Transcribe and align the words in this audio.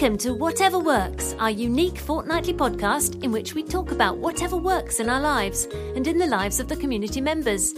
Welcome 0.00 0.16
to 0.20 0.32
Whatever 0.32 0.78
Works, 0.78 1.34
our 1.38 1.50
unique 1.50 1.98
fortnightly 1.98 2.54
podcast 2.54 3.22
in 3.22 3.30
which 3.30 3.54
we 3.54 3.62
talk 3.62 3.90
about 3.90 4.16
whatever 4.16 4.56
works 4.56 4.98
in 4.98 5.10
our 5.10 5.20
lives 5.20 5.66
and 5.94 6.06
in 6.06 6.16
the 6.16 6.26
lives 6.26 6.58
of 6.58 6.68
the 6.68 6.76
community 6.76 7.20
members. 7.20 7.74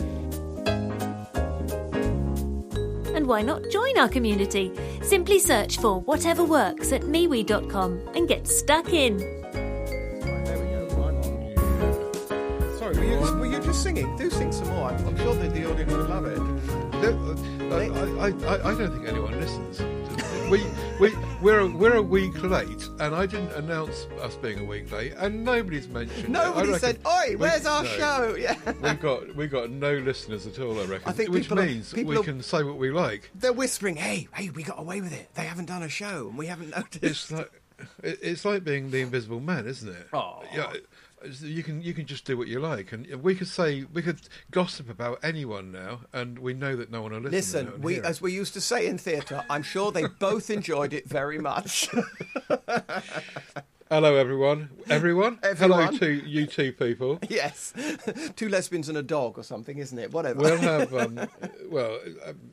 And 3.16 3.26
why 3.26 3.42
not 3.42 3.68
join 3.72 3.98
our 3.98 4.08
community? 4.08 4.70
Simply 5.02 5.40
search 5.40 5.78
for 5.78 5.98
Whatever 6.02 6.44
Works 6.44 6.92
at 6.92 7.02
MeWe.com 7.02 8.00
and 8.14 8.28
get 8.28 8.46
stuck 8.46 8.92
in. 8.92 9.18
Sorry, 12.78 12.96
were 12.96 13.04
you, 13.04 13.18
just, 13.18 13.34
were 13.34 13.46
you 13.46 13.60
just 13.64 13.82
singing? 13.82 14.16
Do 14.16 14.30
sing 14.30 14.52
some 14.52 14.68
more. 14.68 14.90
I'm, 14.90 15.16
sure 15.16 15.34
that 15.34 15.52
the 15.52 15.68
audience 15.68 15.92
would 15.92 16.08
love 16.08 16.26
it. 16.26 16.38
Uh, 16.38 17.34
I, 17.74 18.26
I, 18.26 18.28
I, 18.46 18.70
I 18.70 18.74
don't 18.78 18.92
think 18.92 19.08
anyone 19.08 19.40
listens. 19.40 19.82
We, 20.52 20.62
we, 21.00 21.14
we're, 21.40 21.60
a, 21.60 21.66
we're 21.66 21.94
a 21.96 22.02
week 22.02 22.42
late, 22.42 22.86
and 23.00 23.14
I 23.14 23.24
didn't 23.24 23.52
announce 23.52 24.04
us 24.20 24.34
being 24.36 24.58
a 24.58 24.64
week 24.64 24.92
late, 24.92 25.14
and 25.16 25.42
nobody's 25.46 25.88
mentioned 25.88 26.28
Nobody 26.28 26.72
reckon 26.72 26.78
said, 26.78 26.98
"Oi, 27.06 27.30
we- 27.30 27.36
where's 27.36 27.64
our 27.64 27.82
no. 27.82 27.88
show?" 27.88 28.34
Yeah, 28.38 28.56
We've 28.82 29.00
got 29.00 29.34
we 29.34 29.46
got 29.46 29.70
no 29.70 29.94
listeners 29.94 30.46
at 30.46 30.58
all, 30.58 30.78
I 30.78 30.84
reckon. 30.84 31.08
I 31.08 31.12
think 31.12 31.30
which 31.30 31.44
people 31.44 31.60
are- 31.60 31.64
means 31.64 31.94
we 31.94 32.14
are- 32.18 32.22
can 32.22 32.42
say 32.42 32.62
what 32.64 32.76
we 32.76 32.90
like. 32.90 33.30
they're 33.34 33.54
whispering, 33.54 33.96
"Hey, 33.96 34.28
hey, 34.34 34.50
we 34.50 34.62
got 34.62 34.78
away 34.78 35.00
with 35.00 35.14
it. 35.14 35.30
They 35.34 35.44
haven't 35.44 35.66
done 35.68 35.82
a 35.84 35.88
show, 35.88 36.28
and 36.28 36.36
we 36.36 36.48
haven't 36.48 36.68
noticed." 36.76 37.02
It's 37.02 37.32
like 37.32 37.50
it's 38.02 38.44
like 38.44 38.62
being 38.62 38.90
the 38.90 39.00
Invisible 39.00 39.40
Man, 39.40 39.66
isn't 39.66 39.88
it? 39.88 40.06
Aw. 40.12 40.42
Yeah, 40.54 40.68
it's- 40.72 40.82
you 41.40 41.62
can 41.62 41.82
you 41.82 41.94
can 41.94 42.06
just 42.06 42.24
do 42.24 42.36
what 42.36 42.48
you 42.48 42.60
like, 42.60 42.92
and 42.92 43.06
we 43.22 43.34
could 43.34 43.48
say 43.48 43.84
we 43.92 44.02
could 44.02 44.20
gossip 44.50 44.88
about 44.90 45.18
anyone 45.22 45.72
now, 45.72 46.00
and 46.12 46.38
we 46.38 46.54
know 46.54 46.76
that 46.76 46.90
no 46.90 47.02
one 47.02 47.12
will 47.12 47.20
listen. 47.20 47.66
Listen, 47.66 47.80
we, 47.82 48.00
as 48.00 48.20
we 48.20 48.32
used 48.32 48.54
to 48.54 48.60
say 48.60 48.86
in 48.86 48.98
theatre, 48.98 49.44
I'm 49.48 49.62
sure 49.62 49.92
they 49.92 50.06
both 50.06 50.50
enjoyed 50.50 50.92
it 50.92 51.08
very 51.08 51.38
much. 51.38 51.88
Hello, 53.92 54.16
everyone. 54.16 54.70
Everyone. 54.88 55.38
Everyone. 55.42 55.80
Hello 55.82 55.98
to 55.98 56.10
you 56.26 56.46
two 56.46 56.72
people. 56.72 57.18
yes, 57.28 57.74
two 58.36 58.48
lesbians 58.48 58.88
and 58.88 58.96
a 58.96 59.02
dog 59.02 59.38
or 59.38 59.42
something, 59.42 59.76
isn't 59.76 59.98
it? 59.98 60.14
Whatever. 60.14 60.40
We'll 60.40 60.56
have 60.56 60.94
um, 60.94 61.20
well, 61.68 61.98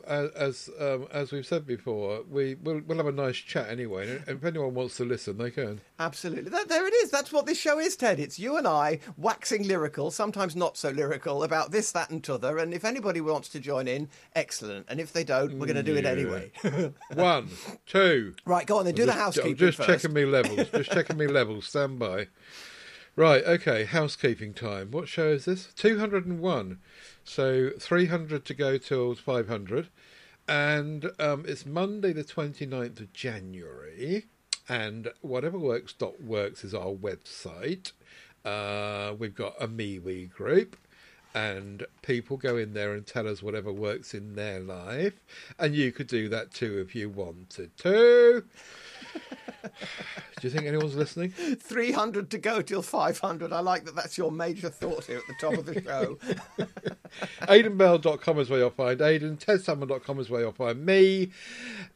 um, 0.05 0.31
as 0.35 0.69
um, 0.77 1.07
as 1.13 1.31
we've 1.31 1.45
said 1.45 1.65
before, 1.65 2.23
we 2.29 2.55
we'll, 2.55 2.81
we'll 2.85 2.97
have 2.97 3.07
a 3.07 3.13
nice 3.13 3.37
chat 3.37 3.69
anyway. 3.69 4.17
And 4.27 4.37
if 4.37 4.43
anyone 4.43 4.73
wants 4.73 4.97
to 4.97 5.05
listen, 5.05 5.37
they 5.37 5.49
can. 5.49 5.79
Absolutely. 5.97 6.49
That, 6.49 6.67
there 6.67 6.85
it 6.85 6.93
is. 6.95 7.09
That's 7.09 7.31
what 7.31 7.45
this 7.45 7.57
show 7.57 7.79
is, 7.79 7.95
Ted. 7.95 8.19
It's 8.19 8.37
you 8.37 8.57
and 8.57 8.67
I 8.67 8.99
waxing 9.15 9.65
lyrical, 9.65 10.11
sometimes 10.11 10.57
not 10.57 10.75
so 10.75 10.89
lyrical, 10.89 11.43
about 11.43 11.71
this, 11.71 11.93
that, 11.93 12.09
and 12.09 12.21
t'other. 12.21 12.57
And 12.57 12.73
if 12.73 12.83
anybody 12.83 13.21
wants 13.21 13.47
to 13.49 13.61
join 13.61 13.87
in, 13.87 14.09
excellent. 14.35 14.87
And 14.89 14.99
if 14.99 15.13
they 15.13 15.23
don't, 15.23 15.53
we're 15.57 15.67
going 15.67 15.75
to 15.77 15.83
do 15.83 15.95
it 15.95 16.05
anyway. 16.05 16.51
One, 17.13 17.47
two. 17.85 18.35
right, 18.45 18.67
go 18.67 18.79
on 18.79 18.85
then. 18.85 18.93
Do 18.93 19.03
the 19.03 19.13
Just- 19.13 19.19
housekeeping 19.19 19.51
I'm 19.51 19.57
just 19.57 19.77
first. 19.77 19.89
checking 19.89 20.13
me 20.13 20.25
levels. 20.25 20.67
Just 20.69 20.91
checking 20.91 21.17
me 21.17 21.28
levels. 21.29 21.67
Stand 21.67 21.99
by. 21.99 22.27
Right. 23.15 23.43
Okay. 23.43 23.85
Housekeeping 23.85 24.53
time. 24.53 24.91
What 24.91 25.07
show 25.07 25.29
is 25.29 25.45
this? 25.45 25.73
Two 25.75 25.99
hundred 25.99 26.25
and 26.25 26.39
one. 26.39 26.79
So 27.23 27.71
three 27.79 28.07
hundred 28.07 28.45
to 28.45 28.53
go 28.53 28.77
till 28.77 29.15
five 29.15 29.47
hundred, 29.47 29.89
and 30.47 31.11
um, 31.19 31.45
it's 31.47 31.65
Monday 31.65 32.11
the 32.11 32.23
29th 32.23 32.99
of 32.99 33.13
January. 33.13 34.25
And 34.67 35.11
whatever 35.21 35.57
works 35.57 35.93
dot 35.93 36.21
works 36.21 36.63
is 36.63 36.73
our 36.73 36.91
website. 36.93 37.91
Uh, 38.45 39.13
we've 39.17 39.35
got 39.35 39.55
a 39.59 39.67
MeWe 39.67 40.31
group. 40.31 40.77
And 41.35 41.85
people 42.01 42.37
go 42.37 42.57
in 42.57 42.73
there 42.73 42.93
and 42.93 43.05
tell 43.05 43.27
us 43.27 43.43
whatever 43.43 43.71
works 43.71 44.15
in 44.15 44.33
their 44.35 44.59
life. 44.59 45.13
And 45.59 45.75
you 45.75 45.91
could 45.91 46.07
do 46.07 46.27
that 46.29 46.51
too 46.51 46.79
if 46.79 46.95
you 46.95 47.09
wanted 47.09 47.77
to. 47.77 48.43
Do 49.63 50.47
you 50.47 50.49
think 50.49 50.67
anyone's 50.67 50.95
listening? 50.95 51.31
300 51.31 52.31
to 52.31 52.37
go 52.37 52.61
till 52.61 52.81
500. 52.81 53.51
I 53.51 53.59
like 53.59 53.85
that 53.85 53.95
that's 53.95 54.17
your 54.17 54.31
major 54.31 54.69
thought 54.69 55.05
here 55.05 55.17
at 55.17 55.27
the 55.27 55.35
top 55.39 55.57
of 55.57 55.65
the 55.65 55.81
show. 55.81 56.17
AidanBell.com 57.41 58.39
is 58.39 58.49
where 58.49 58.59
you'll 58.59 58.69
find 58.69 59.01
Aidan. 59.01 59.37
TedSalmon.com 59.37 60.19
is 60.19 60.29
where 60.29 60.41
you'll 60.41 60.53
find 60.53 60.85
me. 60.85 61.31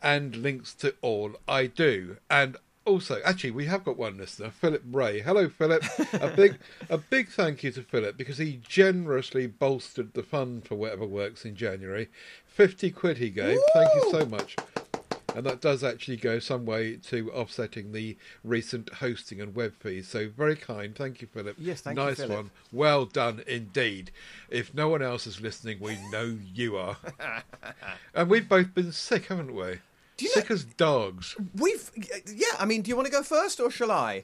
And 0.02 0.36
links 0.36 0.74
to 0.76 0.94
all 1.02 1.34
I 1.48 1.68
do. 1.68 2.18
And 2.30 2.58
also, 2.86 3.22
actually, 3.24 3.52
we 3.52 3.66
have 3.66 3.86
got 3.86 3.98
one 3.98 4.18
listener, 4.18 4.50
Philip 4.50 4.84
Ray. 4.92 5.22
Hello, 5.22 5.48
Philip. 5.48 5.84
A 6.14 6.28
big, 6.28 6.60
a 6.90 6.98
big 6.98 7.30
thank 7.30 7.64
you 7.64 7.72
to 7.72 7.82
Philip 7.82 8.18
because 8.18 8.40
he 8.40 8.60
generously 8.68 9.48
bolstered 9.48 10.14
the 10.14 10.24
fund 10.24 10.68
for 10.68 10.76
whatever 10.76 11.06
works 11.06 11.46
in 11.46 11.56
January. 11.56 12.10
Fifty 12.46 12.92
quid 12.92 13.20
he 13.20 13.30
gave. 13.30 13.58
Thank 13.74 13.90
you 13.96 14.12
so 14.12 14.26
much. 14.26 14.58
And 15.36 15.46
that 15.46 15.62
does 15.62 15.84
actually 15.84 16.18
go 16.18 16.40
some 16.40 16.66
way 16.66 16.98
to 17.08 17.32
offsetting 17.32 17.92
the 17.92 18.18
recent 18.44 18.94
hosting 18.96 19.42
and 19.42 19.56
web 19.56 19.74
fees. 19.80 20.08
So 20.08 20.30
very 20.30 20.56
kind. 20.56 20.96
Thank 20.96 21.22
you, 21.22 21.28
Philip. 21.28 21.56
Yes, 21.60 21.82
thank 21.82 21.98
you, 21.98 22.04
nice 22.06 22.18
Philip. 22.18 22.36
one. 22.38 22.52
Well 22.72 23.06
done 23.06 23.44
indeed. 23.48 24.12
If 24.50 24.74
no 24.74 24.90
one 24.90 25.02
else 25.02 25.26
is 25.28 25.42
listening, 25.42 25.80
we 25.80 25.98
know 26.12 26.38
you 26.54 26.78
are. 26.78 26.98
and 28.14 28.30
we've 28.30 28.48
both 28.48 28.74
been 28.74 28.92
sick, 28.92 29.28
haven't 29.28 29.54
we? 29.56 29.80
Do 30.18 30.26
you 30.26 30.32
sick 30.32 30.50
know- 30.50 30.54
as 30.56 30.64
dogs. 30.66 31.36
We've, 31.56 31.90
yeah, 32.28 32.46
I 32.60 32.66
mean, 32.66 32.82
do 32.84 32.90
you 32.90 32.96
want 32.96 33.08
to 33.08 33.12
go 33.12 33.24
first 33.24 33.60
or 33.60 33.72
shall 33.72 33.92
I? 33.92 34.24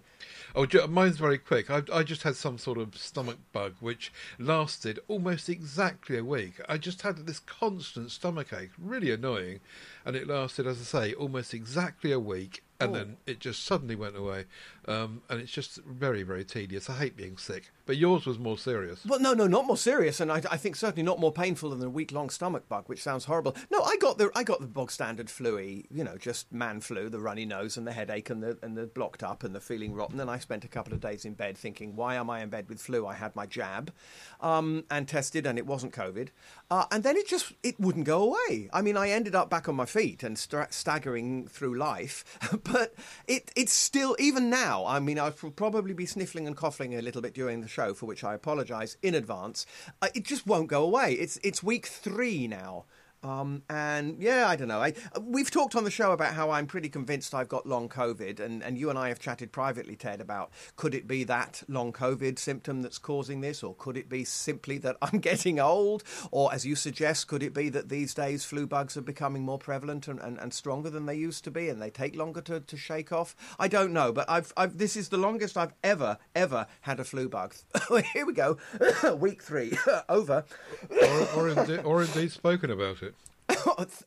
Oh, 0.56 0.66
mine's 0.88 1.18
very 1.18 1.38
quick. 1.38 1.70
I, 1.70 1.84
I 1.94 2.04
just 2.04 2.24
had 2.24 2.36
some 2.36 2.58
sort 2.58 2.78
of 2.78 2.98
stomach 2.98 3.38
bug 3.54 3.76
which 3.80 4.12
lasted 4.38 5.00
almost 5.08 5.50
exactly 5.50 6.18
a 6.18 6.24
week. 6.24 6.60
I 6.68 6.78
just 6.78 7.02
had 7.04 7.18
this 7.26 7.40
constant 7.40 8.12
stomach 8.12 8.52
ache, 8.54 8.72
really 8.78 9.12
annoying, 9.12 9.60
and 10.06 10.16
it 10.16 10.28
lasted, 10.28 10.66
as 10.68 10.80
I 10.80 10.84
say, 10.84 11.14
almost 11.14 11.54
exactly 11.54 12.12
a 12.12 12.20
week, 12.20 12.64
and 12.82 12.92
Oh. 12.92 12.94
then 12.94 13.18
it 13.28 13.40
just 13.40 13.64
suddenly 13.66 13.96
went 13.96 14.16
away. 14.16 14.46
Um, 14.88 15.22
and 15.30 15.40
it's 15.42 15.52
just 15.52 15.76
very, 15.84 16.24
very 16.24 16.46
tedious. 16.46 16.90
I 16.90 16.94
hate 16.98 17.16
being 17.16 17.38
sick, 17.38 17.72
but 17.86 17.98
yours 17.98 18.26
was 18.26 18.40
more 18.40 18.58
serious. 18.58 19.06
Well, 19.06 19.20
no, 19.20 19.34
no, 19.34 19.46
not 19.46 19.66
more 19.68 19.78
serious, 19.78 20.20
and 20.20 20.32
I, 20.32 20.42
I 20.50 20.58
think 20.58 20.76
certainly 20.78 21.04
not 21.04 21.20
more 21.20 21.32
painful 21.34 21.70
than 21.72 21.84
a 21.84 21.90
week-long 21.90 22.30
stomach 22.30 22.68
bug, 22.70 22.86
which 22.88 23.04
sounds 23.04 23.26
horrible. 23.26 23.56
No, 23.70 23.82
I 23.84 23.98
got 23.98 24.18
the 24.18 24.32
I 24.34 24.44
got 24.44 24.62
the 24.62 24.68
bog 24.68 24.92
standard 24.92 25.30
flu 25.30 25.60
you 25.60 26.04
know, 26.04 26.18
just 26.18 26.52
man 26.54 26.80
flu, 26.80 27.10
the 27.10 27.20
runny 27.20 27.46
nose 27.46 27.76
and 27.78 27.86
the 27.86 27.92
headache 27.92 28.30
and 28.30 28.42
the 28.42 28.58
and 28.64 28.78
the 28.78 28.88
blocked 28.88 29.22
up 29.24 29.44
and 29.44 29.54
the 29.54 29.60
feeling 29.62 29.94
rotten. 29.94 30.20
And 30.20 30.30
I 30.30 30.39
spent 30.40 30.64
a 30.64 30.68
couple 30.68 30.94
of 30.94 31.00
days 31.00 31.26
in 31.26 31.34
bed 31.34 31.58
thinking, 31.58 31.96
why 31.96 32.16
am 32.16 32.30
I 32.30 32.42
in 32.42 32.50
bed 32.50 32.68
with 32.68 32.82
flu? 32.82 33.06
I 33.06 33.14
had 33.14 33.36
my 33.36 33.46
jab, 33.46 33.92
um, 34.42 34.84
and 34.90 35.08
tested, 35.08 35.46
and 35.46 35.58
it 35.58 35.66
wasn't 35.66 35.94
COVID. 35.94 36.30
Uh, 36.72 36.86
and 36.92 37.04
then 37.04 37.16
it 37.16 37.28
just 37.28 37.54
it 37.64 37.80
wouldn't 37.80 38.06
go 38.06 38.24
away. 38.24 38.70
I 38.74 38.82
mean, 38.82 38.98
I 38.98 39.10
ended 39.10 39.36
up 39.36 39.50
back 39.50 39.70
on 39.70 39.76
my 39.76 39.86
feet 39.86 40.24
and 40.24 40.38
sta 40.38 40.68
staggering 40.70 41.48
through 41.48 41.78
life, 41.78 42.24
but 42.64 42.96
it 43.28 43.52
it's 43.56 43.74
still 43.74 44.16
even 44.20 44.50
now. 44.50 44.86
I 44.86 45.00
mean, 45.00 45.20
I'll 45.20 45.32
probably 45.32 45.94
be 45.94 46.06
sniffling 46.06 46.48
and 46.48 46.56
coughing 46.56 46.96
a 46.96 47.02
little 47.02 47.22
bit 47.22 47.34
during 47.34 47.62
the 47.62 47.68
show, 47.68 47.94
for 47.94 48.06
which 48.06 48.24
I 48.24 48.34
apologise 48.34 48.98
in 49.02 49.16
advance. 49.16 49.66
Uh, 50.02 50.10
it 50.14 50.24
just 50.24 50.48
won't 50.48 50.68
go 50.68 50.84
away. 50.84 51.14
It's 51.14 51.40
it's 51.44 51.64
week 51.64 51.86
three 51.86 52.48
now. 52.48 52.86
Um, 53.22 53.64
and 53.70 54.22
yeah, 54.22 54.48
I 54.48 54.56
don't 54.56 54.70
know. 54.70 54.82
I, 54.82 54.94
we've 55.22 55.52
talked 55.52 55.76
on 55.76 55.84
the 55.84 55.92
show 55.92 56.12
about 56.12 56.34
how 56.34 56.52
I'm 56.52 56.68
pretty 56.68 56.88
convinced 56.88 57.36
I've 57.36 57.50
got 57.50 57.66
long 57.66 57.90
COVID, 57.90 58.40
and, 58.40 58.64
and 58.64 58.78
you 58.78 58.90
and 58.90 58.98
I 58.98 59.10
have 59.10 59.20
chatted 59.20 59.52
privately, 59.52 59.96
Ted, 59.96 60.22
about 60.22 60.52
could 60.78 60.96
it 60.96 61.08
be 61.08 61.26
that 61.26 61.64
long 61.68 61.92
COVID 61.92 62.40
symptom 62.40 62.82
that's 62.82 62.98
causing 62.98 63.42
this, 63.42 63.62
or 63.62 63.76
could 63.76 63.98
it 63.98 64.08
be 64.08 64.24
simply 64.24 64.78
that 64.80 64.96
I'm 65.02 65.20
getting 65.20 65.60
old, 65.60 66.04
or 66.32 66.54
as 66.54 66.66
you 66.66 66.76
suggest, 66.76 67.28
could 67.28 67.44
it 67.44 67.54
be 67.54 67.68
that 67.70 67.90
these 67.90 68.14
days 68.14 68.46
flu 68.46 68.66
bugs 68.66 68.96
are 68.96 69.02
becoming 69.02 69.44
more 69.44 69.60
prevalent 69.60 70.08
and, 70.08 70.20
and, 70.20 70.38
and 70.38 70.54
stronger 70.54 70.90
than 70.90 71.06
they 71.06 71.16
used 71.16 71.44
to 71.44 71.52
be, 71.52 71.68
and 71.68 71.82
they 71.82 71.90
take 71.90 72.16
longer 72.16 72.42
to, 72.42 72.62
to 72.62 72.78
shake 72.78 73.12
off? 73.12 73.36
I 73.60 73.68
don't 73.68 73.92
know, 73.92 74.14
but 74.14 74.30
I've, 74.30 74.54
I've 74.56 74.78
this 74.78 74.96
is 74.96 75.10
the 75.10 75.18
longest 75.18 75.58
I've 75.58 75.74
ever 75.84 76.18
ever 76.36 76.68
had 76.82 77.00
a 77.00 77.04
flu 77.04 77.28
bug. 77.28 77.54
Here 78.14 78.26
we 78.26 78.34
go, 78.34 78.58
week 79.20 79.44
three 79.44 79.78
over. 80.10 80.46
or, 80.90 81.28
or, 81.36 81.50
indeed, 81.50 81.80
or 81.84 82.04
indeed 82.04 82.32
spoken 82.32 82.72
about 82.72 83.04
it. 83.04 83.09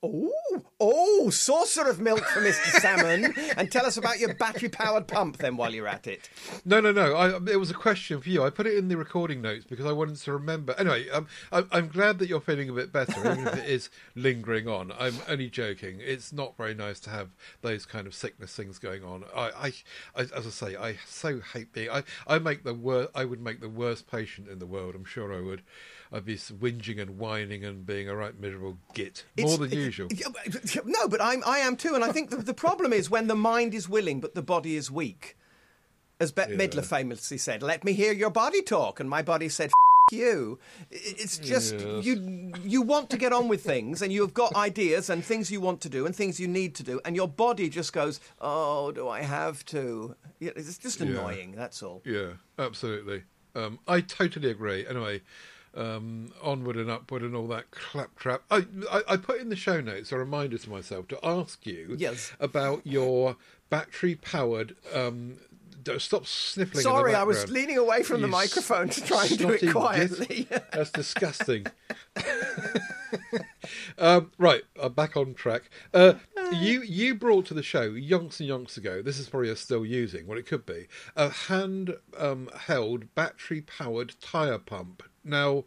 Oh, 0.04 0.32
oh, 0.80 1.30
saucer 1.30 1.88
of 1.88 2.00
milk 2.00 2.20
for 2.20 2.40
Mr. 2.40 2.80
Salmon, 2.80 3.34
and 3.56 3.70
tell 3.70 3.86
us 3.86 3.96
about 3.96 4.18
your 4.18 4.34
battery-powered 4.34 5.06
pump 5.06 5.38
then 5.38 5.56
while 5.56 5.72
you're 5.72 5.86
at 5.86 6.06
it. 6.06 6.28
No, 6.64 6.80
no, 6.80 6.92
no. 6.92 7.14
I, 7.14 7.36
it 7.50 7.58
was 7.58 7.70
a 7.70 7.74
question 7.74 8.20
for 8.20 8.28
you. 8.28 8.42
I 8.42 8.50
put 8.50 8.66
it 8.66 8.76
in 8.76 8.88
the 8.88 8.96
recording 8.96 9.40
notes 9.40 9.64
because 9.64 9.86
I 9.86 9.92
wanted 9.92 10.16
to 10.16 10.32
remember. 10.32 10.74
Anyway, 10.78 11.08
um, 11.10 11.26
I, 11.52 11.64
I'm 11.70 11.88
glad 11.88 12.18
that 12.18 12.28
you're 12.28 12.40
feeling 12.40 12.68
a 12.68 12.72
bit 12.72 12.92
better, 12.92 13.18
even 13.20 13.46
if 13.46 13.58
it 13.58 13.68
is 13.68 13.90
lingering 14.14 14.68
on. 14.68 14.92
I'm 14.98 15.14
only 15.28 15.48
joking. 15.48 15.98
It's 16.00 16.32
not 16.32 16.56
very 16.56 16.74
nice 16.74 17.00
to 17.00 17.10
have 17.10 17.30
those 17.62 17.86
kind 17.86 18.06
of 18.06 18.14
sickness 18.14 18.54
things 18.54 18.78
going 18.78 19.04
on. 19.04 19.24
I, 19.34 19.50
I, 19.50 19.72
I 20.16 20.20
as 20.22 20.46
I 20.46 20.50
say, 20.50 20.76
I 20.76 20.96
so 21.06 21.40
hate 21.40 21.72
being. 21.72 21.90
I, 21.90 22.02
I 22.26 22.38
make 22.38 22.64
the 22.64 22.74
wor- 22.74 23.08
I 23.14 23.24
would 23.24 23.40
make 23.40 23.60
the 23.60 23.68
worst 23.68 24.10
patient 24.10 24.48
in 24.48 24.58
the 24.58 24.66
world. 24.66 24.94
I'm 24.94 25.04
sure 25.04 25.32
I 25.32 25.40
would. 25.40 25.62
I'd 26.12 26.25
be 26.26 26.37
whinging 26.37 27.00
and 27.00 27.19
whining 27.19 27.64
and 27.64 27.87
being 27.87 28.09
a 28.09 28.14
right 28.14 28.38
miserable 28.38 28.76
git 28.94 29.25
more 29.38 29.55
It's- 29.55 29.70
than 29.70 29.79
usual. 29.79 30.09
No, 30.85 31.09
but 31.09 31.20
I'm, 31.23 31.43
I 31.47 31.59
am 31.59 31.76
too, 31.76 31.94
and 31.94 32.05
I 32.05 32.12
think 32.12 32.31
the, 32.31 32.37
the 32.37 32.55
problem 32.55 32.93
is 32.93 33.09
when 33.11 33.29
the 33.29 33.35
mind 33.35 33.73
is 33.75 33.88
willing 33.88 34.20
but 34.20 34.35
the 34.35 34.43
body 34.43 34.76
is 34.76 34.91
weak. 34.91 35.37
As 36.20 36.31
Bette 36.31 36.53
Yeah. 36.53 36.59
Midler 36.59 36.85
famously 36.85 37.38
said, 37.38 37.62
"Let 37.62 37.82
me 37.82 37.94
hear 37.94 38.12
your 38.12 38.31
body 38.31 38.62
talk," 38.62 39.00
and 39.00 39.09
my 39.11 39.23
body 39.23 39.49
said, 39.49 39.69
F 39.70 40.12
you. 40.12 40.59
It's 40.91 41.38
just 41.38 41.75
Yes. 41.75 42.05
you. 42.05 42.53
You 42.62 42.82
want 42.82 43.09
to 43.11 43.17
get 43.17 43.32
on 43.32 43.49
with 43.49 43.64
things, 43.64 44.03
and 44.03 44.12
you've 44.12 44.35
got 44.35 44.55
ideas 44.55 45.09
and 45.11 45.25
things 45.25 45.50
you 45.50 45.61
want 45.61 45.81
to 45.81 45.88
do 45.88 46.06
and 46.06 46.14
things 46.14 46.38
you 46.38 46.47
need 46.47 46.75
to 46.76 46.82
do, 46.85 47.00
and 47.05 47.17
your 47.17 47.26
body 47.29 47.69
just 47.69 47.93
goes, 47.93 48.20
"Oh, 48.41 48.93
do 48.93 49.09
I 49.09 49.23
have 49.23 49.64
to?" 49.67 50.14
It's 50.41 50.79
just 50.79 51.00
Yeah. 51.00 51.06
annoying. 51.06 51.53
That's 51.56 51.82
all. 51.82 52.03
Yeah, 52.05 52.35
absolutely. 52.59 53.23
Um, 53.56 53.79
I 53.88 54.00
totally 54.00 54.50
agree. 54.50 54.87
Anyway, 54.87 55.23
um, 55.74 56.32
onward 56.42 56.76
and 56.76 56.90
upward 56.90 57.22
and 57.22 57.34
all 57.34 57.46
that 57.48 57.70
claptrap. 57.70 58.42
I, 58.50 58.66
I, 58.90 59.02
I 59.08 59.16
put 59.16 59.40
in 59.40 59.48
the 59.48 59.56
show 59.56 59.80
notes 59.80 60.12
a 60.12 60.19
reminder 60.19 60.58
to 60.58 60.70
myself 60.70 61.08
to 61.08 61.19
ask 61.24 61.66
you 61.66 61.96
Yes. 61.98 62.32
about 62.40 62.86
your 62.86 63.36
battery 63.70 64.14
powered. 64.14 64.76
Um, 64.94 65.38
stop 65.98 66.26
sniffling. 66.26 66.82
Sorry, 66.82 67.14
I 67.14 67.24
was 67.24 67.50
leaning 67.50 67.78
away 67.78 68.02
from 68.02 68.20
the 68.22 68.28
microphone 68.28 68.88
to 68.90 69.00
try 69.04 69.26
and 69.26 69.38
do 69.38 69.50
it 69.50 69.72
quietly. 69.72 70.46
That's 70.72 70.90
disgusting. 70.90 71.66
um, 73.98 74.30
right, 74.38 74.62
I'm 74.80 74.92
back 74.92 75.16
on 75.16 75.34
track. 75.34 75.70
Uh, 75.92 76.14
you 76.52 76.82
you 76.82 77.14
brought 77.14 77.46
to 77.46 77.54
the 77.54 77.62
show 77.62 77.90
yonks 77.90 78.40
and 78.40 78.48
yonks 78.48 78.76
ago. 78.76 79.02
This 79.02 79.18
is 79.18 79.28
probably 79.28 79.50
a 79.50 79.56
still 79.56 79.84
using 79.84 80.26
what 80.26 80.38
it 80.38 80.46
could 80.46 80.66
be 80.66 80.86
a 81.16 81.30
hand 81.30 81.96
um, 82.16 82.48
held 82.66 83.14
battery 83.14 83.60
powered 83.62 84.14
tire 84.20 84.58
pump. 84.58 85.02
Now, 85.24 85.64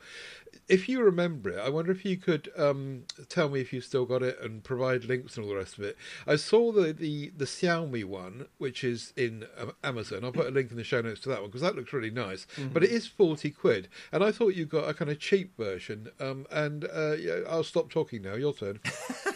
if 0.67 0.89
you 0.89 1.01
remember 1.01 1.51
it, 1.51 1.59
I 1.59 1.69
wonder 1.69 1.91
if 1.91 2.03
you 2.03 2.17
could 2.17 2.51
um, 2.57 3.03
tell 3.29 3.49
me 3.49 3.61
if 3.61 3.71
you 3.71 3.81
still 3.81 4.05
got 4.05 4.23
it 4.23 4.39
and 4.41 4.63
provide 4.63 5.05
links 5.05 5.37
and 5.37 5.45
all 5.45 5.51
the 5.51 5.57
rest 5.57 5.77
of 5.77 5.83
it. 5.83 5.97
I 6.25 6.35
saw 6.37 6.71
the 6.71 6.91
the, 6.93 7.31
the 7.37 7.45
Xiaomi 7.45 8.03
one, 8.03 8.47
which 8.57 8.83
is 8.83 9.13
in 9.15 9.45
um, 9.59 9.73
Amazon. 9.83 10.23
I'll 10.23 10.31
put 10.31 10.47
a 10.47 10.51
link 10.51 10.71
in 10.71 10.77
the 10.77 10.83
show 10.83 11.01
notes 11.01 11.21
to 11.21 11.29
that 11.29 11.41
one 11.41 11.49
because 11.49 11.61
that 11.61 11.75
looks 11.75 11.93
really 11.93 12.09
nice. 12.09 12.47
But 12.73 12.83
it 12.83 12.91
is 12.91 13.05
forty 13.05 13.51
quid, 13.51 13.89
and 14.11 14.23
I 14.23 14.31
thought 14.31 14.55
you 14.55 14.65
got 14.65 14.89
a 14.89 14.93
kind 14.93 15.11
of 15.11 15.19
cheap 15.19 15.55
version. 15.57 16.09
Um, 16.19 16.47
and 16.51 16.85
uh, 16.85 17.13
yeah, 17.13 17.41
I'll 17.47 17.63
stop 17.63 17.91
talking 17.91 18.23
now. 18.23 18.33
Your 18.33 18.53
turn. 18.53 18.79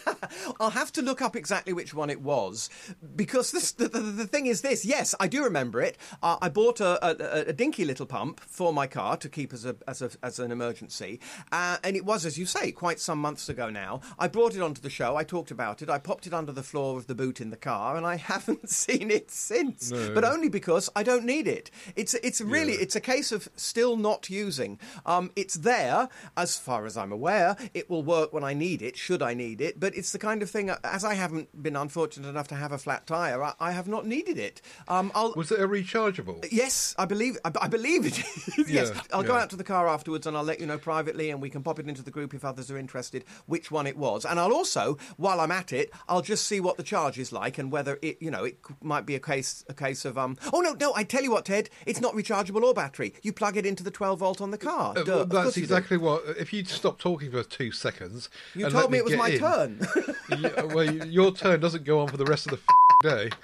I'll 0.59 0.69
have 0.71 0.91
to 0.94 1.01
look 1.01 1.21
up 1.21 1.36
exactly 1.36 1.74
which 1.74 1.94
one 1.94 2.09
it 2.09 2.21
was 2.21 2.69
because 3.15 3.51
this, 3.51 3.71
the, 3.71 3.88
the, 3.88 4.00
the 4.00 4.27
thing 4.27 4.45
is 4.47 4.62
this. 4.62 4.86
Yes, 4.86 5.15
I 5.19 5.27
do 5.27 5.44
remember 5.44 5.81
it. 5.81 5.97
Uh, 6.21 6.38
I 6.41 6.50
bought 6.50 6.80
a, 6.80 7.03
a, 7.06 7.50
a 7.50 7.53
dinky 7.53 7.86
little 7.86 8.06
pump 8.06 8.39
for 8.41 8.74
my 8.74 8.88
car 8.88 9.18
to 9.18 9.30
keep 9.30 9.53
as 9.53 9.65
a 9.65 9.75
as, 9.88 10.01
a, 10.01 10.09
as 10.24 10.39
an 10.39 10.51
emergency, 10.51 11.19
uh, 11.51 11.77
and 11.83 11.95
it 11.95 12.06
was, 12.06 12.25
as 12.25 12.38
you 12.38 12.45
say, 12.45 12.71
quite 12.71 13.00
some 13.00 13.19
months 13.19 13.50
ago 13.50 13.69
now. 13.69 14.01
I 14.18 14.27
brought 14.27 14.56
it 14.56 14.62
onto 14.62 14.81
the 14.81 14.89
show. 14.89 15.15
I 15.15 15.24
talked 15.24 15.51
about 15.51 15.81
it. 15.81 15.89
I 15.89 15.97
popped 16.00 16.27
it 16.27 16.33
under 16.33 16.51
the 16.51 16.63
floor 16.63 16.97
of 16.97 17.07
the 17.07 17.15
boot 17.15 17.41
in 17.41 17.50
the 17.50 17.57
car, 17.57 17.95
and 17.97 18.06
I 18.06 18.15
haven't 18.31 18.69
seen 18.69 19.12
it 19.12 19.31
since. 19.31 19.91
No. 19.91 20.13
But 20.13 20.24
only 20.24 20.50
because 20.50 20.89
I 20.95 21.03
don't 21.03 21.25
need 21.25 21.47
it. 21.47 21.71
It's 21.95 22.13
it's 22.15 22.41
really 22.41 22.74
Yeah. 22.74 22.81
it's 22.83 22.95
a 22.95 23.01
case 23.01 23.31
of 23.31 23.50
still 23.56 23.97
not 23.97 24.30
using. 24.30 24.80
Um, 25.06 25.31
it's 25.36 25.56
there 25.56 26.09
as 26.38 26.57
far 26.57 26.86
as 26.86 26.95
I'm 26.97 27.12
aware. 27.12 27.56
It 27.74 27.89
will 27.89 28.03
work 28.03 28.33
when 28.33 28.44
I 28.44 28.53
need 28.53 28.81
it, 28.81 28.97
should 28.97 29.21
I 29.21 29.33
need 29.33 29.62
it. 29.62 29.80
But 29.80 29.95
it's 29.95 30.12
the 30.12 30.19
kind 30.19 30.29
of 30.44 30.50
thing, 30.50 30.70
uh, 30.70 30.78
as 30.84 31.04
I 31.04 31.14
haven't 31.16 31.62
been 31.62 31.76
unfortunate 31.76 32.28
enough 32.30 32.48
to 32.50 32.56
have 32.56 32.72
a 32.72 32.78
flat 32.78 33.06
tire, 33.08 33.44
I, 33.44 33.54
I 33.60 33.72
have 33.72 33.88
not 33.88 34.06
needed 34.06 34.38
it. 34.38 34.62
Um, 34.88 35.12
I'll. 35.16 35.34
Was 35.36 35.52
it 35.52 35.60
a 35.60 35.68
rechargeable? 35.68 36.46
Yes, 36.52 36.96
I 36.98 37.06
believe. 37.06 37.38
I, 37.44 37.52
I 37.62 37.68
believe 37.68 38.06
it 38.06 38.20
is. 38.20 38.58
yes, 38.70 38.92
Yeah, 38.94 39.02
I'll 39.14 39.24
go 39.24 39.36
out 39.36 39.50
to 39.50 39.56
the 39.56 39.64
car 39.64 39.88
afterwards, 39.88 40.28
and 40.28 40.38
I'll 40.38 40.44
let 40.44 40.60
you 40.60 40.66
know 40.66 40.78
privately, 40.78 41.30
and 41.31 41.42
we 41.42 41.50
can 41.50 41.64
pop 41.64 41.80
it 41.80 41.88
into 41.90 42.04
the 42.04 42.12
group 42.12 42.34
if 42.34 42.46
others 42.46 42.70
are 42.72 42.78
interested. 42.78 43.26
Which 43.46 43.72
one 43.72 43.88
it 43.88 43.98
was, 43.98 44.26
and 44.26 44.40
I'll 44.40 44.54
also, 44.54 44.98
while 45.18 45.40
I'm 45.40 45.52
at 45.52 45.74
it, 45.74 45.92
I'll 46.08 46.22
just 46.22 46.46
see 46.46 46.60
what 46.60 46.78
the 46.78 46.84
charge 46.84 47.18
is 47.20 47.32
like, 47.32 47.58
and 47.58 47.72
whether 47.72 47.98
it, 48.02 48.22
you 48.22 48.32
know, 48.32 48.44
it 48.46 48.58
might 48.82 49.06
be 49.06 49.16
a 49.16 49.20
case, 49.20 49.64
a 49.68 49.74
case 49.74 50.06
of 50.06 50.18
um. 50.18 50.38
Oh 50.54 50.62
no, 50.62 50.74
no! 50.74 50.94
I 50.96 51.04
tell 51.04 51.24
you 51.24 51.32
what, 51.32 51.46
Ted, 51.46 51.70
it's 51.86 52.02
not 52.02 52.14
rechargeable 52.14 52.62
or 52.64 52.74
battery. 52.74 53.14
You 53.22 53.34
plug 53.34 53.58
it 53.58 53.66
into 53.66 53.84
the 53.84 53.92
12 53.92 54.20
volt 54.20 54.42
on 54.42 54.52
the 54.52 54.58
car. 54.58 54.94
Uh, 54.98 55.04
well, 55.06 55.25
that's 55.25 55.58
exactly 55.58 55.98
what. 55.98 56.24
If 56.38 56.54
you'd 56.54 56.68
stop 56.68 57.00
talking 57.00 57.32
for 57.32 57.44
two 57.44 57.72
seconds, 57.72 58.30
You 58.56 58.64
told 58.70 58.75
let 58.75 58.92
me 58.92 58.98
it 59.00 59.06
was 59.06 59.16
my 59.16 59.30
in- 59.30 59.40
turn. 59.40 59.80
Yeah, 60.38 60.64
well, 60.64 60.94
your 61.08 61.32
turn 61.32 61.60
doesn't 61.60 61.84
go 61.84 62.00
on 62.02 62.08
for 62.08 62.18
the 62.18 62.26
rest 62.26 62.52
of 62.52 62.60
the 63.02 63.10
day. 63.10 63.30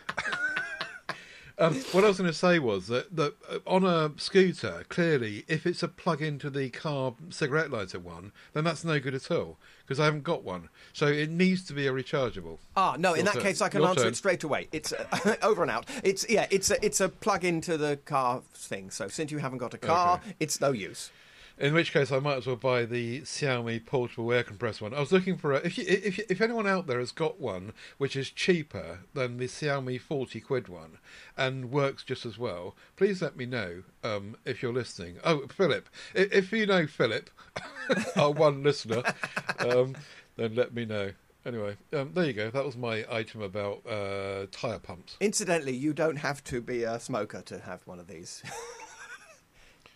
Um, 1.58 1.74
what 1.94 2.04
I 2.04 2.08
was 2.10 2.18
going 2.18 2.30
to 2.30 2.38
say 2.38 2.60
was 2.60 2.88
that, 2.88 3.16
that 3.16 3.34
uh, 3.50 3.60
on 3.66 3.86
a 3.86 4.12
scooter, 4.18 4.84
clearly, 4.90 5.46
if 5.48 5.66
it's 5.66 5.82
a 5.84 5.88
plug 5.88 6.22
into 6.22 6.50
the 6.50 6.70
car 6.70 7.14
cigarette 7.30 7.72
lighter 7.72 7.98
one, 7.98 8.34
then 8.52 8.66
that's 8.66 8.84
no 8.84 9.00
good 9.00 9.16
at 9.16 9.32
all 9.32 9.58
because 9.86 9.98
I 9.98 10.04
haven't 10.04 10.24
got 10.24 10.44
one. 10.44 10.68
So 10.92 11.08
it 11.08 11.30
needs 11.30 11.64
to 11.68 11.74
be 11.74 11.88
a 11.88 11.94
rechargeable. 11.94 12.58
Ah, 12.76 12.98
no. 13.00 13.14
In 13.14 13.24
that 13.24 13.36
turn. 13.36 13.44
case, 13.44 13.62
I 13.62 13.70
can 13.70 13.80
Your 13.80 13.90
answer 13.90 14.02
turn. 14.04 14.12
it 14.12 14.16
straight 14.18 14.44
away. 14.44 14.68
It's 14.74 14.92
uh, 14.92 15.36
over 15.42 15.62
and 15.62 15.72
out. 15.72 15.86
It's 16.04 16.30
yeah. 16.30 16.46
It's 16.52 16.72
a 16.72 16.86
it's 16.86 17.00
a 17.00 17.08
plug 17.08 17.46
into 17.46 17.78
the 17.78 17.98
car 18.04 18.42
thing. 18.54 18.90
So 18.90 19.08
since 19.08 19.32
you 19.32 19.38
haven't 19.38 19.60
got 19.60 19.74
a 19.74 19.78
car, 19.78 20.18
Okay. 20.18 20.36
it's 20.42 20.60
no 20.60 20.74
use. 20.74 21.10
In 21.58 21.74
which 21.74 21.94
case, 21.94 22.12
I 22.12 22.20
might 22.20 22.38
as 22.38 22.48
well 22.48 22.58
buy 22.58 22.84
the 22.84 23.22
Xiaomi 23.22 23.86
portable 23.86 24.32
air 24.34 24.44
compressor 24.44 24.84
one. 24.84 24.94
I 24.94 25.00
was 25.00 25.14
looking 25.14 25.38
for 25.38 25.54
a. 25.54 25.58
If 25.58 25.78
you, 25.78 25.86
if 25.88 26.18
you, 26.18 26.26
if 26.30 26.42
anyone 26.42 26.68
out 26.68 26.86
there 26.88 27.00
has 27.00 27.12
got 27.12 27.40
one 27.40 27.72
which 27.98 28.18
is 28.18 28.30
cheaper 28.30 29.00
than 29.14 29.38
the 29.38 29.46
Xiaomi 29.46 30.02
forty 30.02 30.42
quid 30.42 30.68
one 30.68 30.98
and 31.38 31.72
works 31.72 32.04
just 32.04 32.26
as 32.26 32.38
well, 32.38 32.76
please 32.98 33.22
let 33.22 33.38
me 33.38 33.46
know. 33.46 33.84
Um, 34.04 34.36
if 34.44 34.62
you're 34.62 34.74
listening, 34.74 35.18
oh 35.24 35.48
Philip, 35.48 35.88
if, 36.14 36.34
if 36.34 36.52
you 36.52 36.66
know 36.66 36.88
Philip, 36.88 37.30
our 38.18 38.32
one 38.32 38.62
listener, 38.62 39.04
um, 39.60 39.96
then 40.36 40.56
let 40.56 40.74
me 40.74 40.84
know. 40.84 41.12
Anyway, 41.46 41.78
um, 41.94 42.12
there 42.16 42.26
you 42.26 42.34
go. 42.34 42.50
That 42.50 42.66
was 42.66 42.76
my 42.76 43.06
item 43.10 43.42
about 43.42 43.86
uh, 43.88 44.48
tire 44.52 44.80
pumps. 44.80 45.16
Incidentally, 45.22 45.76
you 45.76 45.94
don't 45.94 46.18
have 46.18 46.44
to 46.46 46.60
be 46.60 46.84
a 46.84 47.00
smoker 47.00 47.42
to 47.44 47.60
have 47.60 47.86
one 47.86 48.00
of 48.00 48.08
these. 48.08 48.44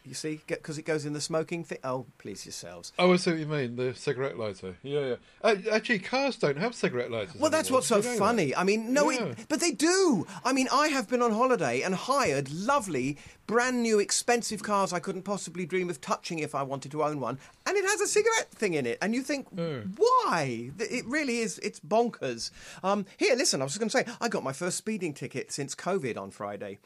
you 0.05 0.13
see, 0.13 0.41
because 0.47 0.77
it 0.77 0.83
goes 0.83 1.05
in 1.05 1.13
the 1.13 1.21
smoking 1.21 1.63
thing. 1.63 1.77
Oh, 1.83 2.05
please 2.17 2.45
yourselves. 2.45 2.91
Oh, 2.97 3.13
I 3.13 3.17
see 3.17 3.31
what 3.31 3.39
you 3.39 3.45
mean. 3.45 3.75
The 3.75 3.93
cigarette 3.93 4.37
lighter. 4.37 4.75
Yeah, 4.81 4.99
yeah. 5.01 5.15
Uh, 5.43 5.55
actually, 5.71 5.99
cars 5.99 6.35
don't 6.37 6.57
have 6.57 6.73
cigarette 6.73 7.11
lighters. 7.11 7.35
Well, 7.35 7.51
that's 7.51 7.67
anymore. 7.67 7.77
what's 7.79 7.87
so 7.87 7.97
Did 7.97 8.03
you 8.05 8.09
know 8.11 8.15
that? 8.15 8.19
funny. 8.19 8.55
I 8.55 8.63
mean, 8.63 8.93
no, 8.93 9.09
Yeah. 9.09 9.23
it, 9.25 9.37
but 9.49 9.59
they 9.59 9.71
do. 9.71 10.25
I 10.43 10.53
mean, 10.53 10.67
I 10.71 10.87
have 10.87 11.07
been 11.09 11.21
on 11.21 11.31
holiday 11.31 11.81
and 11.81 11.93
hired 11.93 12.51
lovely, 12.51 13.17
brand 13.45 13.81
new, 13.83 13.99
expensive 13.99 14.63
cars 14.63 14.93
I 14.93 14.99
couldn't 14.99 15.23
possibly 15.23 15.65
dream 15.65 15.89
of 15.89 16.01
touching 16.01 16.39
if 16.39 16.55
I 16.55 16.63
wanted 16.63 16.91
to 16.91 17.03
own 17.03 17.19
one, 17.19 17.37
and 17.65 17.77
it 17.77 17.85
has 17.85 18.01
a 18.01 18.07
cigarette 18.07 18.49
thing 18.51 18.73
in 18.75 18.85
it. 18.85 18.97
And 19.01 19.13
you 19.13 19.21
think, 19.21 19.47
why? 19.51 20.71
It 20.79 21.05
really 21.05 21.39
is. 21.39 21.59
It's 21.59 21.79
bonkers. 21.79 22.51
Um, 22.83 23.05
here, 23.17 23.35
listen. 23.35 23.61
I 23.61 23.65
was 23.65 23.73
just 23.73 23.79
going 23.79 23.89
to 24.05 24.11
say, 24.11 24.17
I 24.21 24.27
got 24.29 24.43
my 24.43 24.53
first 24.53 24.77
speeding 24.77 25.13
ticket 25.13 25.51
since 25.51 25.75
COVID 25.75 26.17
on 26.17 26.31
Friday. 26.31 26.79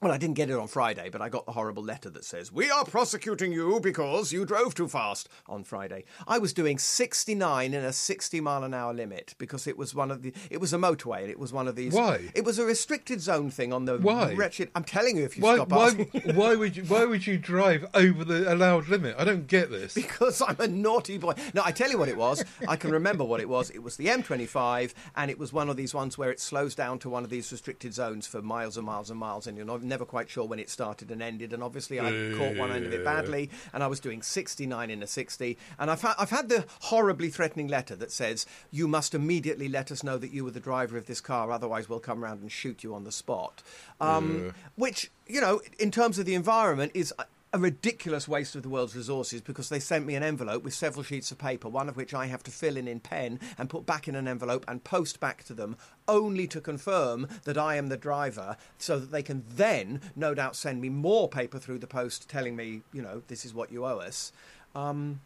Well, 0.00 0.12
I 0.12 0.16
didn't 0.16 0.36
get 0.36 0.48
it 0.48 0.56
on 0.56 0.68
Friday, 0.68 1.08
but 1.10 1.20
I 1.20 1.28
got 1.28 1.44
the 1.44 1.50
horrible 1.50 1.82
letter 1.82 2.08
that 2.10 2.24
says, 2.24 2.52
We 2.52 2.70
are 2.70 2.84
prosecuting 2.84 3.50
you 3.50 3.80
because 3.80 4.32
you 4.32 4.44
drove 4.44 4.76
too 4.76 4.86
fast 4.86 5.28
on 5.48 5.64
Friday. 5.64 6.04
I 6.28 6.38
was 6.38 6.52
doing 6.52 6.78
69 6.78 7.74
in 7.74 7.84
a 7.84 7.92
60 7.92 8.40
mile 8.40 8.62
an 8.62 8.74
hour 8.74 8.94
limit 8.94 9.34
because 9.38 9.66
it 9.66 9.76
was 9.76 9.96
one 9.96 10.12
of 10.12 10.22
the, 10.22 10.32
it 10.50 10.60
was 10.60 10.72
a 10.72 10.76
motorway 10.78 11.22
and 11.22 11.30
it 11.30 11.38
was 11.40 11.52
one 11.52 11.66
of 11.66 11.74
these. 11.74 11.94
Why? 11.94 12.30
It 12.36 12.44
was 12.44 12.60
a 12.60 12.64
restricted 12.64 13.20
zone 13.20 13.50
thing 13.50 13.72
on 13.72 13.86
the 13.86 13.98
Why? 13.98 14.34
wretched. 14.34 14.70
I'm 14.76 14.84
telling 14.84 15.16
you, 15.16 15.24
if 15.24 15.36
you 15.36 15.42
Why, 15.42 15.56
stop 15.56 15.70
why, 15.70 15.86
asking. 15.86 16.36
why 16.36 16.54
would 16.54 16.76
you? 16.76 16.84
Why 16.84 17.04
would 17.04 17.26
you 17.26 17.36
drive 17.36 17.84
over 17.92 18.24
the 18.24 18.54
allowed 18.54 18.86
limit? 18.86 19.16
I 19.18 19.24
don't 19.24 19.48
get 19.48 19.68
this. 19.68 19.94
because 19.94 20.40
I'm 20.40 20.60
a 20.60 20.68
naughty 20.68 21.18
boy. 21.18 21.34
No, 21.54 21.62
I 21.64 21.72
tell 21.72 21.90
you 21.90 21.98
what 21.98 22.08
it 22.08 22.16
was. 22.16 22.44
I 22.68 22.76
can 22.76 22.92
remember 22.92 23.24
what 23.24 23.40
it 23.40 23.48
was. 23.48 23.70
It 23.70 23.82
was 23.82 23.96
the 23.96 24.06
M25, 24.06 24.94
and 25.16 25.28
it 25.28 25.40
was 25.40 25.52
one 25.52 25.68
of 25.68 25.76
these 25.76 25.92
ones 25.92 26.16
where 26.16 26.30
it 26.30 26.38
slows 26.38 26.76
down 26.76 27.00
to 27.00 27.10
one 27.10 27.24
of 27.24 27.30
these 27.30 27.50
restricted 27.50 27.92
zones 27.94 28.28
for 28.28 28.40
miles 28.42 28.76
and 28.76 28.86
miles 28.86 29.10
and 29.10 29.18
miles, 29.18 29.48
and 29.48 29.56
you're 29.56 29.66
not, 29.66 29.87
never 29.88 30.04
quite 30.04 30.30
sure 30.30 30.44
when 30.46 30.58
it 30.58 30.70
started 30.70 31.10
and 31.10 31.22
ended. 31.22 31.52
And 31.52 31.62
obviously, 31.62 31.98
I 31.98 32.10
caught 32.36 32.56
one 32.56 32.70
end 32.70 32.86
of 32.86 32.92
it 32.92 33.04
badly, 33.04 33.50
and 33.72 33.82
I 33.82 33.86
was 33.86 34.00
doing 34.00 34.22
69 34.22 34.90
in 34.90 35.02
a 35.02 35.06
60. 35.06 35.56
And 35.78 35.90
I've, 35.90 36.02
ha- 36.02 36.14
I've 36.18 36.30
had 36.30 36.48
the 36.48 36.64
horribly 36.82 37.30
threatening 37.30 37.68
letter 37.68 37.96
that 37.96 38.12
says, 38.12 38.46
You 38.70 38.86
must 38.86 39.14
immediately 39.14 39.68
let 39.68 39.90
us 39.90 40.02
know 40.04 40.18
that 40.18 40.30
you 40.32 40.44
were 40.44 40.50
the 40.50 40.60
driver 40.60 40.96
of 40.96 41.06
this 41.06 41.20
car, 41.20 41.50
otherwise, 41.50 41.88
we'll 41.88 42.00
come 42.00 42.22
round 42.22 42.40
and 42.42 42.52
shoot 42.52 42.84
you 42.84 42.94
on 42.94 43.04
the 43.04 43.12
spot. 43.12 43.62
Um, 44.00 44.54
Which, 44.76 45.10
you 45.26 45.40
know, 45.40 45.60
in 45.78 45.90
terms 45.90 46.18
of 46.18 46.26
the 46.26 46.34
environment, 46.34 46.92
is 46.94 47.12
a 47.52 47.58
ridiculous 47.58 48.28
waste 48.28 48.54
of 48.54 48.62
the 48.62 48.68
world's 48.68 48.94
resources 48.94 49.40
because 49.40 49.68
they 49.68 49.80
sent 49.80 50.04
me 50.04 50.14
an 50.14 50.22
envelope 50.22 50.62
with 50.62 50.74
several 50.74 51.02
sheets 51.02 51.30
of 51.30 51.38
paper, 51.38 51.68
one 51.68 51.88
of 51.88 51.96
which 51.96 52.12
I 52.12 52.26
have 52.26 52.42
to 52.44 52.50
fill 52.50 52.76
in 52.76 52.86
in 52.86 53.00
pen 53.00 53.40
and 53.56 53.70
put 53.70 53.86
back 53.86 54.06
in 54.06 54.14
an 54.14 54.28
envelope 54.28 54.64
and 54.68 54.84
post 54.84 55.18
back 55.18 55.44
to 55.44 55.54
them, 55.54 55.76
only 56.06 56.46
to 56.48 56.60
confirm 56.60 57.26
that 57.44 57.56
I 57.56 57.76
am 57.76 57.88
the 57.88 57.96
driver, 57.96 58.56
so 58.76 58.98
that 58.98 59.10
they 59.10 59.22
can 59.22 59.44
then, 59.48 60.00
no 60.14 60.34
doubt, 60.34 60.56
send 60.56 60.80
me 60.80 60.90
more 60.90 61.28
paper 61.28 61.58
through 61.58 61.78
the 61.78 61.86
post 61.86 62.28
telling 62.28 62.54
me, 62.54 62.82
you 62.92 63.00
know, 63.00 63.22
this 63.28 63.44
is 63.44 63.54
what 63.54 63.72
you 63.72 63.86
owe 63.86 63.98
us. 63.98 64.32
Um, 64.74 65.20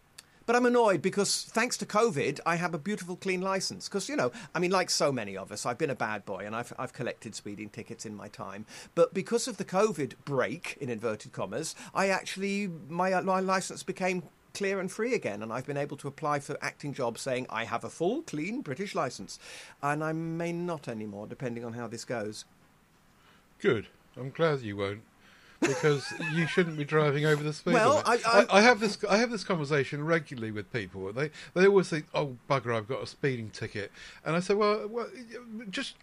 but 0.46 0.56
I'm 0.56 0.66
annoyed 0.66 1.02
because 1.02 1.44
thanks 1.44 1.76
to 1.78 1.86
COVID, 1.86 2.40
I 2.46 2.56
have 2.56 2.74
a 2.74 2.78
beautiful 2.78 3.16
clean 3.16 3.40
license. 3.40 3.88
Because, 3.88 4.08
you 4.08 4.16
know, 4.16 4.32
I 4.54 4.58
mean, 4.58 4.70
like 4.70 4.90
so 4.90 5.12
many 5.12 5.36
of 5.36 5.52
us, 5.52 5.66
I've 5.66 5.78
been 5.78 5.90
a 5.90 5.94
bad 5.94 6.24
boy 6.24 6.44
and 6.46 6.54
I've, 6.54 6.72
I've 6.78 6.92
collected 6.92 7.34
speeding 7.34 7.68
tickets 7.68 8.06
in 8.06 8.14
my 8.14 8.28
time. 8.28 8.66
But 8.94 9.14
because 9.14 9.48
of 9.48 9.56
the 9.56 9.64
COVID 9.64 10.14
break, 10.24 10.76
in 10.80 10.88
inverted 10.88 11.32
commas, 11.32 11.74
I 11.94 12.08
actually, 12.08 12.68
my, 12.88 13.12
uh, 13.12 13.22
my 13.22 13.40
license 13.40 13.82
became 13.82 14.24
clear 14.54 14.80
and 14.80 14.90
free 14.90 15.14
again. 15.14 15.42
And 15.42 15.52
I've 15.52 15.66
been 15.66 15.76
able 15.76 15.96
to 15.98 16.08
apply 16.08 16.40
for 16.40 16.56
acting 16.60 16.92
jobs 16.92 17.20
saying 17.20 17.46
I 17.48 17.64
have 17.64 17.84
a 17.84 17.90
full, 17.90 18.22
clean 18.22 18.60
British 18.60 18.94
license. 18.94 19.38
And 19.82 20.02
I 20.02 20.12
may 20.12 20.52
not 20.52 20.88
anymore, 20.88 21.26
depending 21.26 21.64
on 21.64 21.74
how 21.74 21.86
this 21.86 22.04
goes. 22.04 22.44
Good. 23.58 23.86
I'm 24.16 24.30
glad 24.30 24.60
you 24.60 24.76
won't. 24.76 25.02
Because 25.62 26.12
you 26.32 26.46
shouldn't 26.46 26.76
be 26.76 26.84
driving 26.84 27.24
over 27.24 27.42
the 27.42 27.52
speed 27.52 27.74
Well, 27.74 28.02
limit. 28.06 28.26
I- 28.26 28.40
I- 28.42 28.58
I, 28.58 28.60
have 28.60 28.80
this 28.80 28.98
I 29.08 29.16
have 29.18 29.30
this 29.30 29.44
conversation 29.44 30.04
regularly 30.04 30.50
with 30.50 30.72
people. 30.72 31.12
They 31.12 31.30
they 31.54 31.66
always 31.66 31.88
think, 31.88 32.06
"Oh 32.14 32.36
bugger, 32.50 32.76
I've 32.76 32.88
got 32.88 33.02
a 33.02 33.06
speeding 33.06 33.50
ticket," 33.50 33.90
and 34.24 34.36
I 34.36 34.40
say, 34.40 34.54
"Well, 34.54 34.86
well 34.88 35.08
just 35.70 35.94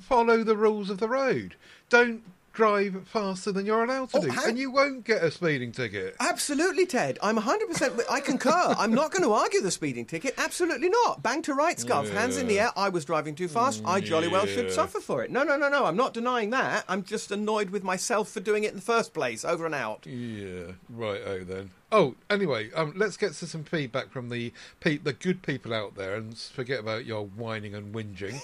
follow 0.00 0.44
the 0.44 0.56
rules 0.56 0.90
of 0.90 0.98
the 0.98 1.08
road. 1.08 1.56
Don't." 1.88 2.22
Drive 2.62 3.06
faster 3.06 3.52
than 3.52 3.66
you're 3.66 3.84
allowed 3.84 4.10
to 4.10 4.16
Oh, 4.18 4.20
do, 4.22 4.30
hang- 4.30 4.48
and 4.48 4.58
you 4.58 4.72
won't 4.72 5.04
get 5.04 5.22
a 5.22 5.30
speeding 5.30 5.70
ticket. 5.70 6.16
Absolutely, 6.18 6.86
Ted. 6.86 7.16
I'm 7.22 7.36
100%. 7.38 8.00
I 8.10 8.18
concur. 8.18 8.50
I'm 8.76 8.92
not 8.92 9.12
going 9.12 9.22
to 9.22 9.32
argue 9.32 9.60
the 9.60 9.70
speeding 9.70 10.04
ticket. 10.04 10.34
Absolutely 10.36 10.88
not. 10.88 11.22
Bang 11.22 11.40
to 11.42 11.54
right, 11.54 11.76
Scov. 11.76 12.10
Hands 12.10 12.36
in 12.36 12.48
the 12.48 12.58
air. 12.58 12.70
I 12.76 12.88
was 12.88 13.04
driving 13.04 13.36
too 13.36 13.46
fast. 13.46 13.80
I 13.84 14.00
jolly 14.00 14.26
well 14.26 14.44
should 14.46 14.72
suffer 14.72 14.98
for 14.98 15.22
it. 15.22 15.30
No, 15.30 15.44
no, 15.44 15.56
no, 15.56 15.68
no. 15.68 15.84
I'm 15.84 15.96
not 15.96 16.12
denying 16.12 16.50
that. 16.50 16.84
I'm 16.88 17.04
just 17.04 17.30
annoyed 17.30 17.70
with 17.70 17.84
myself 17.84 18.28
for 18.28 18.40
doing 18.40 18.64
it 18.64 18.70
in 18.70 18.76
the 18.76 18.82
first 18.82 19.14
place. 19.14 19.44
Over 19.44 19.64
and 19.64 19.74
out. 19.76 20.04
Yeah, 20.04 20.72
right. 20.90 21.20
Oh, 21.24 21.44
then. 21.44 21.70
Oh, 21.90 22.16
anyway, 22.28 22.70
um, 22.74 22.92
let's 22.96 23.16
get 23.16 23.32
to 23.34 23.46
some 23.46 23.64
feedback 23.64 24.10
from 24.10 24.28
the 24.28 24.52
pe- 24.80 24.98
the 24.98 25.14
good 25.14 25.40
people 25.42 25.72
out 25.72 25.94
there, 25.94 26.16
and 26.16 26.36
forget 26.36 26.80
about 26.80 27.06
your 27.06 27.24
whining 27.24 27.74
and 27.74 27.94
whinging, 27.94 28.36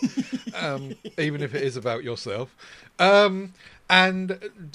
um, 0.62 0.94
even 1.18 1.42
if 1.42 1.54
it 1.54 1.62
is 1.62 1.76
about 1.76 2.04
yourself. 2.04 2.56
Um, 2.98 3.52
and 3.88 4.30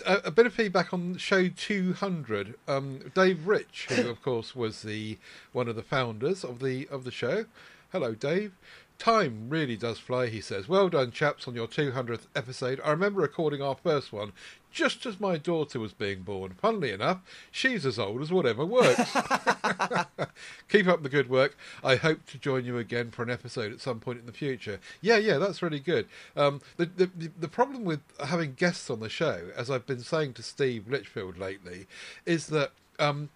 a, 0.05 0.27
a 0.27 0.31
bit 0.31 0.45
of 0.45 0.53
feedback 0.53 0.93
on 0.93 1.17
show 1.17 1.49
200. 1.49 2.55
Um, 2.67 3.11
Dave 3.13 3.47
Rich, 3.47 3.87
who 3.89 4.09
of 4.09 4.21
course 4.21 4.55
was 4.55 4.81
the 4.81 5.17
one 5.51 5.67
of 5.67 5.75
the 5.75 5.83
founders 5.83 6.43
of 6.43 6.59
the 6.59 6.87
of 6.89 7.03
the 7.03 7.11
show. 7.11 7.45
Hello, 7.91 8.13
Dave. 8.13 8.53
Time 8.99 9.47
really 9.49 9.77
does 9.77 9.97
fly, 9.97 10.27
he 10.27 10.41
says. 10.41 10.67
Well 10.67 10.89
done, 10.89 11.11
chaps, 11.11 11.47
on 11.47 11.55
your 11.55 11.67
200th 11.67 12.27
episode. 12.35 12.81
I 12.83 12.91
remember 12.91 13.21
recording 13.21 13.61
our 13.61 13.75
first 13.75 14.11
one 14.11 14.33
just 14.71 15.05
as 15.05 15.21
my 15.21 15.37
daughter 15.37 15.79
was 15.79 15.93
being 15.93 16.21
born. 16.21 16.53
Funnily 16.61 16.91
enough, 16.91 17.21
she's 17.49 17.85
as 17.85 17.97
old 17.97 18.21
as 18.21 18.29
whatever 18.29 18.65
works. 18.65 18.97
Keep 20.69 20.87
up 20.87 21.01
the 21.01 21.09
good 21.09 21.29
work. 21.29 21.57
I 21.81 21.95
hope 21.95 22.25
to 22.27 22.37
join 22.37 22.65
you 22.65 22.77
again 22.77 23.09
for 23.09 23.23
an 23.23 23.29
episode 23.29 23.71
at 23.71 23.79
some 23.79 24.01
point 24.01 24.19
in 24.19 24.25
the 24.25 24.33
future. 24.33 24.79
Yeah, 24.99 25.17
yeah, 25.17 25.37
that's 25.37 25.61
really 25.61 25.79
good. 25.79 26.07
Um, 26.35 26.59
the, 26.75 26.85
the 26.85 27.09
the 27.39 27.47
problem 27.47 27.85
with 27.85 28.01
having 28.23 28.53
guests 28.53 28.89
on 28.89 28.99
the 28.99 29.09
show, 29.09 29.49
as 29.55 29.71
I've 29.71 29.87
been 29.87 30.03
saying 30.03 30.33
to 30.33 30.43
Steve 30.43 30.89
Litchfield 30.89 31.37
lately, 31.37 31.87
is 32.25 32.47
that. 32.47 32.73
Um, 32.99 33.29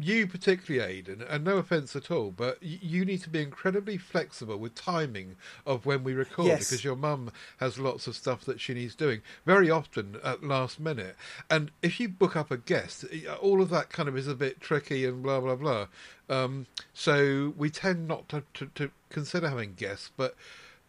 you 0.00 0.26
particularly, 0.26 0.98
Aidan, 0.98 1.22
and 1.22 1.44
no 1.44 1.56
offence 1.56 1.96
at 1.96 2.10
all, 2.10 2.30
but 2.30 2.62
you 2.62 3.04
need 3.04 3.22
to 3.22 3.28
be 3.30 3.40
incredibly 3.40 3.96
flexible 3.96 4.56
with 4.58 4.74
timing 4.74 5.36
of 5.64 5.86
when 5.86 6.04
we 6.04 6.12
record 6.14 6.46
Yes. 6.48 6.68
because 6.70 6.84
your 6.84 6.96
mum 6.96 7.30
has 7.58 7.78
lots 7.78 8.06
of 8.06 8.14
stuff 8.16 8.44
that 8.44 8.60
she 8.60 8.74
needs 8.74 8.94
doing 8.94 9.22
very 9.44 9.70
often 9.70 10.18
at 10.22 10.44
last 10.44 10.78
minute. 10.78 11.16
And 11.50 11.70
if 11.82 11.98
you 11.98 12.08
book 12.08 12.36
up 12.36 12.50
a 12.50 12.56
guest, 12.56 13.04
all 13.40 13.62
of 13.62 13.70
that 13.70 13.90
kind 13.90 14.08
of 14.08 14.16
is 14.16 14.28
a 14.28 14.34
bit 14.34 14.60
tricky 14.60 15.04
and 15.04 15.22
blah 15.22 15.40
blah 15.40 15.56
blah. 15.56 15.86
Um, 16.28 16.66
so 16.92 17.54
we 17.56 17.70
tend 17.70 18.08
not 18.08 18.28
to, 18.30 18.42
to, 18.54 18.66
to 18.74 18.90
consider 19.10 19.48
having 19.48 19.74
guests, 19.74 20.10
but. 20.16 20.34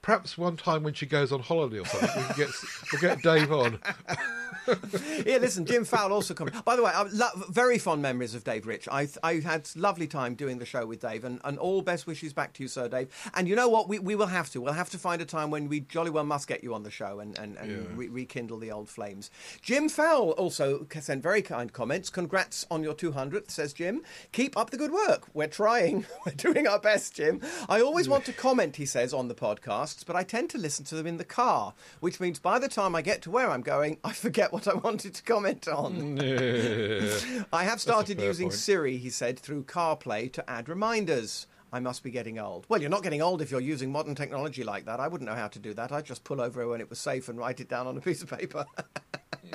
Perhaps 0.03 0.37
one 0.37 0.55
time 0.55 0.83
when 0.83 0.93
she 0.93 1.05
goes 1.05 1.33
on 1.33 1.41
holiday 1.41 1.79
or 1.79 1.85
something, 1.85 2.09
we 2.15 2.23
can 2.27 2.37
get 2.37 2.49
we'll 2.93 3.01
get 3.01 3.21
Dave 3.23 3.51
on. 3.51 3.79
yeah, 5.25 5.37
listen, 5.37 5.65
Jim 5.65 5.85
Fowle 5.85 6.11
also 6.13 6.33
commented. 6.33 6.63
By 6.65 6.75
the 6.75 6.83
way, 6.83 6.91
I 6.93 7.03
lo- 7.03 7.27
very 7.49 7.77
fond 7.77 8.01
memories 8.01 8.35
of 8.35 8.43
Dave 8.43 8.67
Rich. 8.67 8.87
I 8.91 9.07
I 9.23 9.35
had 9.39 9.69
lovely 9.75 10.07
time 10.07 10.35
doing 10.35 10.59
the 10.59 10.65
show 10.65 10.85
with 10.85 10.99
Dave, 11.01 11.23
and, 11.23 11.39
and 11.43 11.57
all 11.57 11.81
best 11.81 12.07
wishes 12.07 12.33
back 12.33 12.53
to 12.53 12.63
you, 12.63 12.67
Sir 12.69 12.87
Dave. 12.87 13.07
And 13.33 13.47
you 13.47 13.55
know 13.55 13.69
what? 13.69 13.87
We, 13.87 13.99
we 13.99 14.15
will 14.15 14.27
have 14.27 14.49
to. 14.51 14.61
We'll 14.61 14.73
have 14.73 14.89
to 14.91 14.97
find 14.97 15.21
a 15.21 15.25
time 15.25 15.51
when 15.51 15.67
we 15.69 15.81
jolly 15.81 16.09
well 16.11 16.23
must 16.23 16.47
get 16.47 16.63
you 16.63 16.73
on 16.73 16.83
the 16.83 16.91
show 16.91 17.19
and, 17.19 17.37
and, 17.37 17.57
and 17.57 17.71
Yeah. 17.71 17.77
re- 17.95 18.07
rekindle 18.09 18.59
the 18.59 18.71
old 18.71 18.89
flames. 18.89 19.29
Jim 19.61 19.89
Fowle 19.89 20.31
also 20.31 20.85
sent 20.99 21.23
very 21.23 21.41
kind 21.41 21.71
comments. 21.73 22.09
Congrats 22.09 22.65
on 22.69 22.83
your 22.83 22.93
200th, 22.93 23.51
says 23.51 23.73
Jim. 23.73 24.01
Keep 24.31 24.57
up 24.57 24.69
the 24.71 24.77
good 24.77 24.91
work. 24.91 25.27
We're 25.33 25.47
trying. 25.47 26.05
We're 26.25 26.33
doing 26.33 26.67
our 26.67 26.79
best, 26.79 27.15
Jim. 27.15 27.41
I 27.69 27.81
always 27.81 28.09
want 28.09 28.25
to 28.25 28.33
comment, 28.33 28.75
he 28.77 28.85
says, 28.85 29.13
on 29.13 29.27
the 29.27 29.35
podcasts, 29.35 30.05
but 30.05 30.15
I 30.15 30.23
tend 30.23 30.49
to 30.51 30.57
listen 30.57 30.85
to 30.85 30.95
them 30.95 31.07
in 31.07 31.17
the 31.17 31.23
car, 31.25 31.73
which 31.99 32.19
means 32.19 32.39
by 32.39 32.59
the 32.59 32.67
time 32.67 32.95
I 32.95 33.01
get 33.01 33.21
to 33.23 33.31
where 33.31 33.49
I'm 33.49 33.61
going, 33.61 33.97
I 34.03 34.13
forget 34.13 34.51
what 34.51 34.56
I 34.65 34.75
wanted 34.75 35.13
to 35.15 35.23
comment 35.23 35.67
on. 35.67 36.19
I 37.53 37.63
have 37.65 37.81
started 37.81 38.21
using 38.21 38.47
point. 38.47 38.53
Siri, 38.53 38.97
he 38.97 39.09
said, 39.09 39.37
through 39.37 39.65
CarPlay 39.65 40.31
to 40.33 40.49
add 40.49 40.69
reminders. 40.69 41.47
I 41.71 41.81
must 41.81 42.01
be 42.01 42.11
getting 42.11 42.39
old. 42.39 42.65
Well, 42.69 42.79
you're 42.79 42.89
not 42.89 43.03
getting 43.03 43.21
old 43.21 43.41
if 43.41 43.51
you're 43.51 43.59
using 43.59 43.91
modern 43.91 44.15
technology 44.15 44.63
like 44.63 44.85
that. 44.85 45.01
I 45.01 45.09
wouldn't 45.09 45.29
know 45.29 45.35
how 45.35 45.49
to 45.49 45.59
do 45.59 45.73
that. 45.73 45.91
I'd 45.91 46.05
just 46.05 46.23
pull 46.23 46.39
over 46.39 46.65
when 46.65 46.79
it 46.79 46.89
was 46.89 46.97
safe 46.97 47.27
and 47.27 47.37
write 47.37 47.59
it 47.59 47.67
down 47.67 47.87
on 47.87 47.97
a 47.97 48.01
piece 48.01 48.23
of 48.23 48.29
paper. 48.29 48.65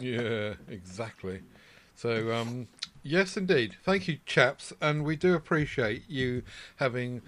Yeah, 0.00 0.54
exactly. 0.68 1.42
So, 1.94 2.32
um, 2.32 2.68
yes, 3.02 3.36
indeed. 3.36 3.76
Thank 3.82 4.08
you, 4.08 4.18
chaps, 4.24 4.72
and 4.80 5.04
we 5.04 5.16
do 5.16 5.34
appreciate 5.34 6.04
you 6.08 6.42
having 6.76 7.20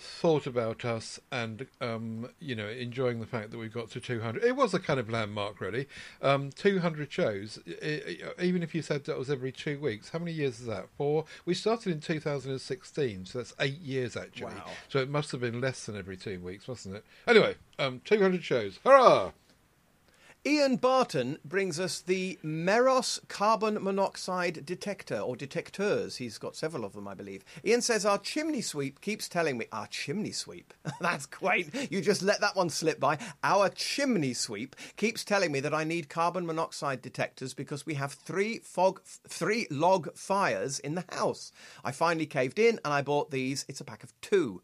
thought 0.00 0.46
about 0.46 0.84
us 0.84 1.20
and 1.30 1.66
um, 1.80 2.28
you 2.40 2.54
know 2.56 2.66
enjoying 2.68 3.20
the 3.20 3.26
fact 3.26 3.50
that 3.50 3.58
we 3.58 3.68
got 3.68 3.90
to 3.90 4.00
200 4.00 4.42
it 4.42 4.56
was 4.56 4.72
a 4.74 4.78
kind 4.78 4.98
of 4.98 5.10
landmark 5.10 5.60
really. 5.60 5.86
Um, 6.22 6.50
200 6.50 7.12
shows 7.12 7.58
I- 7.82 8.16
I- 8.38 8.42
even 8.42 8.62
if 8.62 8.74
you 8.74 8.82
said 8.82 9.04
that 9.04 9.18
was 9.18 9.30
every 9.30 9.52
two 9.52 9.78
weeks 9.78 10.08
how 10.10 10.18
many 10.18 10.32
years 10.32 10.60
is 10.60 10.66
that? 10.66 10.86
Four? 10.96 11.26
We 11.44 11.54
started 11.54 11.92
in 11.92 12.00
2016 12.00 13.26
so 13.26 13.38
that's 13.38 13.54
eight 13.60 13.78
years 13.80 14.16
actually. 14.16 14.54
Wow. 14.54 14.70
so 14.88 14.98
it 15.00 15.10
must 15.10 15.30
have 15.32 15.40
been 15.40 15.60
less 15.60 15.84
than 15.86 15.96
every 15.96 16.16
two 16.16 16.40
weeks 16.40 16.66
wasn't 16.66 16.96
it? 16.96 17.04
Anyway 17.26 17.54
um, 17.78 18.00
200 18.04 18.42
shows. 18.42 18.78
Hurrah 18.84 19.32
Ian 20.46 20.76
Barton 20.76 21.38
brings 21.44 21.78
us 21.78 22.00
the 22.00 22.38
Meross 22.42 23.28
carbon 23.28 23.74
monoxide 23.84 24.64
detector 24.64 25.18
or 25.18 25.36
detectors. 25.36 26.16
He's 26.16 26.38
got 26.38 26.56
several 26.56 26.86
of 26.86 26.94
them, 26.94 27.06
I 27.06 27.12
believe. 27.12 27.44
Ian 27.62 27.82
says 27.82 28.06
our 28.06 28.16
chimney 28.16 28.62
sweep 28.62 29.02
keeps 29.02 29.28
telling 29.28 29.58
me 29.58 29.66
our 29.70 29.86
chimney 29.88 30.32
sweep. 30.32 30.72
That's 31.02 31.26
great. 31.26 31.92
You 31.92 32.00
just 32.00 32.22
let 32.22 32.40
that 32.40 32.56
one 32.56 32.70
slip 32.70 32.98
by. 32.98 33.18
Our 33.44 33.68
chimney 33.68 34.32
sweep 34.32 34.76
keeps 34.96 35.26
telling 35.26 35.52
me 35.52 35.60
that 35.60 35.74
I 35.74 35.84
need 35.84 36.08
carbon 36.08 36.46
monoxide 36.46 37.02
detectors 37.02 37.52
because 37.52 37.84
we 37.84 37.92
have 37.94 38.14
three 38.14 38.60
fog, 38.60 39.02
three 39.04 39.66
log 39.70 40.16
fires 40.16 40.78
in 40.78 40.94
the 40.94 41.04
house. 41.10 41.52
I 41.84 41.92
finally 41.92 42.24
caved 42.24 42.58
in 42.58 42.80
and 42.82 42.94
I 42.94 43.02
bought 43.02 43.30
these. 43.30 43.66
It's 43.68 43.82
a 43.82 43.84
pack 43.84 44.02
of 44.02 44.18
two. 44.22 44.62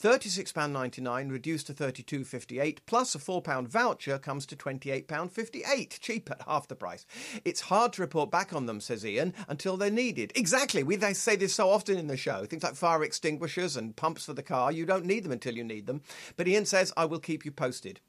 £36.99 0.00 1.30
reduced 1.30 1.66
to 1.68 1.74
£32.58 1.74 2.78
plus 2.86 3.14
a 3.14 3.18
£4 3.18 3.68
voucher 3.68 4.18
comes 4.18 4.44
to 4.46 4.56
£28.58 4.56 6.00
cheap 6.00 6.30
at 6.30 6.42
half 6.42 6.68
the 6.68 6.74
price. 6.74 7.06
It's 7.44 7.62
hard 7.62 7.92
to 7.94 8.02
report 8.02 8.30
back 8.30 8.52
on 8.52 8.66
them, 8.66 8.80
says 8.80 9.06
Ian, 9.06 9.34
until 9.48 9.76
they're 9.76 9.90
needed. 9.90 10.32
Exactly. 10.34 10.82
We 10.82 10.96
they 10.96 11.14
say 11.14 11.36
this 11.36 11.54
so 11.54 11.70
often 11.70 11.98
in 11.98 12.08
the 12.08 12.16
show. 12.16 12.44
Things 12.44 12.62
like 12.62 12.74
fire 12.74 13.04
extinguishers 13.04 13.76
and 13.76 13.96
pumps 13.96 14.26
for 14.26 14.32
the 14.32 14.42
car, 14.42 14.72
you 14.72 14.84
don't 14.84 15.06
need 15.06 15.24
them 15.24 15.32
until 15.32 15.54
you 15.54 15.64
need 15.64 15.86
them. 15.86 16.02
But 16.36 16.48
Ian 16.48 16.66
says, 16.66 16.92
I 16.96 17.04
will 17.04 17.20
keep 17.20 17.44
you 17.44 17.52
posted. 17.52 18.00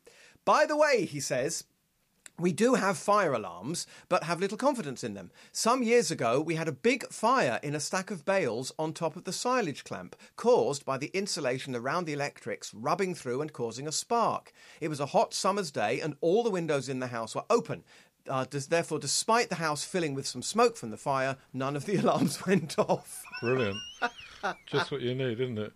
By 0.44 0.65
the 0.65 0.77
way, 0.77 1.06
he 1.06 1.20
says, 1.20 1.65
we 2.39 2.51
do 2.51 2.74
have 2.75 2.98
fire 2.98 3.34
alarms, 3.34 3.88
but 4.10 4.24
have 4.24 4.39
little 4.39 4.58
confidence 4.58 5.04
in 5.04 5.13
them. 5.13 5.32
Some 5.51 5.84
years 5.84 6.12
ago, 6.12 6.42
we 6.42 6.56
had 6.56 6.68
a 6.68 6.74
big 6.74 7.08
fire 7.10 7.60
in 7.63 7.75
a 7.75 7.80
stack 7.80 8.12
of 8.12 8.25
bales 8.25 8.74
on 8.77 8.94
top 8.94 9.15
of 9.15 9.24
the 9.24 9.32
silage 9.32 9.84
clamp, 9.84 10.15
caused 10.36 10.86
by 10.86 10.98
the 10.98 11.12
insulation 11.13 11.75
around 11.75 12.06
the 12.06 12.13
electrics 12.13 12.74
rubbing 12.74 13.15
through 13.15 13.42
and 13.42 13.54
causing 13.54 13.88
a 13.88 13.92
spark. 13.92 14.51
It 14.82 14.89
was 14.89 15.00
a 15.00 15.08
hot 15.08 15.34
summer's 15.34 15.72
day, 15.72 16.01
and 16.01 16.15
all 16.22 16.44
the 16.44 16.50
windows 16.50 16.89
in 16.89 17.00
the 17.00 17.08
house 17.08 17.36
were 17.36 17.46
open. 17.50 17.84
Uh, 18.27 18.44
des- 18.46 18.68
therefore, 18.68 19.00
despite 19.00 19.50
the 19.50 19.56
house 19.56 19.86
filling 19.86 20.13
with 20.13 20.27
some 20.27 20.42
smoke 20.42 20.75
from 20.77 20.89
the 20.89 20.98
fire, 20.98 21.38
none 21.54 21.75
of 21.75 21.86
the 21.86 21.96
alarms 22.01 22.46
went 22.46 22.77
off. 22.77 23.24
Brilliant. 23.42 23.77
Just 24.65 24.92
what 24.92 25.01
you 25.01 25.15
need, 25.15 25.39
isn't 25.39 25.58
it? 25.58 25.74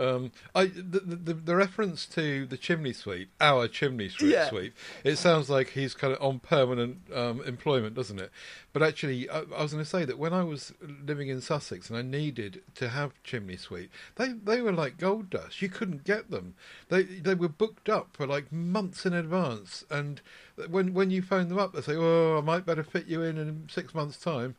Um, 0.00 0.32
I 0.54 0.66
the, 0.66 1.00
the 1.00 1.34
the 1.34 1.54
reference 1.56 2.06
to 2.06 2.46
the 2.46 2.56
chimney 2.56 2.92
sweep, 2.92 3.30
our 3.40 3.68
chimney 3.68 4.08
sweep, 4.08 4.32
Yeah. 4.32 4.48
sweep. 4.48 4.74
It 5.04 5.16
sounds 5.16 5.50
like 5.50 5.70
he's 5.70 5.94
kind 5.94 6.12
of 6.14 6.22
on 6.22 6.38
permanent 6.40 6.98
um, 7.14 7.42
employment, 7.42 7.94
doesn't 7.94 8.18
it? 8.18 8.30
But 8.72 8.82
actually, 8.82 9.28
I, 9.28 9.40
I 9.56 9.62
was 9.62 9.72
going 9.72 9.84
to 9.84 9.88
say 9.90 10.04
that 10.04 10.18
when 10.18 10.32
I 10.32 10.42
was 10.42 10.72
living 11.04 11.28
in 11.28 11.40
Sussex 11.40 11.90
and 11.90 11.98
I 11.98 12.02
needed 12.02 12.62
to 12.76 12.88
have 12.88 13.12
chimney 13.24 13.56
sweep, 13.56 13.90
they 14.16 14.28
they 14.32 14.60
were 14.60 14.72
like 14.72 14.96
gold 14.96 15.28
dust. 15.30 15.60
You 15.60 15.68
couldn't 15.68 16.04
get 16.04 16.30
them. 16.30 16.54
They 16.88 17.02
they 17.02 17.34
were 17.34 17.48
booked 17.48 17.88
up 17.88 18.08
for 18.16 18.26
like 18.26 18.50
months 18.50 19.04
in 19.04 19.12
advance, 19.12 19.84
and 19.90 20.20
when 20.68 20.94
when 20.94 21.10
you 21.10 21.20
phone 21.22 21.48
them 21.48 21.58
up, 21.58 21.72
they 21.72 21.82
say, 21.82 21.96
"Oh, 21.96 22.38
I 22.38 22.40
might 22.40 22.64
better 22.66 22.82
fit 22.84 23.06
you 23.06 23.22
in 23.22 23.36
in 23.38 23.68
six 23.70 23.94
months' 23.94 24.16
time." 24.18 24.56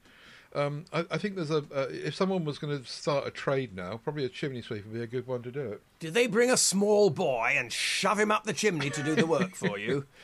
Um, 0.54 0.86
I, 0.92 1.06
I 1.12 1.18
think 1.18 1.36
there's 1.36 1.52
a 1.52 1.60
uh, 1.74 1.88
if 1.90 2.16
someone 2.16 2.44
was 2.44 2.60
going 2.60 2.78
to 2.78 2.86
start 2.86 3.26
a 3.26 3.32
trade 3.32 3.76
now, 3.76 3.98
probably 4.04 4.26
a 4.26 4.30
chimney 4.30 4.62
sweep 4.62 4.86
would 4.86 4.94
be 4.94 5.02
a 5.02 5.08
good 5.08 5.28
one 5.28 5.42
to 5.44 5.52
do 5.52 5.72
it. 5.72 5.82
Did 6.00 6.14
they 6.14 6.28
bring 6.28 6.50
a 6.50 6.58
small 6.58 7.10
boy 7.10 7.56
and 7.56 7.72
shove 7.72 8.20
him 8.20 8.32
up 8.32 8.44
the 8.44 8.54
chimney 8.54 8.90
to 8.90 9.04
do 9.04 9.16
the 9.16 9.26
work 9.26 9.56
for 9.56 9.78
you? 9.78 10.06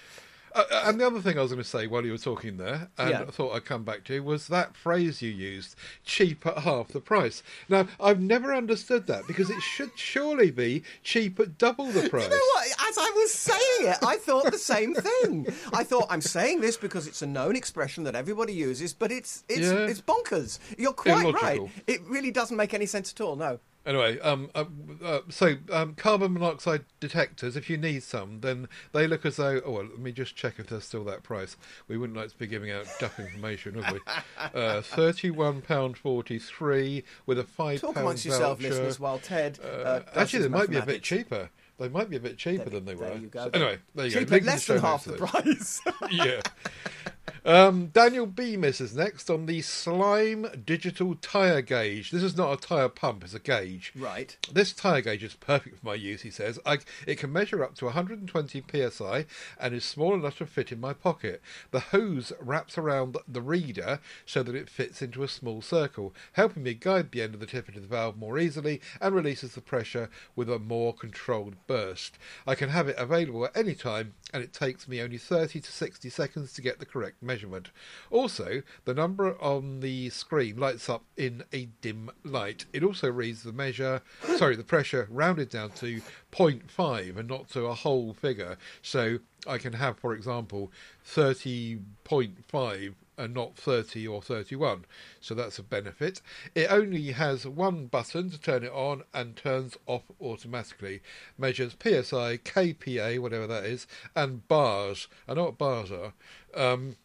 Uh, 0.55 0.63
uh, 0.71 0.83
and 0.85 0.99
the 0.99 1.05
other 1.05 1.19
thing 1.21 1.37
I 1.37 1.41
was 1.41 1.51
going 1.51 1.63
to 1.63 1.67
say 1.69 1.87
while 1.87 2.05
you 2.05 2.11
were 2.11 2.17
talking 2.17 2.57
there, 2.57 2.89
and 2.97 3.09
Yeah. 3.09 3.21
I 3.27 3.31
thought 3.31 3.53
I'd 3.55 3.65
come 3.65 3.83
back 3.83 4.03
to, 4.05 4.15
you, 4.15 4.23
was 4.23 4.47
that 4.47 4.75
phrase 4.75 5.21
you 5.21 5.29
used, 5.29 5.75
cheap 6.05 6.45
at 6.45 6.59
half 6.59 6.89
the 6.89 6.99
price. 7.01 7.43
Now, 7.69 7.87
I've 7.99 8.19
never 8.21 8.53
understood 8.53 9.07
that 9.07 9.27
because 9.27 9.49
it 9.49 9.61
should 9.61 9.91
surely 9.95 10.51
be 10.51 10.83
cheap 11.03 11.39
at 11.39 11.57
double 11.57 11.87
the 11.87 12.09
price. 12.09 12.23
You 12.27 12.29
know 12.29 12.41
what? 12.55 12.67
As 12.89 12.97
I 12.97 13.11
was 13.15 13.33
saying 13.33 13.91
it, 13.91 13.97
I 14.03 14.17
thought 14.17 14.51
the 14.51 14.57
same 14.57 14.93
thing. 14.93 15.47
I 15.73 15.83
thought 15.83 16.07
I'm 16.09 16.21
saying 16.21 16.61
this 16.61 16.77
because 16.77 17.07
it's 17.07 17.21
a 17.21 17.27
known 17.27 17.55
expression 17.55 18.03
that 18.05 18.15
everybody 18.15 18.53
uses, 18.53 18.93
but 18.93 19.11
it's 19.11 19.43
it's 19.47 19.61
Yeah. 19.67 19.85
it's 19.87 20.01
bonkers. 20.01 20.59
You're 20.77 20.93
quite 20.93 21.21
Illogical. 21.23 21.65
right. 21.65 21.71
It 21.87 22.01
really 22.05 22.31
doesn't 22.31 22.57
make 22.57 22.73
any 22.73 22.85
sense 22.85 23.11
at 23.13 23.21
all. 23.21 23.35
No. 23.35 23.59
Anyway, 23.87 24.19
um, 24.19 24.49
uh, 24.53 24.65
uh, 25.01 25.19
so 25.29 25.55
um, 25.71 25.95
carbon 25.95 26.33
monoxide 26.33 26.83
detectors, 26.99 27.55
if 27.55 27.69
you 27.69 27.77
need 27.77 28.03
some, 28.03 28.41
then 28.41 28.67
they 28.91 29.07
look 29.07 29.25
as 29.25 29.37
though. 29.37 29.61
Oh, 29.65 29.71
well, 29.71 29.83
let 29.83 29.97
me 29.99 30.11
just 30.11 30.35
check 30.35 30.55
if 30.59 30.67
they're 30.67 30.81
still 30.81 31.05
that 31.05 31.23
price. 31.23 31.55
We 31.87 31.97
wouldn't 31.97 32.17
like 32.19 32.29
to 32.31 32.37
be 32.37 32.47
giving 32.47 32.69
out 32.69 32.85
duff 32.99 33.17
information, 33.17 33.77
would 33.77 33.91
we? 33.91 33.99
Uh, 34.53 34.81
Thirty-one 34.81 35.61
pound 35.61 35.97
forty-three 35.97 37.03
with 37.25 37.39
a 37.39 37.43
five 37.45 37.79
Talk 37.81 37.93
pound 37.95 38.05
amongst 38.05 38.25
yourself, 38.25 38.61
listeners, 38.61 38.99
while 38.99 39.19
Ted. 39.19 39.57
Uh, 39.63 39.67
Uh, 39.67 40.01
actually, 40.15 40.43
they 40.43 40.49
might 40.49 40.69
be 40.69 40.77
a 40.77 40.85
bit 40.85 41.01
cheaper. 41.01 41.49
They 41.79 41.87
might 41.89 42.09
be 42.09 42.17
a 42.17 42.19
bit 42.19 42.37
cheaper 42.37 42.69
There- 42.69 42.79
than 42.81 42.85
they 42.85 42.93
there 42.95 43.13
were. 43.13 43.17
you 43.19 43.27
go. 43.27 43.45
So 43.45 43.49
anyway, 43.53 43.77
there 43.95 44.05
you 44.05 44.11
Cheaper, 44.11 44.25
go. 44.25 44.35
Link 44.35 44.45
less 44.47 44.65
than 44.67 44.75
notes 44.81 44.85
half 44.85 45.05
the 45.05 45.13
price. 45.13 45.81
yeah. 46.11 46.41
Um, 47.47 47.87
Daniel 47.87 48.25
Bemis 48.25 48.81
is 48.81 48.93
next 48.93 49.29
on 49.29 49.45
the 49.45 49.61
Slime 49.61 50.47
Digital 50.65 51.15
Tyre 51.15 51.61
Gauge. 51.61 52.11
This 52.11 52.21
is 52.21 52.35
not 52.35 52.51
a 52.51 52.57
tyre 52.57 52.89
pump, 52.89 53.23
it's 53.23 53.33
a 53.33 53.39
gauge. 53.39 53.93
right. 53.97 54.35
This 54.51 54.73
tyre 54.73 54.99
gauge 54.99 55.23
is 55.23 55.33
perfect 55.33 55.79
for 55.79 55.85
my 55.85 55.95
use, 55.95 56.23
he 56.23 56.29
says. 56.29 56.59
I, 56.65 56.79
it 57.05 57.19
can 57.19 57.31
measure 57.31 57.63
up 57.63 57.75
to 57.75 57.85
120 57.85 58.89
psi 58.89 59.25
and 59.61 59.73
is 59.73 59.85
small 59.85 60.13
enough 60.13 60.37
to 60.39 60.45
fit 60.45 60.73
in 60.73 60.81
my 60.81 60.91
pocket. 60.91 61.41
The 61.71 61.79
hose 61.79 62.33
wraps 62.41 62.77
around 62.77 63.15
the 63.25 63.41
reader 63.41 64.01
so 64.25 64.43
that 64.43 64.55
it 64.55 64.69
fits 64.69 65.01
into 65.01 65.23
a 65.23 65.29
small 65.29 65.61
circle, 65.61 66.13
helping 66.33 66.63
me 66.63 66.73
guide 66.73 67.11
the 67.11 67.21
end 67.21 67.33
of 67.33 67.39
the 67.39 67.45
tip 67.45 67.69
into 67.69 67.79
the 67.79 67.87
valve 67.87 68.17
more 68.17 68.37
easily 68.37 68.81
and 68.99 69.15
releases 69.15 69.55
the 69.55 69.61
pressure 69.61 70.09
with 70.35 70.49
a 70.49 70.59
more 70.59 70.93
controlled 70.93 71.55
burst. 71.65 72.17
I 72.45 72.55
can 72.55 72.69
have 72.69 72.89
it 72.89 72.97
available 72.97 73.45
at 73.45 73.55
any 73.55 73.73
time 73.73 74.15
and 74.33 74.43
it 74.43 74.51
takes 74.51 74.85
me 74.85 75.01
only 75.01 75.17
30 75.17 75.61
to 75.61 75.71
60 75.71 76.09
seconds 76.09 76.51
to 76.51 76.61
get 76.61 76.79
the 76.79 76.85
correct 76.85 77.16
measurement. 77.21 77.69
Also, 78.11 78.61
the 78.85 78.93
number 78.93 79.39
on 79.41 79.79
the 79.79 80.09
screen 80.09 80.57
lights 80.57 80.89
up 80.89 81.03
in 81.15 81.43
a 81.53 81.65
dim 81.81 82.09
light. 82.23 82.65
It 82.73 82.83
also 82.83 83.09
reads 83.09 83.43
the 83.43 83.51
measure, 83.51 84.01
sorry, 84.35 84.55
the 84.55 84.63
pressure 84.63 85.07
rounded 85.09 85.49
down 85.49 85.71
to 85.71 86.01
0.5 86.31 87.17
and 87.17 87.27
not 87.27 87.49
to 87.49 87.65
a 87.65 87.73
whole 87.73 88.13
figure. 88.13 88.57
So 88.81 89.19
I 89.45 89.57
can 89.57 89.73
have, 89.73 89.97
for 89.97 90.13
example, 90.13 90.71
30.5 91.05 92.93
and 93.17 93.33
not 93.33 93.55
30 93.55 94.07
or 94.07 94.21
31. 94.21 94.85
So 95.19 95.33
that's 95.33 95.57
a 95.57 95.63
benefit. 95.63 96.21
It 96.53 96.67
only 96.69 97.11
has 97.11 97.47
one 97.47 97.87
button 97.87 98.29
to 98.29 98.39
turn 98.39 98.63
it 98.63 98.71
on 98.71 99.03
and 99.13 99.35
turns 99.35 99.75
off 99.87 100.03
automatically. 100.21 101.01
Measures 101.37 101.75
PSI, 101.81 102.37
KPA, 102.37 103.19
whatever 103.19 103.47
that 103.47 103.65
is, 103.65 103.87
and 104.15 104.47
bars. 104.47 105.07
I 105.27 105.33
know 105.33 105.45
what 105.45 105.57
bars 105.57 105.91
are. 105.91 106.13
Um, 106.53 106.97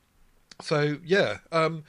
so 0.60 0.98
yeah, 1.04 1.38
um, 1.50 1.84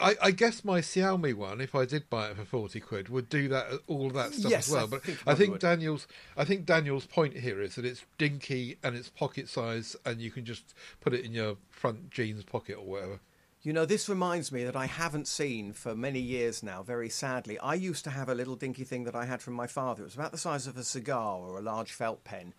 I, 0.00 0.16
I 0.22 0.30
guess 0.30 0.64
my 0.64 0.80
Xiaomi 0.80 1.34
one, 1.34 1.60
if 1.60 1.74
I 1.74 1.84
did 1.84 2.10
buy 2.10 2.28
it 2.30 2.36
for 2.36 2.44
forty 2.44 2.80
quid, 2.80 3.08
would 3.08 3.28
do 3.28 3.48
that 3.48 3.66
all 3.86 4.06
of 4.06 4.14
that 4.14 4.34
stuff 4.34 4.50
Yes, 4.50 4.68
as 4.68 4.74
well. 4.74 4.84
I 4.84 4.88
but 4.88 5.02
think 5.04 5.18
I 5.26 5.34
think 5.34 5.52
would. 5.52 5.60
Daniel's, 5.60 6.06
I 6.36 6.44
think 6.44 6.66
Daniel's 6.66 7.06
point 7.06 7.36
here 7.36 7.60
is 7.60 7.76
that 7.76 7.84
it's 7.84 8.04
dinky 8.18 8.76
and 8.82 8.96
it's 8.96 9.08
pocket 9.08 9.48
size, 9.48 9.96
and 10.04 10.20
you 10.20 10.30
can 10.30 10.44
just 10.44 10.74
put 11.00 11.14
it 11.14 11.24
in 11.24 11.32
your 11.32 11.56
front 11.70 12.10
jeans 12.10 12.44
pocket 12.44 12.76
or 12.76 12.84
whatever. 12.84 13.20
You 13.62 13.72
know, 13.72 13.86
this 13.86 14.10
reminds 14.10 14.52
me 14.52 14.62
that 14.64 14.76
I 14.76 14.84
haven't 14.84 15.26
seen 15.26 15.72
for 15.72 15.94
many 15.94 16.20
years 16.20 16.62
now, 16.62 16.82
very 16.82 17.08
sadly. 17.08 17.58
I 17.58 17.72
used 17.72 18.04
to 18.04 18.10
have 18.10 18.28
a 18.28 18.34
little 18.34 18.56
dinky 18.56 18.84
thing 18.84 19.04
that 19.04 19.14
I 19.14 19.24
had 19.24 19.40
from 19.40 19.54
my 19.54 19.66
father. 19.66 20.02
It 20.02 20.04
was 20.04 20.14
about 20.14 20.32
the 20.32 20.38
size 20.38 20.66
of 20.66 20.76
a 20.76 20.84
cigar 20.84 21.38
or 21.38 21.58
a 21.58 21.62
large 21.62 21.90
felt 21.90 22.24
pen. 22.24 22.52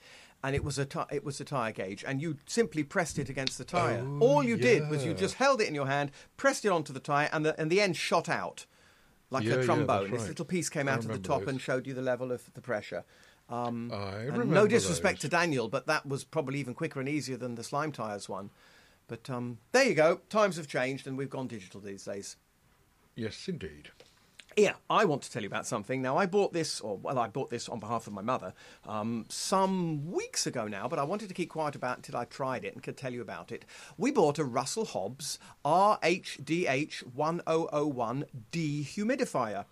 And 0.46 0.56
it 0.56 0.64
was 0.64 0.78
a 0.78 0.88
it 1.12 1.24
was 1.24 1.42
a 1.42 1.44
tire 1.44 1.72
gauge, 1.72 2.04
and 2.08 2.22
you 2.22 2.38
simply 2.46 2.84
pressed 2.84 3.18
it 3.18 3.30
against 3.30 3.58
the 3.58 3.66
tire. 3.66 4.06
Oh, 4.06 4.20
All 4.20 4.44
you 4.44 4.58
did 4.58 4.92
was 4.92 5.04
you 5.04 5.16
just 5.16 5.36
held 5.36 5.60
it 5.60 5.68
in 5.68 5.74
your 5.74 5.88
hand, 5.88 6.12
pressed 6.38 6.66
it 6.66 6.70
onto 6.70 6.94
the 6.94 7.00
tire, 7.00 7.30
and 7.34 7.44
the 7.44 7.60
and 7.60 7.72
the 7.72 7.82
end 7.82 7.98
shot 7.98 8.30
out 8.30 8.68
like 9.32 9.44
Yeah, 9.44 9.56
yeah, 9.56 9.62
a 9.62 9.64
trombone. 9.64 10.12
This 10.12 10.22
right. 10.22 10.30
little 10.30 10.46
piece 10.46 10.70
came 10.70 10.88
I 10.88 10.92
out 10.92 11.00
of 11.00 11.08
the 11.08 11.18
top 11.18 11.40
those. 11.40 11.50
and 11.50 11.60
showed 11.60 11.88
you 11.88 11.96
the 11.96 12.04
level 12.04 12.32
of 12.32 12.54
the 12.54 12.62
pressure. 12.62 13.04
Um, 13.50 13.92
I 13.92 14.18
remember 14.24 14.46
no 14.54 14.68
disrespect 14.68 15.22
those. 15.22 15.30
to 15.32 15.36
Daniel, 15.36 15.68
but 15.68 15.88
that 15.88 16.06
was 16.06 16.24
probably 16.24 16.60
even 16.60 16.76
quicker 16.76 17.00
and 17.00 17.10
easier 17.10 17.38
than 17.38 17.56
the 17.56 17.64
slime 17.64 17.92
tires 17.92 18.30
one. 18.30 18.52
But 19.08 19.28
um, 19.32 19.58
there 19.72 19.86
you 19.86 19.96
go. 19.96 20.22
Times 20.30 20.58
have 20.58 20.68
changed, 20.68 21.08
and 21.08 21.18
we've 21.18 21.30
gone 21.30 21.48
digital 21.48 21.82
these 21.82 22.06
days. 22.06 22.38
Yes, 23.16 23.48
indeed. 23.48 23.90
Yeah, 24.58 24.76
I 24.90 25.04
want 25.04 25.22
to 25.24 25.32
tell 25.32 25.42
you 25.42 25.50
about 25.50 25.68
something. 25.68 26.02
Now, 26.02 26.16
I 26.16 26.26
bought 26.28 26.54
this, 26.54 26.80
or 26.80 26.96
well, 26.96 27.20
I 27.20 27.28
bought 27.28 27.50
this 27.50 27.68
on 27.68 27.82
behalf 27.82 28.08
of 28.08 28.14
my 28.14 28.22
mother 28.22 28.54
um, 28.88 29.26
some 29.28 30.10
weeks 30.10 30.48
ago 30.48 30.66
now, 30.66 30.88
but 30.88 30.98
I 30.98 31.04
wanted 31.04 31.28
to 31.28 31.34
keep 31.34 31.50
quiet 31.50 31.76
about 31.76 31.98
it 31.98 32.08
until 32.08 32.18
I 32.18 32.24
tried 32.24 32.64
it 32.64 32.74
and 32.74 32.82
could 32.82 32.96
tell 32.96 33.12
you 33.12 33.22
about 33.22 33.52
it. 33.52 33.66
We 33.98 34.12
bought 34.12 34.40
a 34.40 34.46
Russell 34.46 34.86
Hobbs 34.86 35.40
RHDH 35.66 37.02
1001 37.14 38.26
dehumidifier. 38.54 39.66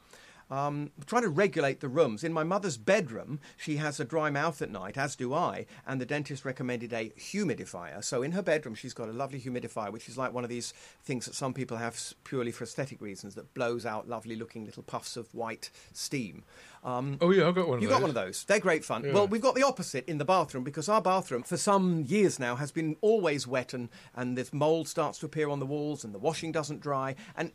Um, 0.51 0.91
trying 1.05 1.23
to 1.23 1.29
regulate 1.29 1.79
the 1.79 1.87
rooms. 1.87 2.23
In 2.23 2.33
my 2.33 2.43
mother's 2.43 2.77
bedroom, 2.77 3.39
she 3.57 3.77
has 3.77 3.99
a 3.99 4.05
dry 4.05 4.29
mouth 4.29 4.61
at 4.61 4.69
night, 4.69 4.97
as 4.97 5.15
do 5.15 5.33
I, 5.33 5.65
and 5.87 5.99
the 5.99 6.05
dentist 6.05 6.45
recommended 6.45 6.93
a 6.93 7.11
humidifier. 7.17 8.03
So 8.03 8.21
in 8.21 8.33
her 8.33 8.41
bedroom, 8.41 8.75
she's 8.75 8.93
got 8.93 9.09
a 9.09 9.13
lovely 9.13 9.39
humidifier, 9.39 9.91
which 9.91 10.07
is 10.07 10.17
like 10.17 10.33
one 10.33 10.43
of 10.43 10.49
these 10.49 10.73
things 11.03 11.25
that 11.25 11.35
some 11.35 11.53
people 11.53 11.77
have 11.77 11.99
purely 12.23 12.51
for 12.51 12.63
aesthetic 12.63 13.01
reasons 13.01 13.35
that 13.35 13.53
blows 13.53 13.85
out 13.85 14.07
lovely 14.07 14.35
looking 14.35 14.65
little 14.65 14.83
puffs 14.83 15.17
of 15.17 15.33
white 15.33 15.69
steam. 15.93 16.43
Um, 16.83 17.17
Oh 17.21 17.31
yeah, 17.31 17.47
I've 17.47 17.55
got 17.55 17.67
one 17.67 17.77
of 17.77 17.83
you 17.83 17.89
got 17.89 18.01
one 18.01 18.09
of 18.09 18.15
those. 18.15 18.43
They're 18.43 18.59
great 18.59 18.83
fun. 18.83 19.03
Yeah. 19.05 19.13
Well, 19.13 19.27
we've 19.27 19.41
got 19.41 19.55
the 19.55 19.63
opposite 19.63 20.05
in 20.07 20.17
the 20.17 20.25
bathroom 20.25 20.63
because 20.63 20.89
our 20.89 21.01
bathroom, 21.01 21.43
for 21.43 21.57
some 21.57 22.03
years 22.05 22.39
now, 22.39 22.55
has 22.57 22.71
been 22.71 22.97
always 23.01 23.47
wet 23.47 23.73
and, 23.73 23.89
and 24.15 24.37
this 24.37 24.51
mould 24.51 24.87
starts 24.87 25.19
to 25.19 25.25
appear 25.25 25.49
on 25.49 25.59
the 25.59 25.65
walls 25.65 26.03
and 26.03 26.13
the 26.13 26.19
washing 26.19 26.51
doesn't 26.51 26.81
dry. 26.81 27.15
And 27.37 27.51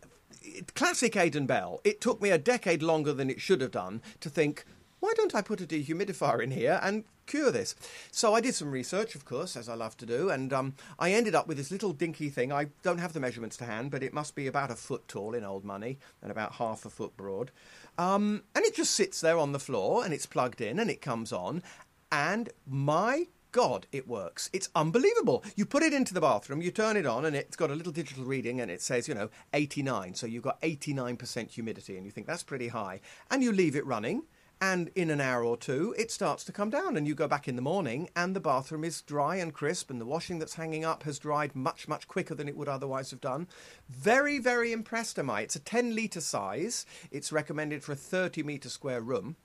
classic 0.75 1.17
Aidan 1.17 1.47
Bell, 1.47 1.81
it 1.85 2.01
took 2.01 2.21
me 2.21 2.31
a 2.31 2.39
decade 2.39 2.83
longer 2.83 3.13
than 3.13 3.31
it 3.31 3.41
should 3.41 3.61
have 3.61 3.71
done 3.71 4.03
to 4.21 4.31
think, 4.31 4.65
why 5.01 5.13
don't 5.17 5.35
I 5.35 5.43
put 5.43 5.61
a 5.61 5.67
dehumidifier 5.67 6.43
in 6.43 6.51
here 6.51 6.81
and 6.83 7.05
cure 7.27 7.53
this? 7.53 7.77
So 8.11 8.35
I 8.35 8.41
did 8.41 8.55
some 8.55 8.71
research, 8.71 9.15
of 9.15 9.25
course, 9.25 9.57
as 9.57 9.69
I 9.69 9.75
love 9.75 9.97
to 9.99 10.07
do, 10.07 10.29
and 10.31 10.53
um, 10.53 10.75
I 10.99 11.13
ended 11.13 11.35
up 11.35 11.47
with 11.47 11.57
this 11.57 11.71
little 11.71 11.93
dinky 11.93 12.31
thing. 12.31 12.53
I 12.53 12.67
don't 12.83 12.99
have 12.99 13.13
the 13.13 13.21
measurements 13.21 13.57
to 13.59 13.65
hand, 13.65 13.91
but 13.91 14.03
it 14.03 14.13
must 14.13 14.35
be 14.35 14.47
about 14.47 14.71
a 14.71 14.77
foot 14.77 15.07
tall 15.07 15.35
in 15.35 15.45
old 15.45 15.65
money 15.65 15.99
and 16.21 16.31
about 16.31 16.55
half 16.55 16.85
a 16.85 16.91
foot 16.91 17.17
broad. 17.17 17.53
Um, 17.97 18.43
and 18.55 18.65
it 18.65 18.75
just 18.75 18.95
sits 18.95 19.21
there 19.21 19.39
on 19.39 19.53
the 19.53 19.59
floor 19.59 20.05
and 20.05 20.13
it's 20.13 20.27
plugged 20.27 20.61
in 20.61 20.79
and 20.79 20.91
it 20.91 21.01
comes 21.01 21.33
on. 21.33 21.63
And 22.11 22.51
my 22.67 23.27
God, 23.53 23.87
it 23.93 24.07
works. 24.07 24.51
It's 24.53 24.69
unbelievable. 24.75 25.43
You 25.57 25.65
put 25.65 25.83
it 25.83 25.95
into 25.95 26.13
the 26.13 26.21
bathroom, 26.21 26.61
you 26.61 26.71
turn 26.71 26.97
it 26.97 27.07
on, 27.07 27.25
and 27.25 27.35
it's 27.35 27.57
got 27.57 27.71
a 27.71 27.75
little 27.75 27.93
digital 27.93 28.25
reading 28.25 28.61
and 28.61 28.71
it 28.71 28.83
says, 28.83 29.09
you 29.09 29.15
know, 29.15 29.31
89. 29.55 30.15
So 30.15 30.27
you've 30.27 30.43
got 30.43 30.61
89% 30.61 31.51
humidity, 31.51 31.97
and 31.97 32.05
you 32.05 32.13
think 32.13 32.27
that's 32.27 32.43
pretty 32.43 32.69
high. 32.69 33.01
And 33.31 33.43
you 33.43 33.53
leave 33.53 33.77
it 33.77 33.87
running. 33.87 34.25
And 34.61 34.91
in 34.97 35.09
an 35.11 35.21
hour 35.21 35.45
or 35.45 35.57
two, 35.57 35.95
it 35.97 36.11
starts 36.11 36.43
to 36.45 36.53
come 36.53 36.69
down, 36.69 36.97
and 36.97 37.07
you 37.07 37.15
go 37.15 37.29
back 37.29 37.47
in 37.47 37.55
the 37.55 37.63
morning, 37.63 38.11
and 38.17 38.35
the 38.35 38.41
bathroom 38.41 38.83
is 38.83 39.03
dry 39.03 39.37
and 39.37 39.55
crisp, 39.55 39.89
and 39.89 40.01
the 40.01 40.07
washing 40.07 40.41
that's 40.41 40.55
hanging 40.55 40.85
up 40.85 41.05
has 41.05 41.21
dried 41.21 41.55
much, 41.55 41.87
much 41.87 42.09
quicker 42.09 42.35
than 42.35 42.49
it 42.49 42.57
would 42.57 42.69
otherwise 42.69 43.13
have 43.13 43.21
done. 43.21 43.47
Very, 43.89 44.41
very 44.41 44.73
impressed 44.73 45.17
am 45.17 45.31
I. 45.31 45.43
It's 45.43 45.55
a 45.55 45.61
10 45.61 45.95
litre 45.95 46.21
size, 46.21 46.87
it's 47.13 47.31
recommended 47.31 47.85
for 47.85 47.93
a 47.93 47.97
30 47.97 48.43
metre 48.43 48.69
square 48.69 49.01
room. 49.01 49.37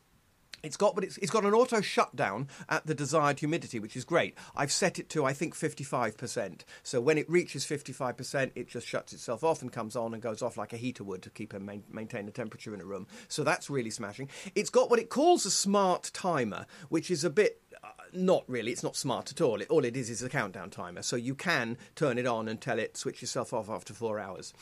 It's 0.64 0.78
got, 0.78 0.96
but 0.96 1.04
it's, 1.04 1.18
it's 1.18 1.30
got 1.30 1.44
an 1.44 1.54
auto 1.54 1.82
shutdown 1.82 2.48
at 2.70 2.88
the 2.88 2.96
desired 2.96 3.40
humidity, 3.40 3.80
which 3.80 3.98
is 3.98 4.06
great. 4.06 4.38
I've 4.56 4.72
set 4.72 4.98
it 4.98 5.10
to, 5.10 5.26
I 5.26 5.34
think, 5.34 5.56
55%. 5.56 6.62
So 6.84 7.02
when 7.02 7.18
it 7.18 7.30
reaches 7.30 7.66
55%, 7.66 8.52
it 8.56 8.70
just 8.70 8.88
shuts 8.88 9.12
itself 9.12 9.44
off 9.44 9.62
and 9.62 9.72
comes 9.72 9.98
on 9.98 10.14
and 10.14 10.24
goes 10.24 10.42
off 10.42 10.56
like 10.56 10.72
a 10.72 10.78
heater 10.78 11.04
would 11.04 11.22
to 11.24 11.30
keep 11.30 11.54
and 11.54 11.66
main, 11.66 11.84
maintain 11.92 12.26
the 12.26 12.32
temperature 12.32 12.74
in 12.74 12.80
a 12.80 12.86
room. 12.86 13.08
So 13.28 13.44
that's 13.44 13.70
really 13.70 13.90
smashing. 13.90 14.30
It's 14.56 14.70
got 14.70 14.90
what 14.90 15.00
it 15.00 15.10
calls 15.10 15.46
a 15.46 15.52
smart 15.52 16.12
timer, 16.14 16.66
which 16.88 17.12
is 17.12 17.26
a 17.26 17.30
bit 17.30 17.62
uh, 17.84 17.88
not 18.14 18.46
really. 18.48 18.72
It's 18.72 18.84
not 18.84 18.96
smart 18.96 19.32
at 19.32 19.42
all. 19.42 19.60
It, 19.60 19.70
all 19.70 19.84
it 19.84 19.98
is 19.98 20.10
is 20.10 20.24
a 20.24 20.30
countdown 20.30 20.70
timer. 20.70 21.02
So 21.02 21.18
you 21.18 21.36
can 21.36 21.78
turn 21.96 22.18
it 22.18 22.26
on 22.26 22.48
and 22.48 22.62
tell 22.62 22.80
it 22.80 22.96
switch 22.96 23.22
yourself 23.22 23.54
off 23.54 23.70
after 23.70 23.94
four 23.94 24.18
hours. 24.18 24.54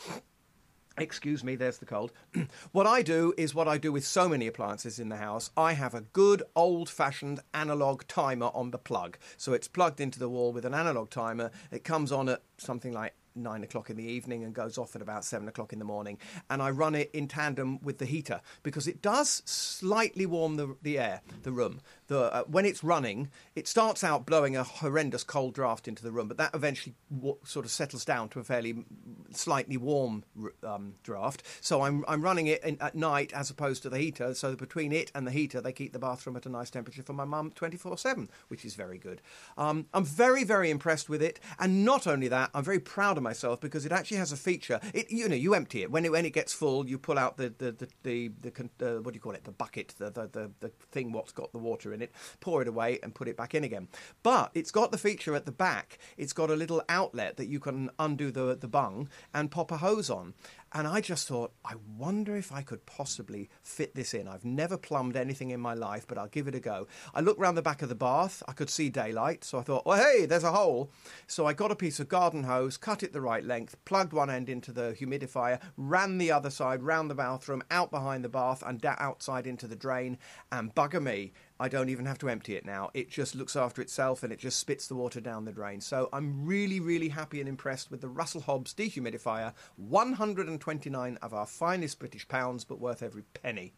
Excuse 1.02 1.44
me, 1.44 1.56
there's 1.56 1.80
the 1.80 1.86
cold. 1.88 2.12
what 2.72 2.86
I 2.86 3.02
do 3.02 3.34
is 3.36 3.56
what 3.56 3.68
I 3.68 3.80
do 3.80 3.92
with 3.92 4.06
so 4.06 4.30
many 4.30 4.46
appliances 4.46 5.00
in 5.00 5.10
the 5.10 5.18
house. 5.18 5.50
I 5.58 5.74
have 5.74 5.96
a 5.96 6.02
good 6.02 6.44
old 6.56 6.90
fashioned 6.90 7.40
analog 7.56 8.04
timer 8.08 8.52
on 8.54 8.70
the 8.70 8.78
plug. 8.78 9.18
So 9.36 9.54
it's 9.54 9.68
plugged 9.68 10.00
into 10.00 10.20
the 10.20 10.30
wall 10.30 10.54
with 10.54 10.64
an 10.64 10.76
analog 10.76 11.10
timer. 11.10 11.50
It 11.72 11.84
comes 11.84 12.12
on 12.12 12.30
at 12.30 12.44
something 12.60 12.94
like 12.94 13.16
nine 13.36 13.64
o'clock 13.64 13.90
in 13.90 13.98
the 13.98 14.04
evening 14.04 14.44
and 14.44 14.54
goes 14.54 14.78
off 14.78 14.96
at 14.96 15.02
about 15.02 15.26
seven 15.26 15.48
o'clock 15.48 15.74
in 15.74 15.80
the 15.80 15.86
morning. 15.86 16.18
And 16.50 16.62
I 16.62 16.70
run 16.70 16.96
it 16.96 17.10
in 17.14 17.28
tandem 17.28 17.82
with 17.82 17.98
the 17.98 18.06
heater 18.06 18.42
because 18.64 18.88
it 18.88 19.02
does 19.02 19.42
slightly 19.46 20.26
warm 20.26 20.58
the, 20.58 20.76
the 20.82 21.00
air, 21.00 21.22
the 21.44 21.52
room. 21.52 21.82
The 22.12 22.34
uh, 22.34 22.44
when 22.44 22.66
it's 22.66 22.84
running, 22.84 23.30
it 23.56 23.68
starts 23.68 24.04
out 24.04 24.26
blowing 24.26 24.58
a 24.58 24.64
horrendous 24.64 25.24
cold 25.24 25.54
draft 25.54 25.88
into 25.88 26.04
the 26.04 26.12
room, 26.12 26.28
but 26.28 26.38
that 26.38 26.54
eventually 26.54 26.94
w- 27.10 27.38
sort 27.46 27.66
of 27.66 27.72
settles 27.72 28.04
down 28.04 28.28
to 28.30 28.40
a 28.40 28.44
fairly 28.44 28.84
slightly 29.32 29.78
warm 29.78 30.26
um, 30.68 30.96
draft. 31.04 31.42
So 31.62 31.84
I'm 31.84 32.04
I'm 32.10 32.22
running 32.22 32.48
it 32.48 32.64
in, 32.66 32.78
at 32.82 32.96
night 32.96 33.32
as 33.34 33.50
opposed 33.50 33.82
to 33.84 33.90
the 33.90 33.98
heater. 33.98 34.34
So 34.34 34.56
between 34.58 34.92
it 34.92 35.10
and 35.16 35.26
the 35.26 35.32
heater, 35.32 35.62
they 35.62 35.72
keep 35.72 35.94
the 35.94 36.00
bathroom 36.00 36.36
at 36.36 36.46
a 36.46 36.50
nice 36.50 36.70
temperature 36.70 37.02
for 37.02 37.14
my 37.14 37.24
mum 37.24 37.52
24 37.56 37.98
seven, 37.98 38.30
which 38.50 38.66
is 38.66 38.76
very 38.76 38.98
good. 38.98 39.22
Um, 39.58 39.88
I'm 39.94 40.06
very 40.06 40.44
very 40.44 40.70
impressed 40.70 41.08
with 41.08 41.22
it, 41.22 41.40
and 41.60 41.86
not 41.86 42.08
only 42.08 42.28
that, 42.28 42.52
I'm 42.54 42.66
very 42.66 42.80
proud 42.82 43.16
of 43.16 43.24
myself 43.24 43.62
because 43.62 43.86
it 43.86 43.94
actually 43.94 44.18
has 44.18 44.34
a 44.34 44.38
feature. 44.38 44.82
It 44.94 45.10
you 45.10 45.30
know 45.30 45.36
you 45.36 45.54
empty 45.54 45.82
it 45.82 45.90
when 45.90 46.04
it 46.04 46.12
when 46.12 46.26
it 46.26 46.34
gets 46.34 46.52
full, 46.52 46.90
you 46.90 46.98
pull 46.98 47.18
out 47.18 47.38
the 47.38 47.54
the 47.58 47.72
the, 47.72 47.88
the, 48.04 48.32
the 48.42 48.98
uh, 48.98 49.02
what 49.02 49.14
do 49.14 49.18
you 49.18 49.22
call 49.22 49.32
it 49.34 49.46
the 49.46 49.52
bucket 49.52 49.96
the, 49.98 50.12
the 50.12 50.28
the 50.28 50.52
the 50.60 50.72
thing 50.92 51.14
what's 51.14 51.32
got 51.32 51.54
the 51.54 51.58
water 51.58 51.94
in 51.94 52.01
it, 52.02 52.12
pour 52.40 52.62
it 52.62 52.68
away 52.68 53.00
and 53.04 53.16
put 53.16 53.28
it 53.28 53.38
back 53.38 53.56
in 53.56 53.64
again. 53.64 53.88
But 54.24 54.52
it's 54.54 54.72
got 54.72 54.92
the 54.92 54.98
feature 54.98 55.36
at 55.36 55.46
the 55.46 55.52
back. 55.52 55.98
It's 56.18 56.34
got 56.34 56.50
a 56.50 56.56
little 56.56 56.84
outlet 56.90 57.38
that 57.38 57.48
you 57.48 57.60
can 57.60 57.90
undo 58.00 58.32
the 58.32 58.56
the 58.56 58.68
bung 58.68 59.10
and 59.34 59.52
pop 59.52 59.72
a 59.72 59.78
hose 59.78 60.10
on. 60.10 60.34
And 60.74 60.88
I 60.88 61.02
just 61.02 61.28
thought, 61.28 61.52
I 61.66 61.74
wonder 61.98 62.38
if 62.38 62.54
I 62.54 62.62
could 62.62 62.86
possibly 62.86 63.50
fit 63.62 63.94
this 63.94 64.14
in. 64.14 64.30
I've 64.30 64.46
never 64.46 64.78
plumbed 64.78 65.18
anything 65.18 65.50
in 65.50 65.60
my 65.60 65.74
life, 65.74 66.08
but 66.08 66.18
I'll 66.18 66.28
give 66.28 66.48
it 66.48 66.56
a 66.56 66.62
go. 66.62 66.88
I 67.14 67.20
looked 67.20 67.42
round 67.42 67.58
the 67.58 67.62
back 67.62 67.82
of 67.82 67.90
the 67.90 67.96
bath. 67.96 68.42
I 68.48 68.54
could 68.54 68.70
see 68.70 68.88
daylight. 68.88 69.44
So 69.44 69.60
I 69.60 69.64
thought, 69.64 69.86
well, 69.86 70.02
hey, 70.02 70.26
there's 70.26 70.46
a 70.46 70.54
hole. 70.54 70.90
So 71.28 71.46
I 71.46 71.52
got 71.52 71.72
a 71.72 71.76
piece 71.76 72.00
of 72.00 72.08
garden 72.08 72.46
hose, 72.46 72.78
cut 72.78 73.04
it 73.04 73.12
the 73.12 73.20
right 73.20 73.44
length, 73.44 73.76
plugged 73.84 74.14
one 74.14 74.30
end 74.30 74.48
into 74.48 74.72
the 74.72 74.96
humidifier, 74.98 75.60
ran 75.76 76.18
the 76.18 76.32
other 76.32 76.50
side 76.50 76.84
round 76.84 77.10
the 77.10 77.16
bathroom, 77.16 77.64
out 77.70 77.92
behind 77.92 78.24
the 78.24 78.30
bath, 78.30 78.64
and 78.66 78.84
outside 78.86 79.46
into 79.46 79.68
the 79.68 79.76
drain. 79.76 80.18
And 80.54 80.74
bugger 80.74 81.04
me, 81.04 81.34
I 81.62 81.68
don't 81.68 81.90
even 81.90 82.08
have 82.08 82.18
to 82.18 82.30
empty 82.30 82.56
it 82.56 82.66
now. 82.66 82.90
It 82.96 83.12
just 83.12 83.36
looks 83.36 83.56
after 83.56 83.84
itself 83.84 84.24
and 84.24 84.34
it 84.34 84.40
just 84.40 84.60
spits 84.60 84.88
the 84.88 84.96
water 84.96 85.22
down 85.22 85.46
the 85.46 85.52
drain. 85.52 85.80
So 85.80 86.10
I'm 86.12 86.44
really, 86.44 86.80
really 86.80 87.10
happy 87.10 87.40
and 87.40 87.48
impressed 87.48 87.92
with 87.92 88.02
the 88.02 88.08
Russell 88.08 88.42
Hobbs 88.42 88.74
dehumidifier. 88.74 89.54
129 89.76 91.20
of 91.22 91.34
our 91.36 91.46
finest 91.46 92.00
British 92.00 92.28
pounds, 92.28 92.64
but 92.64 92.80
worth 92.80 93.04
every 93.04 93.22
penny. 93.36 93.74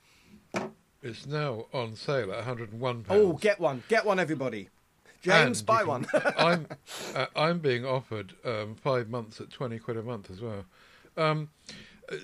It's 1.02 1.28
now 1.28 1.66
on 1.74 1.98
sale 1.98 2.32
at 2.32 2.38
101 2.38 3.04
pounds. 3.04 3.22
Oh, 3.22 3.34
get 3.34 3.60
one. 3.60 3.84
Get 3.90 4.06
one, 4.06 4.18
everybody. 4.18 4.70
James, 5.22 5.60
And 5.60 5.66
buy 5.66 5.82
you 5.82 5.88
one. 5.88 6.08
I'm 6.38 6.68
uh, 7.14 7.26
I'm 7.36 7.60
being 7.60 7.86
offered 7.86 8.34
um, 8.46 8.76
five 8.76 9.10
months 9.10 9.42
at 9.42 9.50
20 9.50 9.80
quid 9.80 9.98
a 9.98 10.04
month 10.04 10.32
as 10.32 10.40
well. 10.40 10.64
Um, 11.18 11.50
uh, 12.10 12.16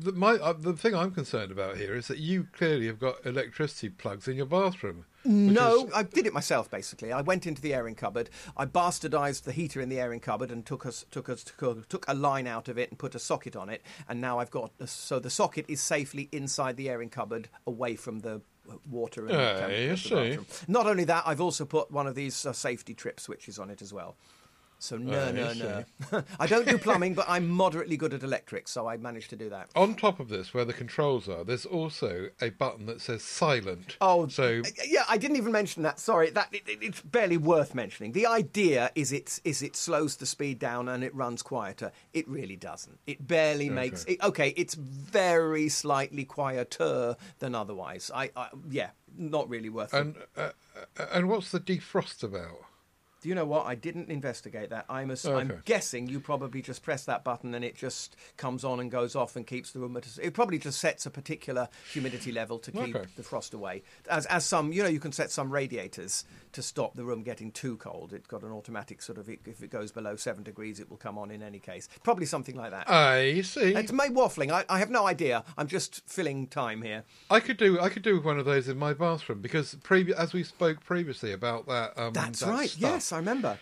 the, 0.00 0.12
my 0.12 0.32
uh, 0.34 0.52
the 0.52 0.74
thing 0.74 0.94
I'm 0.94 1.10
concerned 1.10 1.52
about 1.52 1.76
here 1.76 1.94
is 1.94 2.08
that 2.08 2.18
you 2.18 2.46
clearly 2.52 2.86
have 2.86 2.98
got 2.98 3.24
electricity 3.24 3.88
plugs 3.88 4.28
in 4.28 4.36
your 4.36 4.46
bathroom. 4.46 5.04
No, 5.24 5.86
is- 5.86 5.92
I 5.94 6.02
did 6.04 6.26
it 6.26 6.32
myself. 6.32 6.70
Basically, 6.70 7.12
I 7.12 7.20
went 7.20 7.46
into 7.46 7.60
the 7.60 7.74
airing 7.74 7.94
cupboard. 7.94 8.30
I 8.56 8.66
bastardized 8.66 9.42
the 9.42 9.52
heater 9.52 9.80
in 9.80 9.88
the 9.88 10.00
airing 10.00 10.20
cupboard 10.20 10.50
and 10.50 10.64
took 10.64 10.86
us 10.86 11.04
took 11.10 11.28
us 11.28 11.44
took 11.44 12.04
a, 12.08 12.14
line 12.14 12.46
out 12.46 12.68
of 12.68 12.78
it 12.78 12.90
and 12.90 12.98
put 12.98 13.14
a 13.14 13.18
socket 13.18 13.56
on 13.56 13.68
it. 13.68 13.82
And 14.08 14.20
now 14.20 14.38
I've 14.38 14.50
got 14.50 14.72
so 14.86 15.18
the 15.18 15.30
socket 15.30 15.66
is 15.68 15.80
safely 15.80 16.28
inside 16.32 16.76
the 16.76 16.88
airing 16.88 17.10
cupboard, 17.10 17.48
away 17.66 17.96
from 17.96 18.20
the 18.20 18.40
uh, 18.70 18.74
water 18.90 19.26
and 19.26 19.32
see. 19.96 20.38
Not 20.68 20.86
only 20.86 21.04
that, 21.04 21.24
I've 21.26 21.40
also 21.40 21.64
put 21.64 21.90
one 21.90 22.06
of 22.06 22.14
these 22.14 22.44
uh, 22.46 22.52
safety 22.52 22.94
trip 22.94 23.20
switches 23.20 23.58
on 23.58 23.70
it 23.70 23.82
as 23.82 23.92
well. 23.92 24.16
So 24.80 24.96
no, 24.96 25.28
Ah, 25.28 25.30
no, 25.32 25.50
you 25.50 25.84
no. 26.12 26.22
I 26.38 26.46
don't 26.46 26.66
do 26.68 26.78
plumbing, 26.78 27.14
but 27.14 27.26
I'm 27.28 27.48
moderately 27.48 27.96
good 27.96 28.14
at 28.14 28.22
electrics, 28.22 28.70
so 28.70 28.86
I 28.86 28.96
managed 28.96 29.30
to 29.30 29.36
do 29.36 29.48
that. 29.50 29.70
on 29.74 29.96
top 29.96 30.20
of 30.20 30.28
this, 30.28 30.54
where 30.54 30.64
the 30.64 30.72
controls 30.72 31.28
are, 31.28 31.42
there's 31.42 31.66
also 31.66 32.28
a 32.40 32.50
button 32.50 32.86
that 32.86 33.00
says 33.00 33.22
silent. 33.24 33.96
Oh, 34.00 34.28
so 34.28 34.62
yeah, 34.86 35.02
I 35.08 35.18
didn't 35.18 35.36
even 35.36 35.50
mention 35.50 35.82
that. 35.82 35.98
Sorry, 35.98 36.30
that 36.30 36.48
it, 36.52 36.62
it- 36.68 36.78
it's 36.80 37.00
barely 37.00 37.36
worth 37.36 37.74
mentioning. 37.74 38.12
The 38.12 38.26
idea 38.26 38.92
is 38.94 39.10
it 39.12 39.40
is 39.44 39.62
it 39.62 39.74
slows 39.74 40.16
the 40.16 40.26
speed 40.26 40.60
down 40.60 40.88
and 40.88 41.02
it 41.02 41.12
runs 41.14 41.42
quieter. 41.42 41.90
It 42.12 42.28
really 42.28 42.56
doesn't. 42.56 42.98
It 43.06 43.26
barely 43.26 43.68
makes 43.70 44.04
it. 44.04 44.22
Okay, 44.22 44.54
it's 44.56 44.74
very 44.74 45.68
slightly 45.68 46.24
quieter 46.24 47.16
than 47.40 47.54
otherwise. 47.56 48.10
I, 48.14 48.30
I 48.36 48.48
yeah, 48.70 48.90
not 49.16 49.48
really 49.48 49.70
worth. 49.70 49.92
it. 49.92 50.00
and 50.00 50.16
uh, 50.36 50.50
uh, 50.98 51.06
and 51.12 51.28
what's 51.28 51.50
the 51.50 51.58
defrost 51.60 52.22
about? 52.22 52.60
Do 53.20 53.28
you 53.28 53.34
know 53.34 53.44
what? 53.44 53.66
I 53.66 53.74
didn't 53.74 54.10
investigate 54.10 54.70
that. 54.70 54.84
I'm, 54.88 55.10
ass- 55.10 55.24
I'm 55.24 55.60
guessing 55.64 56.08
you 56.08 56.20
probably 56.20 56.62
just 56.62 56.82
press 56.82 57.04
that 57.06 57.24
button 57.24 57.52
and 57.54 57.64
it 57.64 57.74
just 57.74 58.14
comes 58.36 58.62
on 58.64 58.78
and 58.78 58.90
goes 58.92 59.16
off 59.16 59.34
and 59.34 59.44
keeps 59.44 59.72
the 59.72 59.80
room 59.80 59.96
at. 59.96 60.06
A, 60.18 60.26
it 60.26 60.34
probably 60.34 60.58
just 60.58 60.80
sets 60.80 61.04
a 61.04 61.10
particular 61.10 61.68
humidity 61.92 62.30
level 62.30 62.60
to 62.60 62.70
keep 62.70 62.94
Okay. 62.94 63.06
the 63.16 63.24
frost 63.24 63.54
away. 63.54 63.82
As 64.08 64.24
as 64.26 64.44
some, 64.44 64.72
you 64.72 64.84
know, 64.84 64.88
you 64.88 65.00
can 65.00 65.10
set 65.10 65.32
some 65.32 65.50
radiators 65.50 66.24
to 66.52 66.62
stop 66.62 66.94
the 66.94 67.04
room 67.04 67.22
getting 67.22 67.50
too 67.50 67.76
cold. 67.76 68.12
It's 68.12 68.26
got 68.26 68.42
an 68.42 68.52
automatic 68.52 69.02
sort 69.02 69.18
of. 69.18 69.28
If 69.28 69.62
it 69.62 69.70
goes 69.70 69.92
below 69.92 70.16
seven 70.16 70.42
degrees, 70.42 70.80
it 70.80 70.88
will 70.90 70.96
come 70.96 71.18
on 71.18 71.30
in 71.30 71.42
any 71.42 71.58
case. 71.58 71.88
Probably 72.02 72.26
something 72.26 72.56
like 72.56 72.70
that. 72.70 72.88
I 72.90 73.42
see. 73.42 73.74
it's 73.74 73.92
my 73.92 74.08
waffling. 74.08 74.50
I, 74.50 74.64
I 74.68 74.78
have 74.78 74.90
no 74.90 75.06
idea. 75.06 75.44
I'm 75.56 75.66
just 75.68 76.02
filling 76.08 76.46
time 76.46 76.82
here. 76.82 77.04
I 77.30 77.40
could 77.40 77.56
do 77.56 77.78
I 77.80 77.88
could 77.88 78.02
do 78.02 78.20
one 78.20 78.38
of 78.38 78.44
those 78.44 78.68
in 78.68 78.78
my 78.78 78.92
bathroom 78.94 79.40
because 79.40 79.74
previ- 79.76 80.12
as 80.12 80.32
we 80.32 80.42
spoke 80.44 80.84
previously 80.84 81.32
about 81.32 81.66
that. 81.66 81.92
Um, 81.98 82.12
That's 82.12 82.40
that 82.40 82.48
right. 82.50 82.70
stuff, 82.70 82.80
Yes, 82.80 83.12
I 83.12 83.18
remember. 83.18 83.58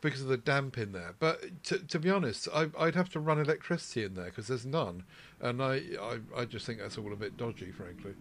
because 0.00 0.22
of 0.22 0.28
the 0.28 0.36
damp 0.36 0.78
in 0.78 0.92
there. 0.92 1.14
But 1.18 1.62
to, 1.64 1.78
to 1.78 1.98
be 1.98 2.10
honest, 2.10 2.48
I, 2.54 2.68
I'd 2.78 2.94
have 2.94 3.08
to 3.10 3.20
run 3.20 3.38
electricity 3.40 4.04
in 4.04 4.14
there 4.14 4.26
because 4.26 4.48
there's 4.48 4.66
none, 4.66 5.04
and 5.40 5.62
I, 5.62 5.82
I 6.00 6.18
I 6.36 6.44
just 6.44 6.66
think 6.66 6.78
that's 6.78 6.98
all 6.98 7.12
a 7.12 7.16
bit 7.16 7.36
dodgy, 7.36 7.70
frankly. 7.72 8.14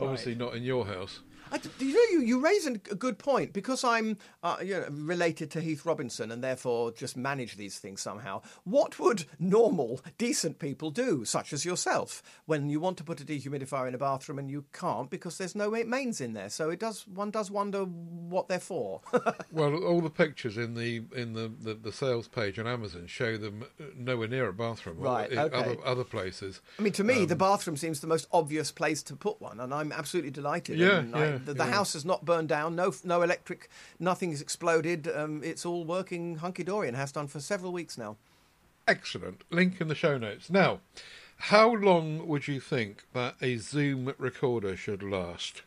Obviously, 0.00 0.34
not 0.34 0.54
in 0.54 0.62
your 0.62 0.84
house. 0.86 1.20
I, 1.52 1.58
do 1.58 1.86
you 1.86 1.94
know 1.94 2.18
you, 2.20 2.26
you 2.26 2.40
raise 2.40 2.66
a 2.66 2.72
good 2.72 3.18
point 3.18 3.52
because 3.52 3.84
I'm 3.84 4.18
uh, 4.42 4.56
you 4.62 4.74
know, 4.74 4.86
related 4.90 5.50
to 5.52 5.60
Heath 5.60 5.84
Robinson 5.86 6.30
and 6.32 6.42
therefore 6.42 6.92
just 6.92 7.16
manage 7.16 7.56
these 7.56 7.78
things 7.78 8.00
somehow. 8.02 8.42
What 8.64 8.98
would 8.98 9.24
normal, 9.38 10.00
decent 10.18 10.58
people 10.58 10.90
do, 10.90 11.24
such 11.24 11.52
as 11.52 11.64
yourself, 11.64 12.22
when 12.46 12.68
you 12.68 12.80
want 12.80 12.96
to 12.98 13.04
put 13.04 13.20
a 13.20 13.24
dehumidifier 13.24 13.86
in 13.88 13.94
a 13.94 13.98
bathroom 13.98 14.38
and 14.38 14.50
you 14.50 14.64
can't 14.72 15.10
because 15.10 15.38
there's 15.38 15.54
no 15.54 15.70
mains 15.70 16.20
in 16.20 16.32
there? 16.32 16.50
So 16.50 16.70
it 16.70 16.80
does 16.80 17.06
one 17.06 17.30
does 17.30 17.50
wonder 17.50 17.84
what 17.84 18.48
they're 18.48 18.58
for. 18.60 19.00
Well, 19.52 19.74
all 19.84 20.00
the 20.00 20.10
pictures 20.10 20.56
in 20.58 20.74
the 20.74 21.02
in 21.14 21.32
the, 21.32 21.50
the, 21.60 21.74
the 21.74 21.92
sales 21.92 22.28
page 22.28 22.58
on 22.58 22.66
Amazon 22.66 23.06
show 23.06 23.36
them 23.36 23.64
uh, 23.80 23.84
nowhere 23.96 24.28
near 24.28 24.48
a 24.48 24.52
bathroom. 24.52 24.98
Right, 24.98 25.32
okay. 25.32 25.56
Other 25.56 25.76
other 25.84 26.04
places. 26.04 26.60
I 26.78 26.82
mean, 26.82 26.92
to 26.94 27.04
me, 27.04 27.24
the 27.24 27.36
bathroom 27.36 27.76
seems 27.76 28.00
the 28.00 28.06
most 28.06 28.26
obvious 28.32 28.70
place 28.72 29.02
to 29.04 29.16
put 29.16 29.40
one, 29.40 29.60
and 29.60 29.72
I'm 29.72 29.92
absolutely 29.92 30.30
delighted. 30.30 30.78
Yeah, 30.78 31.04
I- 31.14 31.18
yeah, 31.24 31.35
the, 31.44 31.54
the 31.54 31.64
house 31.66 31.92
has 31.92 32.04
not 32.04 32.24
burned 32.24 32.48
down. 32.48 32.76
No, 32.76 32.92
no 33.04 33.22
electric. 33.22 33.68
Nothing's 33.98 34.40
exploded. 34.40 35.08
Um, 35.08 35.42
it's 35.44 35.64
all 35.66 35.84
working 35.84 36.36
hunky 36.36 36.64
dory 36.64 36.88
and 36.88 36.96
has 36.96 37.12
done 37.12 37.28
for 37.28 37.40
several 37.40 37.72
weeks 37.72 37.96
now. 37.98 38.16
Excellent. 38.88 39.42
Link 39.50 39.80
in 39.80 39.88
the 39.88 39.94
show 39.94 40.16
notes. 40.16 40.48
Now, 40.48 40.80
how 41.38 41.74
long 41.74 42.26
would 42.28 42.46
you 42.48 42.60
think 42.60 43.04
that 43.12 43.34
a 43.42 43.56
Zoom 43.58 44.14
recorder 44.18 44.76
should 44.76 45.02
last 45.02 45.62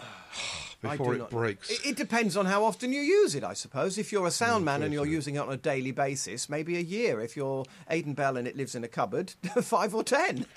before 0.80 1.14
it 1.14 1.18
not- 1.18 1.30
breaks? 1.30 1.70
It, 1.70 1.84
it 1.84 1.96
depends 1.96 2.36
on 2.36 2.46
how 2.46 2.64
often 2.64 2.92
you 2.92 3.00
use 3.00 3.34
it, 3.34 3.44
I 3.44 3.54
suppose. 3.54 3.98
If 3.98 4.12
you're 4.12 4.26
a 4.26 4.30
sound 4.30 4.64
man 4.64 4.82
and 4.82 4.92
you're 4.92 5.06
using 5.06 5.34
it 5.34 5.40
on 5.40 5.52
a 5.52 5.56
daily 5.56 5.90
basis, 5.92 6.48
maybe 6.48 6.76
a 6.76 6.80
year. 6.80 7.20
If 7.20 7.36
you're 7.36 7.64
Aidan 7.90 8.14
Bell 8.14 8.36
and 8.36 8.46
it 8.46 8.56
lives 8.56 8.74
in 8.74 8.84
a 8.84 8.88
cupboard, 8.88 9.30
five 9.62 9.94
or 9.94 10.04
ten. 10.04 10.46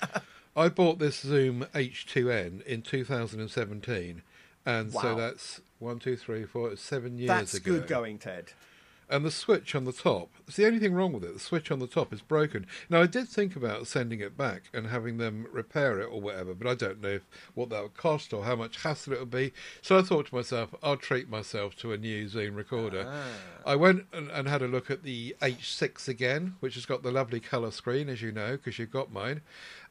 I 0.56 0.68
bought 0.68 0.98
this 0.98 1.20
Zoom 1.20 1.66
H2N 1.74 2.62
in 2.62 2.82
2017, 2.82 4.22
and 4.66 4.92
so 4.92 5.14
that's 5.14 5.60
one, 5.78 5.98
two, 5.98 6.16
three, 6.16 6.44
four, 6.44 6.76
seven 6.76 7.18
years 7.18 7.28
That's 7.28 7.54
ago. 7.54 7.72
That's 7.72 7.80
good 7.82 7.88
going, 7.88 8.18
Ted. 8.18 8.52
And 9.10 9.24
the 9.24 9.30
switch 9.32 9.74
on 9.74 9.84
the 9.84 9.92
top, 9.92 10.30
it's 10.46 10.56
the 10.56 10.66
only 10.66 10.78
thing 10.78 10.94
wrong 10.94 11.12
with 11.12 11.24
it. 11.24 11.34
The 11.34 11.40
switch 11.40 11.72
on 11.72 11.80
the 11.80 11.88
top 11.88 12.12
is 12.12 12.22
broken. 12.22 12.64
Now, 12.88 13.02
I 13.02 13.06
did 13.06 13.28
think 13.28 13.56
about 13.56 13.88
sending 13.88 14.20
it 14.20 14.36
back 14.36 14.70
and 14.72 14.86
having 14.86 15.18
them 15.18 15.48
repair 15.50 15.98
it 16.00 16.06
or 16.06 16.20
whatever, 16.20 16.54
but 16.54 16.68
I 16.68 16.76
don't 16.76 17.00
know 17.00 17.08
if, 17.08 17.26
what 17.54 17.70
that 17.70 17.82
would 17.82 17.96
cost 17.96 18.32
or 18.32 18.44
how 18.44 18.54
much 18.54 18.82
hassle 18.82 19.14
it 19.14 19.18
would 19.18 19.30
be. 19.30 19.52
So 19.82 19.98
I 19.98 20.02
thought 20.02 20.26
to 20.26 20.34
myself, 20.34 20.72
I'll 20.80 20.96
treat 20.96 21.28
myself 21.28 21.74
to 21.78 21.92
a 21.92 21.98
new 21.98 22.28
Zoom 22.28 22.54
recorder. 22.54 23.04
Ah. 23.08 23.24
I 23.66 23.74
went 23.74 24.06
and, 24.12 24.30
and 24.30 24.46
had 24.46 24.62
a 24.62 24.68
look 24.68 24.92
at 24.92 25.02
the 25.02 25.34
H6 25.42 26.06
again, 26.06 26.54
which 26.60 26.74
has 26.74 26.86
got 26.86 27.02
the 27.02 27.10
lovely 27.10 27.40
colour 27.40 27.72
screen, 27.72 28.08
as 28.08 28.22
you 28.22 28.30
know, 28.30 28.52
because 28.52 28.78
you've 28.78 28.92
got 28.92 29.12
mine. 29.12 29.40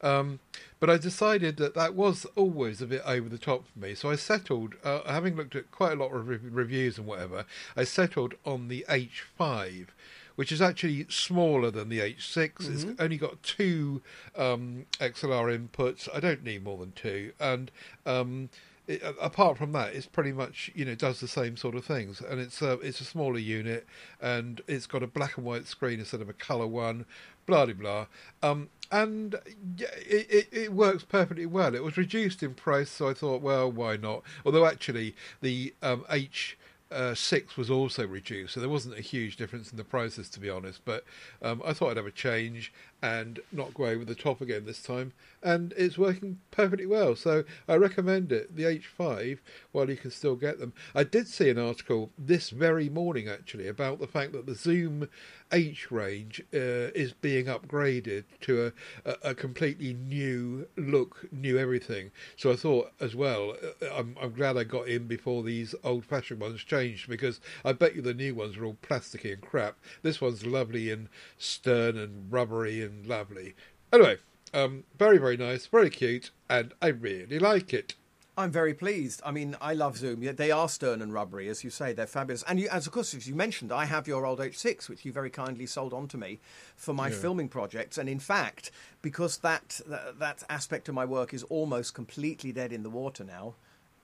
Um, 0.01 0.39
but 0.80 0.89
I 0.89 0.98
decided 0.98 1.58
that 1.58 1.76
that 1.76 1.94
was 1.94 2.26
always 2.36 2.82
a 2.82 2.88
bit 2.88 3.02
over 3.06 3.28
the 3.28 3.38
top 3.38 3.65
for 3.68 3.80
me. 3.80 3.96
So 3.96 4.10
I 4.10 4.15
settled, 4.15 4.76
uh, 4.84 5.02
having 5.06 5.36
looked 5.36 5.56
at 5.56 5.72
quite 5.72 5.94
a 5.94 5.96
lot 5.96 6.13
of 6.13 6.28
re- 6.28 6.39
reviews 6.42 6.98
and 6.98 7.06
whatever, 7.06 7.46
I 7.76 7.84
settled 7.84 8.36
on 8.46 8.70
the 8.70 8.86
H5, 8.89 9.88
which 10.36 10.52
is 10.52 10.62
actually 10.62 11.06
smaller 11.10 11.70
than 11.70 11.89
the 11.89 12.00
H6. 12.00 12.70
It's 12.70 12.86
only 13.00 13.18
got 13.18 13.44
two 13.44 14.02
um, 14.38 14.86
XLR 15.00 15.58
inputs. 15.58 16.08
I 16.13 16.22
don't 16.22 16.44
need 16.44 16.63
more 16.63 16.78
than 16.78 16.94
two. 16.94 17.34
And 17.39 17.72
um, 18.06 18.50
it, 18.89 19.04
apart 19.21 19.58
from 19.58 19.71
that, 19.73 19.93
it's 19.93 20.08
pretty 20.08 20.32
much 20.32 20.71
you 20.73 20.84
know 20.84 20.95
does 20.95 21.19
the 21.19 21.28
same 21.28 21.56
sort 21.56 21.75
of 21.75 21.86
things, 21.86 22.21
and 22.21 22.39
it's 22.39 22.62
a 22.62 22.73
it's 22.80 22.99
a 22.99 23.06
smaller 23.06 23.38
unit, 23.38 23.86
and 24.19 24.62
it's 24.67 24.88
got 24.88 25.04
a 25.04 25.08
black 25.08 25.38
and 25.38 25.45
white 25.45 25.67
screen 25.67 25.99
instead 25.99 26.21
of 26.21 26.30
a 26.30 26.34
colour 26.34 26.65
one, 26.65 27.06
blah 27.45 27.65
blah 27.65 27.75
blah. 27.75 28.06
Um, 28.41 28.69
and 28.91 29.36
it, 29.45 30.28
it, 30.32 30.47
it 30.52 30.73
works 30.73 31.04
perfectly 31.04 31.45
well. 31.45 31.75
It 31.75 31.84
was 31.84 31.97
reduced 31.97 32.41
in 32.41 32.56
price, 32.56 32.89
so 32.89 33.08
I 33.08 33.13
thought, 33.13 33.43
well, 33.43 33.71
why 33.71 33.95
not? 33.97 34.23
Although 34.43 34.65
actually, 34.65 35.15
the 35.41 35.75
um, 35.84 36.04
H 36.10 36.58
uh, 36.91 37.13
six 37.13 37.56
was 37.56 37.69
also 37.69 38.08
reduced, 38.08 38.56
so 38.56 38.60
there 38.60 38.69
wasn't 38.69 38.97
a 38.97 39.02
huge 39.02 39.38
difference 39.38 39.69
in 39.69 39.78
the 39.78 39.84
prices, 39.84 40.28
to 40.32 40.39
be 40.39 40.49
honest. 40.49 40.82
But 40.84 41.04
um, 41.43 41.62
I 41.63 41.73
thought 41.73 41.91
I'd 41.91 41.97
have 41.97 42.08
a 42.08 42.12
change 42.12 42.73
and 43.02 43.40
not 43.52 43.74
go 43.74 43.86
over 43.86 44.04
the 44.04 44.16
top 44.16 44.42
again 44.42 44.66
this 44.66 44.82
time, 44.82 45.14
and 45.42 45.74
it's 45.78 45.98
working 45.98 46.40
perfectly 46.52 46.86
well. 46.86 47.16
So 47.16 47.44
I 47.68 47.76
recommend 47.76 48.32
it. 48.32 48.56
The 48.56 48.64
H5, 48.64 49.40
while 49.72 49.90
you 49.90 49.98
can 49.98 50.12
still 50.12 50.36
get 50.36 50.60
them. 50.60 50.74
I 50.94 51.04
did 51.04 51.28
see 51.28 51.50
an 51.50 51.58
article 51.58 52.12
this 52.18 52.50
very 52.50 52.90
morning 52.90 53.28
actually 53.28 53.68
about 53.68 54.00
the 54.00 54.08
fact 54.08 54.34
that 54.34 54.46
the 54.46 54.56
Zoom 54.56 55.10
H 55.52 55.92
range 55.92 56.42
uh, 56.54 56.94
is 56.94 57.14
being 57.14 57.46
upgraded 57.46 58.26
to 58.42 58.72
a, 59.06 59.16
a, 59.24 59.36
completely 59.36 59.94
new 59.94 60.68
look, 60.78 61.26
new 61.32 61.58
everything. 61.58 62.12
So 62.36 62.52
I 62.52 62.56
thought 62.56 62.92
as 63.00 63.16
well, 63.16 63.56
uh, 63.82 63.88
I'm, 63.96 64.16
I'm 64.22 64.34
glad 64.34 64.58
I 64.58 64.64
got 64.64 64.88
in 64.88 65.08
before 65.08 65.42
these 65.42 65.74
old-fashioned 65.84 66.40
ones 66.40 66.64
changed 66.64 67.10
because 67.10 67.40
I 67.66 67.74
bet 67.74 67.96
you 67.96 68.02
the 68.02 68.14
new 68.14 68.36
ones 68.36 68.58
are 68.58 68.66
all 68.66 68.78
plasticky 68.82 69.34
and 69.34 69.42
crap. 69.42 69.78
This 70.04 70.22
one's 70.22 70.46
lovely 70.46 70.92
and 70.92 71.10
stern 71.38 71.98
and 71.98 72.32
rubbery 72.32 72.82
and 72.84 72.88
lovely. 73.06 73.56
Anyway, 73.91 74.17
um, 74.54 74.84
very 74.97 75.17
very 75.17 75.38
nice, 75.38 75.65
very 75.65 75.89
cute, 75.89 76.32
and 76.49 76.73
I 76.82 76.88
really 76.88 77.39
like 77.39 77.73
it. 77.73 77.95
I'm 78.39 78.52
very 78.52 78.73
pleased. 78.73 79.21
I 79.25 79.32
mean, 79.32 79.58
I 79.60 79.73
love 79.73 79.97
Zoom. 79.97 80.21
They 80.21 80.49
are 80.49 80.69
stern 80.69 81.02
and 81.02 81.12
rubbery, 81.12 81.49
as 81.49 81.65
you 81.65 81.69
say. 81.69 81.91
They're 81.91 82.08
fabulous. 82.08 82.41
And 82.43 82.58
you, 82.58 82.69
as 82.69 82.88
of 82.88 82.93
course, 82.93 83.13
as 83.13 83.28
you 83.28 83.36
mentioned, 83.36 83.69
I 83.73 83.84
have 83.84 84.08
your 84.08 84.25
old 84.25 84.39
H6, 84.39 84.88
which 84.88 85.04
you 85.04 85.12
very 85.12 85.30
kindly 85.30 85.65
sold 85.65 85.93
on 85.93 86.08
to 86.08 86.17
me 86.17 86.39
for 86.78 86.93
my 86.93 87.10
yeah. 87.10 87.15
filming 87.15 87.49
projects. 87.49 87.97
And 87.97 88.08
in 88.08 88.19
fact, 88.19 88.71
because 89.02 89.39
that, 89.39 89.82
that 89.88 90.19
that 90.19 90.43
aspect 90.49 90.88
of 90.88 90.95
my 90.95 91.04
work 91.04 91.34
is 91.34 91.43
almost 91.43 91.93
completely 91.93 92.54
dead 92.54 92.71
in 92.71 92.82
the 92.82 92.89
water 92.89 93.25
now, 93.25 93.56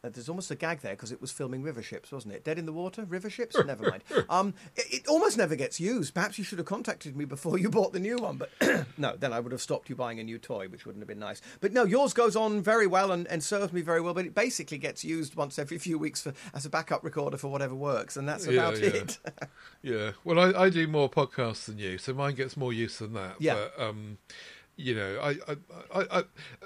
uh, 0.06 0.10
there's 0.10 0.30
almost 0.30 0.52
a 0.52 0.56
gag 0.56 0.82
there 0.82 0.94
because 0.94 1.12
it 1.12 1.20
was 1.20 1.32
filming 1.32 1.64
river 1.64 1.82
ships, 1.82 2.12
wasn't 2.12 2.34
it? 2.34 2.44
Dead 2.44 2.60
in 2.60 2.66
the 2.66 2.74
water, 2.74 3.04
river 3.06 3.30
ships. 3.30 3.56
Never 3.66 3.90
mind. 3.90 4.04
Um, 4.30 4.54
it, 4.76 4.86
it, 4.92 5.08
almost 5.08 5.38
never 5.38 5.56
gets 5.56 5.80
used. 5.80 6.14
Perhaps 6.14 6.38
you 6.38 6.44
should 6.44 6.58
have 6.58 6.66
contacted 6.66 7.16
me 7.16 7.26
before 7.26 7.60
you 7.60 7.70
bought 7.70 7.94
the 7.94 8.00
new 8.00 8.18
one, 8.18 8.38
but 8.38 8.50
no, 8.98 9.16
then 9.16 9.32
I 9.34 9.40
would 9.40 9.52
have 9.52 9.62
stopped 9.62 9.90
you 9.90 9.96
buying 9.96 10.20
a 10.20 10.24
new 10.24 10.38
toy, 10.38 10.68
which 10.68 10.86
wouldn't 10.86 11.02
have 11.02 11.08
been 11.08 11.20
nice. 11.20 11.42
But 11.62 11.72
no, 11.72 11.84
yours 11.84 12.14
goes 12.14 12.36
on 12.36 12.62
very 12.62 12.88
well 12.88 13.12
and, 13.12 13.28
and 13.28 13.44
serves 13.44 13.72
me 13.72 13.82
very 13.82 14.02
well. 14.02 14.14
But 14.14 14.26
it 14.26 14.34
basically 14.34 14.78
gets 14.78 15.04
used 15.04 15.36
once 15.36 15.60
every 15.60 15.78
few 15.78 15.98
weeks 15.98 16.22
for, 16.22 16.34
as 16.54 16.66
a 16.66 16.70
backup 16.70 17.04
recorder 17.04 17.38
for 17.38 17.50
whatever 17.50 17.76
works, 17.76 18.18
and 18.18 18.28
that's 18.28 18.48
about 18.48 18.80
yeah, 18.80 18.86
yeah. 18.86 18.94
it. 18.94 19.20
yeah. 19.84 20.12
Well, 20.24 20.40
I, 20.40 20.64
I, 20.64 20.70
do 20.70 20.88
more 20.88 21.10
podcasts 21.10 21.66
than 21.66 21.78
you, 21.78 21.98
so 21.98 22.14
mine 22.14 22.36
gets 22.36 22.58
more 22.58 22.74
use 22.74 22.98
than 23.00 23.14
that. 23.14 23.36
Yeah. 23.40 23.68
But, 23.78 23.84
um, 23.84 24.18
you 24.78 24.96
know, 24.96 25.20
I, 25.22 25.30
I, 25.52 25.56
I, 25.94 26.20
I, 26.20 26.24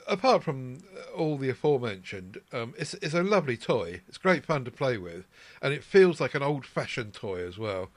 apart 0.08 0.44
from 0.44 0.80
all 1.16 1.38
the 1.38 1.50
aforementioned, 1.50 2.42
um, 2.52 2.74
it's 2.78 2.94
it's 2.96 3.14
a 3.14 3.24
lovely 3.24 3.58
toy. 3.58 4.02
It's 4.08 4.18
great 4.18 4.46
fun 4.46 4.66
to 4.66 4.72
play 4.72 4.98
with, 4.98 5.26
and 5.62 5.74
it 5.74 5.84
feels 5.84 6.20
like 6.20 6.34
an 6.34 6.44
old-fashioned 6.44 7.14
toy 7.14 7.46
as 7.46 7.58
well. 7.58 7.90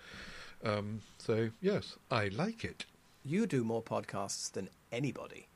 Um, 0.64 1.01
so 1.18 1.51
yes, 1.61 1.96
I 2.11 2.29
like 2.29 2.64
it. 2.64 2.85
You 3.25 3.46
do 3.46 3.64
more 3.64 3.83
podcasts 3.83 4.51
than 4.53 4.68
anybody. 4.90 5.46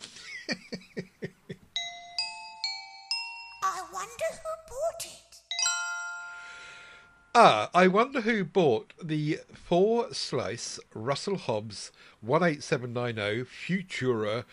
I 3.62 3.82
wonder 3.92 4.24
who 4.32 4.52
bought 4.68 5.04
it. 5.04 5.40
Ah, 7.34 7.70
I 7.74 7.86
wonder 7.86 8.22
who 8.22 8.44
bought 8.44 8.94
the 9.02 9.40
four 9.52 10.14
slice 10.14 10.80
Russell 10.94 11.36
Hobbs 11.36 11.92
18790 12.26 13.44
Futura 13.44 14.44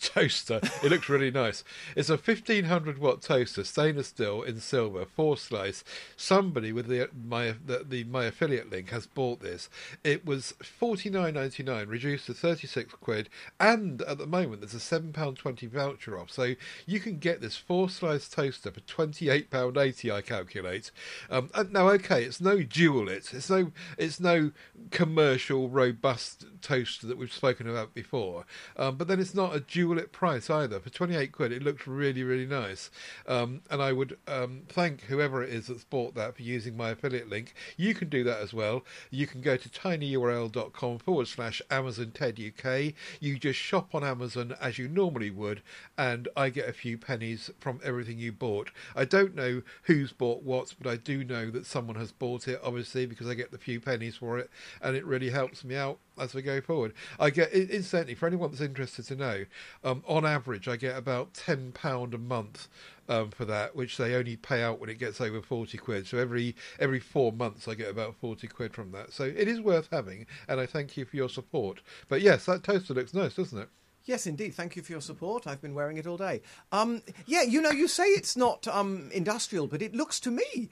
toaster. 0.00 0.60
It 0.82 0.90
looks 0.90 1.08
really 1.08 1.30
nice. 1.30 1.64
It's 1.96 2.10
a 2.10 2.16
1500 2.16 2.98
watt 2.98 3.22
toaster, 3.22 3.64
stainless 3.64 4.08
steel 4.08 4.42
in 4.42 4.60
silver, 4.60 5.04
four 5.04 5.36
slice. 5.36 5.84
Somebody 6.16 6.72
with 6.72 6.86
the 6.86 7.08
my 7.26 7.54
the, 7.64 7.84
the 7.88 8.04
my 8.04 8.24
affiliate 8.24 8.70
link 8.70 8.90
has 8.90 9.06
bought 9.06 9.40
this. 9.40 9.68
It 10.02 10.26
was 10.26 10.54
49.99, 10.62 11.88
reduced 11.88 12.26
to 12.26 12.34
36 12.34 12.94
quid, 12.94 13.28
and 13.60 14.02
at 14.02 14.18
the 14.18 14.26
moment 14.26 14.60
there's 14.60 14.74
a 14.74 14.80
seven 14.80 15.12
pound 15.12 15.36
twenty 15.36 15.66
voucher 15.66 16.18
off. 16.18 16.30
So 16.30 16.54
you 16.86 17.00
can 17.00 17.18
get 17.18 17.40
this 17.40 17.56
four 17.56 17.88
slice 17.88 18.28
toaster 18.28 18.70
for 18.70 18.80
28 18.80 19.50
pound 19.50 19.76
80. 19.76 20.10
I 20.10 20.20
calculate. 20.20 20.90
Um, 21.30 21.50
now, 21.70 21.88
okay, 21.90 22.24
it's 22.24 22.40
no 22.40 22.62
dual. 22.62 23.08
It's 23.08 23.32
it's 23.32 23.50
no 23.50 23.72
it's 23.98 24.20
no 24.20 24.52
commercial 24.90 25.68
robust 25.68 26.46
toaster 26.60 27.01
that 27.08 27.18
we've 27.18 27.32
spoken 27.32 27.68
about 27.68 27.94
before. 27.94 28.44
Um, 28.76 28.96
but 28.96 29.08
then 29.08 29.20
it's 29.20 29.34
not 29.34 29.56
a 29.56 29.60
Dualit 29.60 30.12
price 30.12 30.50
either. 30.50 30.80
For 30.80 30.90
28 30.90 31.32
quid, 31.32 31.52
it 31.52 31.62
looks 31.62 31.86
really, 31.86 32.22
really 32.22 32.46
nice. 32.46 32.90
Um, 33.26 33.62
and 33.70 33.82
I 33.82 33.92
would 33.92 34.18
um, 34.26 34.62
thank 34.68 35.02
whoever 35.02 35.42
it 35.42 35.50
is 35.50 35.66
that's 35.66 35.84
bought 35.84 36.14
that 36.14 36.36
for 36.36 36.42
using 36.42 36.76
my 36.76 36.90
affiliate 36.90 37.28
link. 37.28 37.54
You 37.76 37.94
can 37.94 38.08
do 38.08 38.24
that 38.24 38.40
as 38.40 38.52
well. 38.52 38.84
You 39.10 39.26
can 39.26 39.40
go 39.40 39.56
to 39.56 39.68
tinyurl.com 39.68 40.98
forward 40.98 41.28
slash 41.28 41.62
Amazon 41.70 42.12
TED 42.12 42.40
UK. 42.40 42.94
You 43.20 43.38
just 43.38 43.58
shop 43.58 43.94
on 43.94 44.04
Amazon 44.04 44.54
as 44.60 44.78
you 44.78 44.88
normally 44.88 45.30
would, 45.30 45.62
and 45.96 46.28
I 46.36 46.50
get 46.50 46.68
a 46.68 46.72
few 46.72 46.98
pennies 46.98 47.50
from 47.60 47.80
everything 47.84 48.18
you 48.18 48.32
bought. 48.32 48.70
I 48.94 49.04
don't 49.04 49.34
know 49.34 49.62
who's 49.84 50.12
bought 50.12 50.42
what, 50.42 50.74
but 50.80 50.90
I 50.90 50.96
do 50.96 51.24
know 51.24 51.50
that 51.50 51.66
someone 51.66 51.96
has 51.96 52.12
bought 52.12 52.48
it, 52.48 52.60
obviously, 52.62 53.06
because 53.06 53.28
I 53.28 53.34
get 53.34 53.50
the 53.50 53.58
few 53.58 53.80
pennies 53.80 54.16
for 54.16 54.38
it, 54.38 54.50
and 54.80 54.96
it 54.96 55.04
really 55.04 55.30
helps 55.30 55.64
me 55.64 55.76
out 55.76 55.98
as 56.18 56.34
we 56.34 56.42
go 56.42 56.60
forward. 56.60 56.92
I 57.18 57.30
get 57.30 57.52
incidentally 57.52 58.14
for 58.14 58.26
anyone 58.26 58.50
that's 58.50 58.60
interested 58.60 59.06
to 59.06 59.16
know, 59.16 59.44
um, 59.84 60.02
on 60.06 60.26
average, 60.26 60.68
I 60.68 60.76
get 60.76 60.96
about 60.96 61.34
ten 61.34 61.72
pound 61.72 62.14
a 62.14 62.18
month 62.18 62.68
um, 63.08 63.30
for 63.30 63.44
that, 63.44 63.74
which 63.74 63.96
they 63.96 64.14
only 64.14 64.36
pay 64.36 64.62
out 64.62 64.80
when 64.80 64.90
it 64.90 64.98
gets 64.98 65.20
over 65.20 65.42
forty 65.42 65.78
quid. 65.78 66.06
So 66.06 66.18
every 66.18 66.54
every 66.78 67.00
four 67.00 67.32
months, 67.32 67.68
I 67.68 67.74
get 67.74 67.90
about 67.90 68.16
forty 68.16 68.46
quid 68.46 68.74
from 68.74 68.92
that. 68.92 69.12
So 69.12 69.24
it 69.24 69.48
is 69.48 69.60
worth 69.60 69.88
having, 69.90 70.26
and 70.48 70.60
I 70.60 70.66
thank 70.66 70.96
you 70.96 71.04
for 71.04 71.16
your 71.16 71.28
support. 71.28 71.80
But 72.08 72.22
yes, 72.22 72.46
that 72.46 72.62
toaster 72.62 72.94
looks 72.94 73.14
nice, 73.14 73.34
doesn't 73.34 73.58
it? 73.58 73.68
Yes, 74.04 74.26
indeed. 74.26 74.54
Thank 74.54 74.74
you 74.74 74.82
for 74.82 74.90
your 74.90 75.00
support. 75.00 75.46
I've 75.46 75.62
been 75.62 75.74
wearing 75.74 75.96
it 75.96 76.08
all 76.08 76.16
day. 76.16 76.42
Um, 76.72 77.02
yeah, 77.24 77.42
you 77.42 77.60
know, 77.62 77.70
you 77.70 77.86
say 77.86 78.04
it's 78.04 78.36
not 78.36 78.66
um, 78.66 79.10
industrial, 79.12 79.68
but 79.68 79.80
it 79.80 79.94
looks 79.94 80.18
to 80.20 80.30
me 80.32 80.70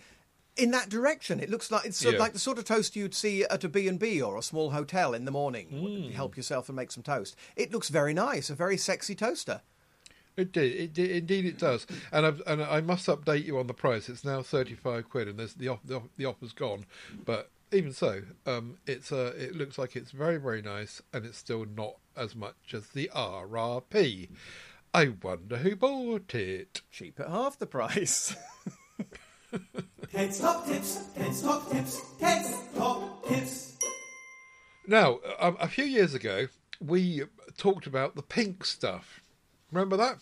in 0.61 0.71
that 0.73 0.89
direction. 0.89 1.41
It 1.41 1.51
looks 1.51 1.71
like 1.71 1.87
it's 1.87 2.05
yeah. 2.05 2.19
like 2.19 2.33
the 2.33 2.39
sort 2.39 2.59
of 2.59 2.65
toast 2.65 2.95
you'd 2.95 3.15
see 3.15 3.45
at 3.45 3.65
a 3.65 3.69
B&B 3.69 4.21
or 4.21 4.37
a 4.37 4.43
small 4.43 4.71
hotel 4.71 5.15
in 5.15 5.25
the 5.25 5.31
morning. 5.31 5.69
Mm. 5.73 6.13
Help 6.13 6.37
yourself 6.37 6.69
and 6.69 6.77
make 6.77 6.93
some 6.93 7.03
toast. 7.03 7.35
It 7.57 7.73
looks 7.73 7.89
very 7.89 8.13
nice, 8.13 8.51
a 8.51 8.55
very 8.55 8.77
sexy 8.77 9.15
toaster. 9.15 9.63
It 10.37 10.53
did. 10.53 10.99
It. 10.99 11.11
Indeed, 11.11 11.45
it 11.47 11.59
does. 11.59 11.87
And 12.13 12.25
I've, 12.27 12.43
and 12.47 12.63
I 12.63 12.81
must 12.81 13.07
update 13.09 13.45
you 13.45 13.59
on 13.59 13.67
the 13.67 13.75
price. 13.75 14.09
It's 14.09 14.25
now 14.25 14.43
thirty 14.43 14.75
five 14.75 15.09
quid, 15.09 15.29
and 15.29 15.39
there's 15.39 15.55
the 15.55 15.69
off, 15.69 15.81
the, 15.85 16.03
the 16.17 16.25
offer's 16.25 16.53
gone. 16.53 16.87
But 17.25 17.51
even 17.73 17.93
so, 17.93 18.23
um, 18.47 18.79
it's 18.87 19.13
uh, 19.13 19.35
it 19.37 19.57
looks 19.57 19.77
like 19.77 19.97
it's 19.97 20.13
very 20.13 20.39
very 20.39 20.63
nice, 20.63 21.03
and 21.13 21.27
it's 21.27 21.37
still 21.37 21.67
not 21.77 21.97
as 22.17 22.37
much 22.37 22.73
as 22.73 22.89
the 22.89 23.11
RRP. 23.15 24.29
I 24.95 25.13
wonder 25.23 25.59
who 25.59 25.77
bought 25.77 26.35
it. 26.35 26.81
Cheap 26.91 27.21
at 27.21 27.29
half 27.29 27.59
the 27.59 27.67
price. 27.67 28.35
Ted's 30.13 30.41
Top 30.41 30.67
Tips, 30.67 31.05
Ted's 31.17 31.43
Top 31.43 31.71
Tips, 31.71 32.03
Ted's 32.19 32.53
Top 32.77 33.27
Tips. 33.29 33.79
Now, 34.87 35.21
um, 35.39 35.57
a 35.61 35.69
few 35.69 35.85
years 35.85 36.15
ago, 36.15 36.49
we 36.81 37.23
talked 37.57 37.87
about 37.87 38.17
the 38.17 38.23
pink 38.23 38.65
stuff. 38.65 39.21
Remember 39.71 39.97
that? 39.97 40.19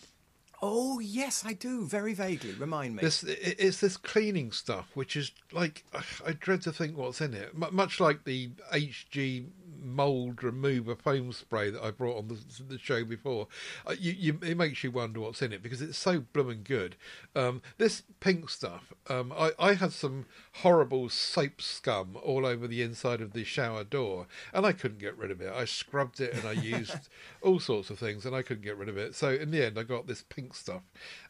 Oh 0.61 0.99
yes, 0.99 1.43
I 1.45 1.53
do. 1.53 1.85
Very 1.85 2.13
vaguely. 2.13 2.51
Remind 2.51 2.97
me. 2.97 3.01
This 3.01 3.23
it's 3.23 3.79
this 3.79 3.95
cleaning 3.95 4.51
stuff, 4.51 4.91
which 4.93 5.15
is 5.15 5.31
like 5.53 5.85
I 6.25 6.33
dread 6.33 6.61
to 6.63 6.73
think 6.73 6.97
what's 6.97 7.21
in 7.21 7.33
it. 7.33 7.51
M- 7.55 7.73
much 7.73 7.99
like 7.99 8.25
the 8.25 8.49
HG 8.73 9.47
mold 9.81 10.43
remover 10.43 10.95
foam 10.95 11.31
spray 11.31 11.69
that 11.69 11.83
I 11.83 11.91
brought 11.91 12.17
on 12.17 12.27
the, 12.27 12.37
the 12.63 12.79
show 12.79 13.03
before. 13.03 13.47
Uh, 13.85 13.95
you, 13.99 14.13
you, 14.17 14.39
it 14.43 14.57
makes 14.57 14.83
you 14.83 14.91
wonder 14.91 15.19
what's 15.19 15.41
in 15.41 15.53
it 15.53 15.63
because 15.63 15.81
it's 15.81 15.97
so 15.97 16.21
blooming 16.33 16.61
good. 16.63 16.95
Um, 17.35 17.61
this 17.77 18.03
pink 18.19 18.49
stuff, 18.49 18.93
um, 19.09 19.33
I, 19.35 19.51
I 19.59 19.73
had 19.73 19.93
some 19.93 20.25
horrible 20.53 21.09
soap 21.09 21.61
scum 21.61 22.17
all 22.23 22.45
over 22.45 22.67
the 22.67 22.81
inside 22.81 23.21
of 23.21 23.33
the 23.33 23.43
shower 23.43 23.83
door, 23.83 24.27
and 24.53 24.65
I 24.65 24.71
couldn't 24.71 24.99
get 24.99 25.17
rid 25.17 25.31
of 25.31 25.41
it. 25.41 25.51
I 25.53 25.65
scrubbed 25.65 26.19
it 26.19 26.33
and 26.33 26.45
I 26.45 26.53
used 26.53 27.09
all 27.41 27.59
sorts 27.59 27.89
of 27.89 27.99
things, 27.99 28.25
and 28.25 28.35
I 28.35 28.41
couldn't 28.41 28.63
get 28.63 28.77
rid 28.77 28.89
of 28.89 28.97
it. 28.97 29.15
So 29.15 29.29
in 29.29 29.51
the 29.51 29.65
end, 29.65 29.77
I 29.77 29.83
got 29.83 30.07
this 30.07 30.23
pink 30.27 30.55
stuff, 30.55 30.83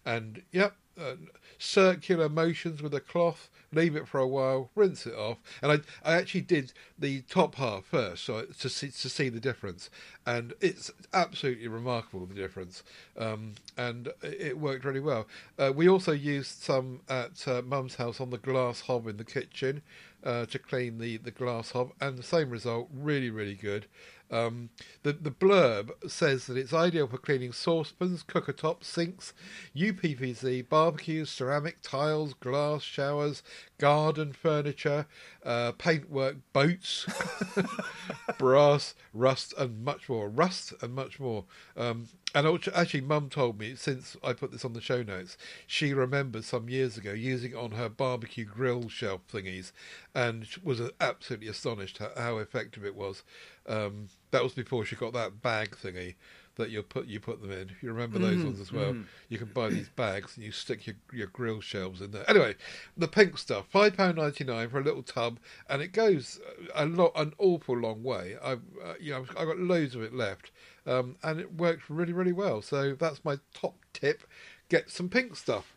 and 0.05 0.41
yep. 0.51 0.75
Uh, 0.99 1.15
circular 1.59 2.29
motions 2.29 2.81
with 2.81 2.93
a 2.93 2.99
cloth, 3.01 3.49
leave 3.71 3.95
it 3.95 4.07
for 4.07 4.19
a 4.19 4.27
while, 4.27 4.69
rinse 4.75 5.05
it 5.05 5.13
off. 5.13 5.37
And 5.61 5.71
I, 5.71 6.09
I 6.09 6.15
actually 6.15 6.41
did 6.41 6.73
the 6.97 7.21
top 7.21 7.55
half 7.55 7.85
first 7.85 8.23
so 8.25 8.45
to 8.45 8.69
see 8.69 8.87
to 8.89 9.09
see 9.09 9.29
the 9.29 9.39
difference, 9.39 9.89
and 10.25 10.53
it's 10.61 10.89
absolutely 11.13 11.67
remarkable 11.67 12.25
the 12.25 12.33
difference. 12.33 12.83
Um, 13.17 13.55
and 13.77 14.09
it 14.23 14.57
worked 14.57 14.85
really 14.85 14.99
well. 14.99 15.27
Uh, 15.57 15.71
we 15.75 15.87
also 15.87 16.11
used 16.11 16.61
some 16.63 17.01
at 17.09 17.47
uh, 17.47 17.61
Mum's 17.61 17.95
house 17.95 18.19
on 18.19 18.29
the 18.29 18.37
glass 18.37 18.81
hob 18.81 19.07
in 19.07 19.17
the 19.17 19.25
kitchen 19.25 19.81
uh, 20.23 20.45
to 20.47 20.59
clean 20.59 20.97
the 20.97 21.17
the 21.17 21.31
glass 21.31 21.71
hob, 21.71 21.91
and 21.99 22.17
the 22.17 22.23
same 22.23 22.49
result. 22.49 22.89
Really, 22.93 23.29
really 23.29 23.55
good. 23.55 23.85
Um, 24.31 24.69
the 25.03 25.13
the 25.13 25.31
blurb 25.31 25.91
says 26.09 26.45
that 26.47 26.57
it's 26.57 26.73
ideal 26.73 27.07
for 27.07 27.17
cleaning 27.17 27.51
saucepans, 27.51 28.23
cooker 28.23 28.53
tops, 28.53 28.87
sinks, 28.87 29.33
UPVC, 29.75 30.67
barbecues, 30.69 31.29
ceramic 31.29 31.77
tiles, 31.81 32.33
glass 32.35 32.83
showers, 32.83 33.41
garden 33.79 34.33
furniture, 34.33 35.07
uh, 35.43 35.71
paintwork, 35.73 36.37
boats, 36.53 37.07
brass, 38.37 38.95
rust, 39.13 39.53
and 39.57 39.83
much 39.83 40.09
more. 40.09 40.29
Rust 40.29 40.73
and 40.81 40.93
much 40.93 41.19
more. 41.19 41.45
Um, 41.75 42.07
and 42.35 42.67
actually, 42.73 43.01
Mum 43.01 43.29
told 43.29 43.59
me 43.59 43.75
since 43.75 44.15
I 44.23 44.33
put 44.33 44.51
this 44.51 44.65
on 44.65 44.73
the 44.73 44.81
show 44.81 45.03
notes, 45.03 45.37
she 45.65 45.93
remembers 45.93 46.45
some 46.45 46.69
years 46.69 46.97
ago 46.97 47.11
using 47.11 47.51
it 47.51 47.57
on 47.57 47.71
her 47.71 47.89
barbecue 47.89 48.45
grill 48.45 48.89
shelf 48.89 49.21
thingies, 49.31 49.71
and 50.13 50.47
was 50.63 50.81
absolutely 50.99 51.47
astonished 51.47 51.99
how, 52.17 52.37
effective 52.37 52.85
it 52.85 52.95
was. 52.95 53.23
Um, 53.67 54.07
that 54.31 54.43
was 54.43 54.53
before 54.53 54.85
she 54.85 54.95
got 54.95 55.13
that 55.13 55.41
bag 55.41 55.71
thingy 55.71 56.15
that 56.55 56.69
you 56.69 56.83
put 56.83 57.07
you 57.07 57.19
put 57.19 57.41
them 57.41 57.51
in. 57.51 57.71
You 57.81 57.91
remember 57.91 58.19
those 58.19 58.43
ones 58.43 58.59
as 58.59 58.71
well. 58.71 58.93
You 59.29 59.37
can 59.37 59.47
buy 59.47 59.69
these 59.69 59.89
bags 59.89 60.35
and 60.35 60.45
you 60.45 60.51
stick 60.51 60.85
your 60.85 60.97
your 61.11 61.27
grill 61.27 61.61
shelves 61.61 62.01
in 62.01 62.11
there. 62.11 62.29
Anyway, 62.29 62.55
the 62.97 63.07
pink 63.07 63.37
stuff, 63.37 63.65
five 63.69 63.95
pound 63.95 64.17
ninety 64.17 64.43
nine 64.43 64.69
for 64.69 64.79
a 64.79 64.83
little 64.83 65.01
tub, 65.03 65.39
and 65.69 65.81
it 65.81 65.93
goes 65.93 66.39
a 66.75 66.85
lot, 66.85 67.13
an 67.15 67.33
awful 67.37 67.77
long 67.77 68.03
way. 68.03 68.35
I, 68.43 68.53
uh, 68.53 68.57
you 68.99 69.13
know, 69.13 69.25
I 69.37 69.45
got 69.45 69.57
loads 69.57 69.95
of 69.95 70.03
it 70.03 70.13
left, 70.13 70.51
um, 70.85 71.15
and 71.23 71.39
it 71.39 71.55
works 71.55 71.83
really, 71.89 72.13
really 72.13 72.31
well. 72.33 72.61
So 72.61 72.93
that's 72.93 73.23
my 73.23 73.37
top 73.53 73.75
tip: 73.93 74.23
get 74.69 74.89
some 74.89 75.09
pink 75.09 75.35
stuff. 75.35 75.75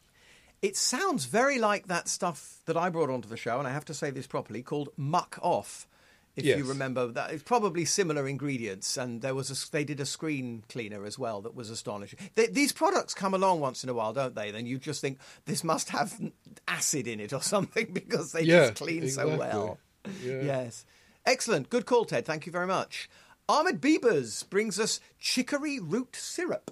It 0.60 0.76
sounds 0.76 1.24
very 1.24 1.58
like 1.58 1.88
that 1.88 2.08
stuff 2.08 2.58
that 2.66 2.76
I 2.76 2.88
brought 2.88 3.10
onto 3.10 3.28
the 3.28 3.36
show, 3.36 3.58
and 3.58 3.66
I 3.66 3.72
have 3.72 3.84
to 3.86 3.94
say 3.94 4.10
this 4.10 4.28
properly, 4.28 4.62
called 4.62 4.90
Muc-Off. 4.96 5.88
If 6.34 6.46
you 6.46 6.64
remember 6.64 7.08
that, 7.08 7.30
it's 7.32 7.42
probably 7.42 7.84
similar 7.84 8.26
ingredients, 8.26 8.96
and 8.96 9.20
there 9.20 9.34
was 9.34 9.50
a, 9.50 9.70
they 9.70 9.84
did 9.84 10.00
a 10.00 10.06
screen 10.06 10.62
cleaner 10.68 11.04
as 11.04 11.18
well 11.18 11.42
that 11.42 11.54
was 11.54 11.68
astonishing. 11.68 12.18
They, 12.36 12.46
these 12.46 12.72
products 12.72 13.12
come 13.12 13.34
along 13.34 13.60
once 13.60 13.84
in 13.84 13.90
a 13.90 13.94
while, 13.94 14.14
don't 14.14 14.34
they? 14.34 14.50
Then 14.50 14.64
you 14.64 14.78
just 14.78 15.02
think 15.02 15.18
this 15.44 15.62
must 15.62 15.90
have 15.90 16.18
acid 16.66 17.06
in 17.06 17.20
it 17.20 17.34
or 17.34 17.42
something 17.42 17.92
because 17.92 18.32
they 18.32 18.44
Yeah, 18.44 18.68
just 18.68 18.76
clean 18.76 19.08
so 19.08 19.36
well. 19.36 19.78
Yeah. 20.24 20.42
Yes, 20.42 20.86
excellent, 21.26 21.68
good 21.68 21.84
call, 21.84 22.06
Ted. 22.06 22.24
Thank 22.24 22.46
you 22.46 22.52
very 22.52 22.66
much. 22.66 23.10
Ahmed 23.48 23.80
Biebers 23.80 24.48
brings 24.48 24.78
us 24.78 25.00
chicory 25.18 25.80
root 25.80 26.14
syrup. 26.14 26.70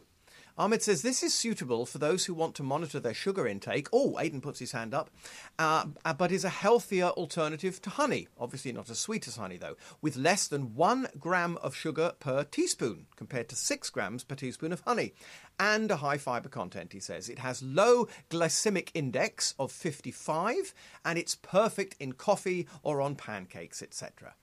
Ahmed 0.56 0.82
says 0.82 1.02
this 1.02 1.22
is 1.22 1.34
suitable 1.34 1.84
for 1.84 1.98
those 1.98 2.26
who 2.26 2.34
want 2.34 2.54
to 2.54 2.62
monitor 2.62 3.00
their 3.00 3.14
sugar 3.14 3.48
intake. 3.48 3.88
Oh, 3.92 4.18
Aidan 4.20 4.40
puts 4.40 4.60
his 4.60 4.70
hand 4.70 4.94
up, 4.94 5.10
uh, 5.58 5.86
uh, 6.04 6.14
but 6.14 6.30
is 6.30 6.44
a 6.44 6.48
healthier 6.48 7.06
alternative 7.06 7.82
to 7.82 7.90
honey. 7.90 8.28
Obviously, 8.38 8.70
not 8.70 8.88
as 8.88 9.00
sweet 9.00 9.26
as 9.26 9.36
honey, 9.36 9.56
though, 9.56 9.76
with 10.00 10.16
less 10.16 10.46
than 10.46 10.74
one 10.76 11.08
gram 11.18 11.56
of 11.56 11.74
sugar 11.74 12.12
per 12.20 12.44
teaspoon 12.44 13.06
compared 13.16 13.48
to 13.48 13.56
six 13.56 13.90
grams 13.90 14.22
per 14.22 14.36
teaspoon 14.36 14.72
of 14.72 14.82
honey. 14.82 15.12
And 15.58 15.90
a 15.90 15.96
high 15.96 16.18
fiber 16.18 16.48
content, 16.48 16.92
he 16.92 17.00
says. 17.00 17.28
It 17.28 17.40
has 17.40 17.62
low 17.62 18.06
glycemic 18.28 18.90
index 18.94 19.54
of 19.58 19.72
55, 19.72 20.72
and 21.04 21.18
it's 21.18 21.34
perfect 21.34 21.96
in 21.98 22.12
coffee 22.12 22.68
or 22.82 23.00
on 23.00 23.16
pancakes, 23.16 23.82
etc. 23.82 24.34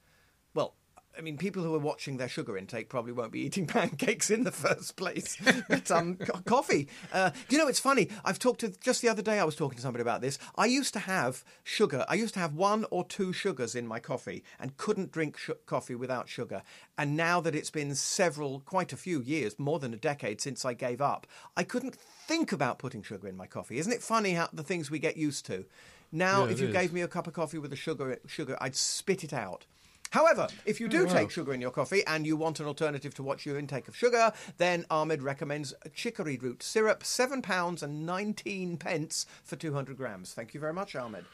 Well, 0.54 0.74
I 1.18 1.22
mean, 1.22 1.38
people 1.38 1.64
who 1.64 1.74
are 1.74 1.80
watching 1.80 2.18
their 2.18 2.28
sugar 2.30 2.58
intake 2.58 2.90
probably 2.90 3.12
won't 3.12 3.32
be 3.32 3.40
eating 3.42 3.66
pancakes 3.78 4.30
in 4.30 4.44
the 4.44 4.52
first 4.52 4.96
place. 4.96 5.38
But 5.68 5.90
um, 5.90 6.16
co- 6.20 6.40
coffee. 6.46 6.88
Uh, 7.12 7.32
you 7.50 7.58
know, 7.58 7.68
it's 7.68 7.80
funny. 7.80 8.10
I've 8.24 8.38
talked 8.40 8.60
to 8.62 8.70
just 8.82 9.02
the 9.02 9.10
other 9.10 9.22
day. 9.22 9.40
I 9.40 9.44
was 9.44 9.56
talking 9.56 9.78
to 9.78 9.82
somebody 9.82 10.02
about 10.04 10.22
this. 10.22 10.38
I 10.56 10.66
used 10.68 10.94
to 10.94 11.00
have 11.00 11.44
sugar. 11.64 12.06
I 12.08 12.14
used 12.16 12.34
to 12.36 12.40
have 12.40 12.54
one 12.54 12.86
or 12.92 13.04
two 13.04 13.34
sugars 13.34 13.74
in 13.76 13.88
my 13.88 14.00
coffee 14.00 14.44
and 14.60 14.78
couldn't 14.78 15.12
drink 15.12 15.38
sh- 15.38 15.50
coffee 15.66 15.96
without 15.96 16.30
sugar. 16.30 16.62
And 16.98 17.18
now 17.18 17.42
that 17.42 17.56
it's 17.56 17.72
been 17.72 17.96
several, 17.96 18.60
quite 18.60 18.94
a 18.94 18.98
few 18.98 19.22
years, 19.22 19.58
more 19.58 19.80
than 19.80 19.94
a 19.94 19.98
decade 19.98 20.40
since 20.42 20.66
I 20.66 20.74
gave 20.74 21.02
up, 21.02 21.26
I 21.56 21.64
couldn't 21.64 21.96
think 21.96 22.52
about 22.52 22.78
putting 22.80 23.02
sugar 23.02 23.28
in 23.28 23.36
my 23.38 23.48
coffee. 23.48 23.78
Isn't 23.80 23.94
it 23.94 24.04
funny 24.04 24.34
how 24.34 24.50
the 24.54 24.64
things 24.64 24.92
we 24.92 25.00
get 25.00 25.18
used 25.18 25.46
to? 25.48 25.66
Now, 26.12 26.46
Yeah, 26.46 26.52
if 26.52 26.60
you 26.62 26.68
is. 26.68 26.74
gave 26.74 26.94
me 26.94 27.02
a 27.02 27.08
cup 27.08 27.28
of 27.28 27.34
coffee 27.34 27.58
with 27.58 27.74
a 27.74 27.76
sugar, 27.76 28.18
sugar, 28.28 28.58
I'd 28.62 28.76
spit 28.76 29.24
it 29.24 29.34
out. 29.34 29.66
However, 30.12 30.48
if 30.66 30.80
you 30.80 30.88
do 30.88 31.06
wow. 31.06 31.14
take 31.14 31.32
sugar 31.32 31.54
in 31.54 31.62
your 31.62 31.72
coffee 31.72 32.06
and 32.06 32.26
you 32.26 32.36
want 32.38 32.60
an 32.60 32.66
alternative 32.66 33.14
to 33.16 33.24
what's 33.24 33.46
your 33.46 33.58
intake 33.58 33.88
of 33.88 33.96
sugar, 33.96 34.32
then 34.58 34.86
Ahmed 34.90 35.22
recommends 35.22 35.74
chicory 35.94 36.38
root 36.38 36.64
syrup, 36.64 37.04
seven 37.04 37.42
pounds 37.42 37.84
and 37.84 38.06
nineteen 38.06 38.78
pence 38.78 39.26
for 39.44 39.56
two 39.56 39.74
hundred 39.74 39.98
grams. 39.98 40.34
Thank 40.34 40.54
you 40.54 40.60
very 40.60 40.74
much, 40.74 40.96
Ahmed. 40.96 41.26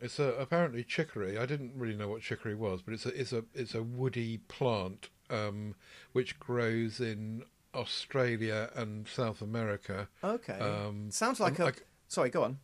It's 0.00 0.18
a, 0.18 0.32
apparently 0.34 0.82
chicory. 0.82 1.38
I 1.38 1.46
didn't 1.46 1.72
really 1.76 1.96
know 1.96 2.08
what 2.08 2.22
chicory 2.22 2.54
was, 2.54 2.82
but 2.82 2.94
it's 2.94 3.06
a 3.06 3.20
it's 3.20 3.32
a 3.32 3.44
it's 3.54 3.74
a 3.74 3.82
woody 3.82 4.38
plant 4.48 5.08
um, 5.30 5.74
which 6.12 6.38
grows 6.40 7.00
in 7.00 7.44
Australia 7.74 8.70
and 8.74 9.08
South 9.08 9.40
America. 9.40 10.08
Okay, 10.22 10.58
Um, 10.58 11.10
sounds 11.10 11.40
like 11.40 11.58
um, 11.60 11.66
a. 11.66 11.70
I- 11.70 11.74
Sorry, 12.08 12.28
go 12.28 12.44
on. 12.44 12.58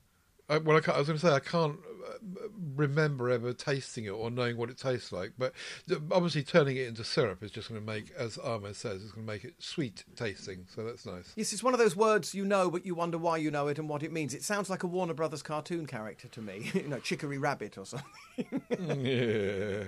I, 0.50 0.58
well, 0.58 0.76
I, 0.76 0.80
can't, 0.80 0.96
I 0.96 0.98
was 1.00 1.08
going 1.08 1.18
to 1.18 1.26
say 1.26 1.32
I 1.32 1.40
can't 1.40 1.78
uh, 1.78 1.97
remember 2.76 3.30
ever 3.30 3.52
tasting 3.52 4.04
it 4.04 4.10
or 4.10 4.30
knowing 4.30 4.56
what 4.56 4.70
it 4.70 4.78
tastes 4.78 5.12
like, 5.12 5.32
but 5.38 5.52
obviously 6.10 6.42
turning 6.42 6.76
it 6.76 6.86
into 6.86 7.04
syrup 7.04 7.42
is 7.42 7.50
just 7.50 7.68
going 7.68 7.80
to 7.80 7.86
make, 7.86 8.10
as 8.16 8.38
Ahmed 8.38 8.76
says, 8.76 9.02
it's 9.02 9.12
going 9.12 9.26
to 9.26 9.32
make 9.32 9.44
it 9.44 9.54
sweet 9.58 10.04
tasting. 10.16 10.66
So 10.74 10.84
that's 10.84 11.06
nice. 11.06 11.32
Yes, 11.36 11.52
it's 11.52 11.62
one 11.62 11.74
of 11.74 11.80
those 11.80 11.96
words 11.96 12.34
you 12.34 12.44
know, 12.44 12.70
but 12.70 12.86
you 12.86 12.94
wonder 12.94 13.18
why 13.18 13.36
you 13.36 13.50
know 13.50 13.68
it 13.68 13.78
and 13.78 13.88
what 13.88 14.02
it 14.02 14.12
means. 14.12 14.34
It 14.34 14.42
sounds 14.42 14.70
like 14.70 14.82
a 14.82 14.86
Warner 14.86 15.14
Brothers 15.14 15.42
cartoon 15.42 15.86
character 15.86 16.28
to 16.28 16.40
me. 16.40 16.70
you 16.74 16.88
know, 16.88 16.98
Chicory 17.00 17.38
Rabbit 17.38 17.78
or 17.78 17.86
something. 17.86 18.06
yeah. 19.04 19.84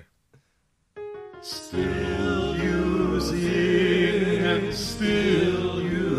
Still 1.43 2.57
using 2.57 4.45
and 4.45 4.75
still 4.75 5.81
using. 5.83 6.11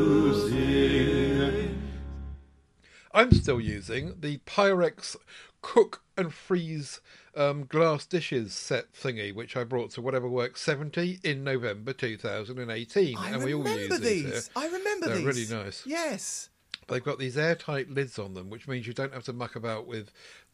I'm 3.13 3.31
still 3.33 3.59
using 3.59 4.15
the 4.19 4.37
Pyrex 4.39 5.15
cook 5.61 6.01
and 6.17 6.33
freeze 6.33 7.01
um, 7.35 7.65
glass 7.65 8.05
dishes 8.05 8.53
set 8.53 8.93
thingy, 8.93 9.33
which 9.33 9.55
I 9.55 9.63
brought 9.63 9.91
to 9.91 10.01
Whatever 10.01 10.27
Works 10.27 10.61
70 10.61 11.19
in 11.23 11.43
November 11.43 11.93
2018. 11.93 13.17
I 13.17 13.29
and 13.31 13.43
we 13.43 13.53
all 13.53 13.63
remember 13.63 13.95
use 13.95 13.99
these. 13.99 14.23
here. 14.25 14.41
I 14.55 14.65
remember 14.67 15.07
They're 15.07 15.17
these. 15.17 15.25
really 15.25 15.63
nice. 15.63 15.83
Yes. 15.85 16.49
They've 16.87 17.03
got 17.03 17.19
these 17.19 17.37
airtight 17.37 17.89
lids 17.89 18.19
on 18.19 18.33
them, 18.33 18.49
which 18.49 18.67
means 18.67 18.85
you 18.85 18.93
don't 18.93 19.13
have 19.13 19.23
to 19.25 19.33
muck 19.33 19.55
about 19.55 19.87
with 19.87 20.11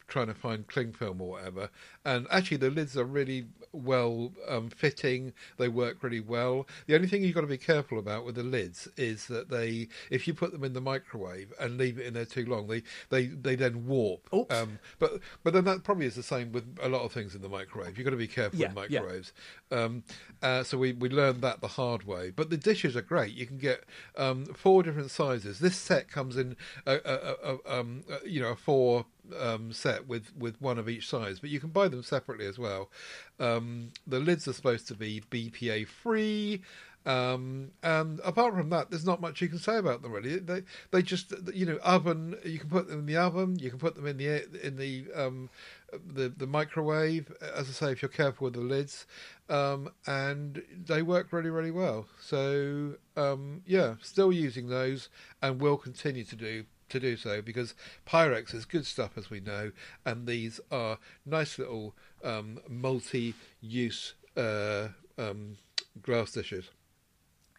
trying 0.08 0.26
to 0.26 0.34
find 0.34 0.66
cling 0.66 0.92
film 0.92 1.20
or 1.20 1.30
whatever. 1.30 1.70
And 2.04 2.26
actually, 2.30 2.56
the 2.56 2.70
lids 2.70 2.96
are 2.96 3.04
really 3.04 3.46
well 3.72 4.32
um, 4.48 4.70
fitting. 4.70 5.34
They 5.58 5.68
work 5.68 6.02
really 6.02 6.20
well. 6.20 6.66
The 6.86 6.94
only 6.94 7.06
thing 7.06 7.22
you've 7.22 7.34
got 7.34 7.42
to 7.42 7.46
be 7.46 7.58
careful 7.58 7.98
about 7.98 8.24
with 8.24 8.34
the 8.34 8.42
lids 8.42 8.88
is 8.96 9.26
that 9.26 9.50
they, 9.50 9.88
if 10.10 10.26
you 10.26 10.34
put 10.34 10.52
them 10.52 10.64
in 10.64 10.72
the 10.72 10.80
microwave 10.80 11.52
and 11.60 11.76
leave 11.76 11.98
it 11.98 12.06
in 12.06 12.14
there 12.14 12.24
too 12.24 12.46
long, 12.46 12.66
they 12.66 12.82
they, 13.10 13.26
they 13.26 13.54
then 13.54 13.86
warp. 13.86 14.28
Oops. 14.34 14.54
Um, 14.54 14.78
but 14.98 15.20
but 15.44 15.52
then 15.52 15.64
that 15.64 15.84
probably 15.84 16.06
is 16.06 16.14
the 16.14 16.22
same 16.22 16.52
with 16.52 16.78
a 16.82 16.88
lot 16.88 17.02
of 17.02 17.12
things 17.12 17.34
in 17.34 17.42
the 17.42 17.48
microwave. 17.48 17.98
You've 17.98 18.04
got 18.04 18.10
to 18.12 18.16
be 18.16 18.26
careful 18.26 18.58
Yeah, 18.58 18.72
with 18.72 18.90
yeah. 18.90 19.00
microwaves. 19.00 19.32
Um, 19.70 20.02
uh, 20.42 20.62
so 20.62 20.78
we, 20.78 20.92
we 20.92 21.10
learned 21.10 21.42
that 21.42 21.60
the 21.60 21.68
hard 21.68 22.04
way. 22.04 22.30
But 22.30 22.48
the 22.48 22.56
dishes 22.56 22.96
are 22.96 23.02
great. 23.02 23.34
You 23.34 23.46
can 23.46 23.58
get 23.58 23.84
um, 24.16 24.46
four 24.46 24.82
different 24.82 25.10
sizes. 25.10 25.58
This 25.58 25.76
set 25.76 26.08
comes 26.10 26.36
in 26.36 26.56
a, 26.86 26.94
a, 26.94 26.98
a, 27.04 27.58
a, 27.66 27.80
um, 27.80 28.04
a, 28.10 28.26
you 28.28 28.40
know 28.40 28.48
a 28.48 28.56
four 28.56 29.04
um, 29.38 29.72
set 29.72 30.06
with, 30.06 30.36
with 30.36 30.60
one 30.60 30.78
of 30.78 30.88
each 30.88 31.08
size, 31.08 31.40
but 31.40 31.50
you 31.50 31.60
can 31.60 31.70
buy 31.70 31.88
them 31.88 32.02
separately 32.02 32.46
as 32.46 32.58
well. 32.58 32.90
Um, 33.38 33.90
the 34.06 34.20
lids 34.20 34.48
are 34.48 34.52
supposed 34.52 34.88
to 34.88 34.94
be 34.94 35.22
BPA 35.30 35.86
free. 35.86 36.62
Um, 37.06 37.70
and 37.82 38.20
apart 38.22 38.54
from 38.54 38.68
that, 38.70 38.90
there's 38.90 39.06
not 39.06 39.20
much 39.20 39.40
you 39.40 39.48
can 39.48 39.58
say 39.58 39.78
about 39.78 40.02
them 40.02 40.12
really. 40.12 40.38
They 40.38 40.62
they 40.90 41.00
just 41.00 41.32
you 41.54 41.64
know 41.64 41.78
oven. 41.82 42.36
You 42.44 42.58
can 42.58 42.68
put 42.68 42.88
them 42.88 43.00
in 43.00 43.06
the 43.06 43.16
oven. 43.16 43.58
You 43.58 43.70
can 43.70 43.78
put 43.78 43.94
them 43.94 44.06
in 44.06 44.18
the 44.18 44.66
in 44.66 44.76
the 44.76 45.06
um, 45.14 45.48
the 45.92 46.28
the 46.28 46.46
microwave. 46.46 47.32
As 47.40 47.68
I 47.68 47.72
say, 47.72 47.92
if 47.92 48.02
you're 48.02 48.10
careful 48.10 48.46
with 48.46 48.54
the 48.54 48.60
lids, 48.60 49.06
um, 49.48 49.90
and 50.06 50.62
they 50.86 51.00
work 51.00 51.32
really 51.32 51.50
really 51.50 51.70
well. 51.70 52.06
So 52.20 52.96
um, 53.16 53.62
yeah, 53.64 53.94
still 54.02 54.30
using 54.30 54.68
those, 54.68 55.08
and 55.40 55.62
will 55.62 55.78
continue 55.78 56.24
to 56.24 56.36
do 56.36 56.64
to 56.88 57.00
do 57.00 57.16
so 57.16 57.42
because 57.42 57.74
Pyrex 58.06 58.54
is 58.54 58.64
good 58.64 58.86
stuff 58.86 59.16
as 59.16 59.30
we 59.30 59.40
know, 59.40 59.72
and 60.04 60.26
these 60.26 60.60
are 60.70 60.98
nice 61.24 61.58
little 61.58 61.94
um, 62.24 62.60
multi-use 62.68 64.14
uh, 64.36 64.88
um, 65.16 65.56
glass 66.02 66.32
dishes. 66.32 66.70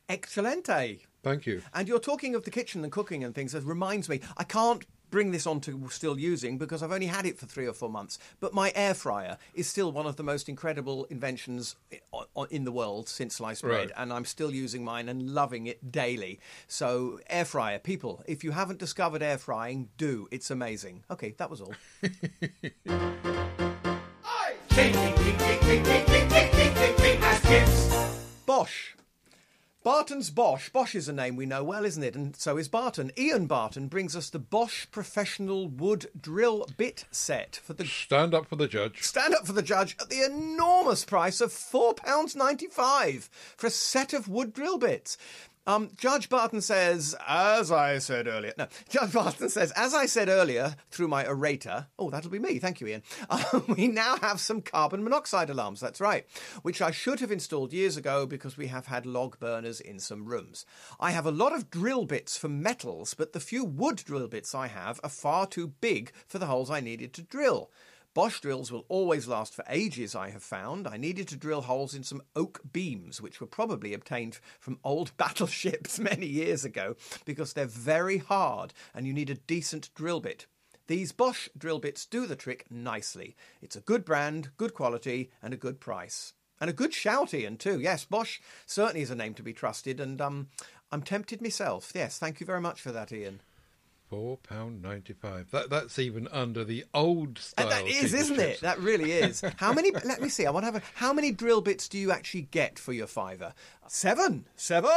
Excelente. 0.09 1.01
Thank 1.21 1.45
you. 1.45 1.61
And 1.73 1.87
you're 1.87 1.99
talking 1.99 2.33
of 2.33 2.43
the 2.43 2.51
kitchen 2.51 2.83
and 2.83 2.91
cooking 2.91 3.23
and 3.23 3.35
things. 3.35 3.51
That 3.51 3.63
reminds 3.63 4.09
me, 4.09 4.21
I 4.37 4.43
can't 4.43 4.85
bring 5.09 5.31
this 5.31 5.47
on 5.47 5.59
to 5.61 5.89
still 5.89 6.19
using 6.19 6.57
because 6.57 6.83
I've 6.83 6.91
only 6.91 7.07
had 7.07 7.25
it 7.25 7.37
for 7.37 7.45
three 7.45 7.67
or 7.67 7.73
four 7.73 7.89
months. 7.89 8.19
But 8.39 8.53
my 8.53 8.71
air 8.75 8.93
fryer 8.93 9.37
is 9.53 9.67
still 9.67 9.91
one 9.91 10.05
of 10.05 10.15
the 10.15 10.23
most 10.23 10.49
incredible 10.49 11.05
inventions 11.05 11.75
in 12.49 12.63
the 12.63 12.71
world 12.71 13.09
since 13.09 13.35
sliced 13.35 13.61
bread, 13.61 13.89
right. 13.89 13.91
and 13.97 14.13
I'm 14.13 14.25
still 14.25 14.51
using 14.53 14.83
mine 14.83 15.09
and 15.09 15.31
loving 15.31 15.67
it 15.67 15.91
daily. 15.91 16.39
So, 16.67 17.19
air 17.27 17.45
fryer, 17.45 17.79
people, 17.79 18.23
if 18.27 18.43
you 18.43 18.51
haven't 18.51 18.79
discovered 18.79 19.21
air 19.21 19.37
frying, 19.37 19.89
do. 19.97 20.27
It's 20.31 20.51
amazing. 20.51 21.03
Okay, 21.09 21.35
that 21.37 21.49
was 21.49 21.61
all. 21.61 21.73
Bosch. 28.45 28.98
Barton's 29.81 30.29
Bosch. 30.29 30.69
Bosch 30.69 30.93
is 30.93 31.07
a 31.07 31.13
name 31.13 31.37
we 31.37 31.45
know 31.45 31.63
well, 31.63 31.85
isn't 31.85 32.03
it? 32.03 32.13
And 32.13 32.35
so 32.35 32.57
is 32.57 32.67
Barton. 32.67 33.13
Ian 33.17 33.47
Barton 33.47 33.87
brings 33.87 34.13
us 34.13 34.29
the 34.29 34.37
Bosch 34.37 34.85
Professional 34.91 35.69
Wood 35.69 36.07
Drill 36.19 36.67
Bit 36.75 37.05
Set 37.11 37.55
for 37.63 37.71
the 37.73 37.85
Stand 37.85 38.33
up 38.33 38.45
for 38.47 38.57
the 38.57 38.67
judge. 38.67 39.01
stand 39.01 39.33
up 39.33 39.47
for 39.47 39.53
the 39.53 39.61
judge 39.61 39.95
at 40.01 40.09
the 40.09 40.21
enormous 40.21 41.05
price 41.05 41.39
of 41.39 41.51
£4.95 41.51 43.29
for 43.55 43.67
a 43.67 43.71
set 43.71 44.11
of 44.13 44.27
wood 44.27 44.53
drill 44.53 44.77
bits. 44.77 45.17
Um, 45.67 45.89
Judge 45.97 46.29
Barton 46.29 46.61
says, 46.61 47.15
as 47.27 47.71
I 47.71 47.99
said 47.99 48.27
earlier, 48.27 48.53
no, 48.57 48.67
Judge 48.89 49.13
Barton 49.13 49.49
says, 49.49 49.71
as 49.73 49.93
I 49.93 50.07
said 50.07 50.27
earlier 50.27 50.75
through 50.89 51.09
my 51.09 51.27
orator, 51.27 51.87
oh, 51.99 52.09
that'll 52.09 52.31
be 52.31 52.39
me, 52.39 52.57
thank 52.57 52.81
you, 52.81 52.87
Ian, 52.87 53.03
um, 53.29 53.65
we 53.77 53.87
now 53.87 54.15
have 54.17 54.39
some 54.39 54.61
carbon 54.61 55.03
monoxide 55.03 55.49
alarms, 55.49 55.79
that's 55.79 56.01
right, 56.01 56.25
which 56.63 56.81
I 56.81 56.91
should 56.91 57.19
have 57.19 57.31
installed 57.31 57.71
years 57.71 57.97
ago 57.97 58.25
because 58.25 58.57
we 58.57 58.67
have 58.67 58.87
had 58.87 59.05
log 59.05 59.37
burners 59.39 59.79
in 59.79 59.99
some 59.99 60.25
rooms. 60.25 60.65
I 60.99 61.11
have 61.11 61.27
a 61.27 61.31
lot 61.31 61.53
of 61.53 61.69
drill 61.69 62.05
bits 62.05 62.35
for 62.35 62.49
metals, 62.49 63.13
but 63.13 63.33
the 63.33 63.39
few 63.39 63.63
wood 63.63 63.97
drill 63.97 64.27
bits 64.27 64.55
I 64.55 64.67
have 64.67 64.99
are 65.03 65.09
far 65.09 65.45
too 65.45 65.67
big 65.67 66.11
for 66.27 66.39
the 66.39 66.47
holes 66.47 66.71
I 66.71 66.79
needed 66.79 67.13
to 67.13 67.21
drill. 67.21 67.69
Bosch 68.13 68.39
drills 68.39 68.71
will 68.71 68.85
always 68.89 69.27
last 69.27 69.53
for 69.53 69.63
ages, 69.69 70.15
I 70.15 70.31
have 70.31 70.41
found. 70.41 70.87
I 70.87 70.97
needed 70.97 71.27
to 71.27 71.37
drill 71.37 71.61
holes 71.61 71.93
in 71.93 72.03
some 72.03 72.23
oak 72.35 72.61
beams, 72.71 73.21
which 73.21 73.39
were 73.39 73.47
probably 73.47 73.93
obtained 73.93 74.39
from 74.59 74.79
old 74.83 75.11
battleships 75.17 75.99
many 75.99 76.25
years 76.25 76.65
ago, 76.65 76.95
because 77.25 77.53
they're 77.53 77.65
very 77.65 78.17
hard 78.17 78.73
and 78.95 79.05
you 79.05 79.13
need 79.13 79.29
a 79.29 79.35
decent 79.35 79.93
drill 79.93 80.21
bit. 80.21 80.47
These 80.87 81.11
Bosch 81.11 81.49
drill 81.55 81.77
bits 81.77 82.07
do 82.07 82.25
the 82.25 82.35
trick 82.35 82.65
nicely. 82.71 83.35
It's 83.61 83.75
a 83.75 83.81
good 83.81 84.03
brand, 84.03 84.49
good 84.57 84.73
quality, 84.73 85.29
and 85.43 85.53
a 85.53 85.57
good 85.57 85.79
price. 85.79 86.33
And 86.59 86.67
a 86.67 86.73
good 86.73 86.95
shout, 86.95 87.31
Ian, 87.31 87.57
too. 87.57 87.79
Yes, 87.79 88.05
Bosch 88.05 88.39
certainly 88.65 89.01
is 89.01 89.11
a 89.11 89.15
name 89.15 89.35
to 89.35 89.43
be 89.43 89.53
trusted, 89.53 89.99
and 89.99 90.19
um, 90.19 90.47
I'm 90.91 91.03
tempted 91.03 91.43
myself. 91.43 91.91
Yes, 91.93 92.17
thank 92.17 92.39
you 92.39 92.45
very 92.47 92.59
much 92.59 92.81
for 92.81 92.91
that, 92.91 93.11
Ian. 93.11 93.41
Four 94.09 94.37
pound 94.37 94.81
ninety 94.81 95.13
five. 95.13 95.51
That 95.51 95.69
that's 95.69 95.99
even 95.99 96.27
under 96.29 96.63
the 96.63 96.83
old 96.95 97.37
style. 97.37 97.69
And 97.69 97.71
that 97.71 97.87
is, 97.87 98.13
isn't 98.13 98.37
chips. 98.37 98.57
it? 98.57 98.61
That 98.61 98.79
really 98.79 99.11
is. 99.11 99.43
How 99.57 99.71
many? 99.71 99.91
let 100.03 100.19
me 100.19 100.29
see. 100.29 100.47
I 100.47 100.51
want 100.51 100.63
to 100.63 100.71
have 100.71 100.81
a. 100.81 100.81
How 100.95 101.13
many 101.13 101.31
drill 101.31 101.61
bits 101.61 101.87
do 101.87 101.99
you 101.99 102.11
actually 102.11 102.43
get 102.43 102.79
for 102.79 102.91
your 102.91 103.05
fiver? 103.05 103.53
Seven. 103.87 104.45
Seven. 104.55 104.89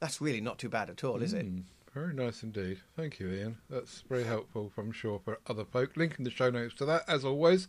That's 0.00 0.20
really 0.22 0.40
not 0.40 0.58
too 0.58 0.70
bad 0.70 0.88
at 0.88 1.04
all, 1.04 1.20
is 1.20 1.34
it? 1.34 1.46
Very 1.94 2.12
nice 2.12 2.42
indeed. 2.42 2.80
Thank 2.96 3.20
you, 3.20 3.30
Ian. 3.30 3.58
That's 3.70 4.02
very 4.08 4.24
helpful, 4.24 4.72
I'm 4.76 4.90
sure, 4.90 5.20
for 5.24 5.38
other 5.46 5.64
folk. 5.64 5.96
Link 5.96 6.16
in 6.18 6.24
the 6.24 6.30
show 6.30 6.50
notes 6.50 6.74
to 6.76 6.84
that, 6.86 7.04
as 7.06 7.24
always. 7.24 7.68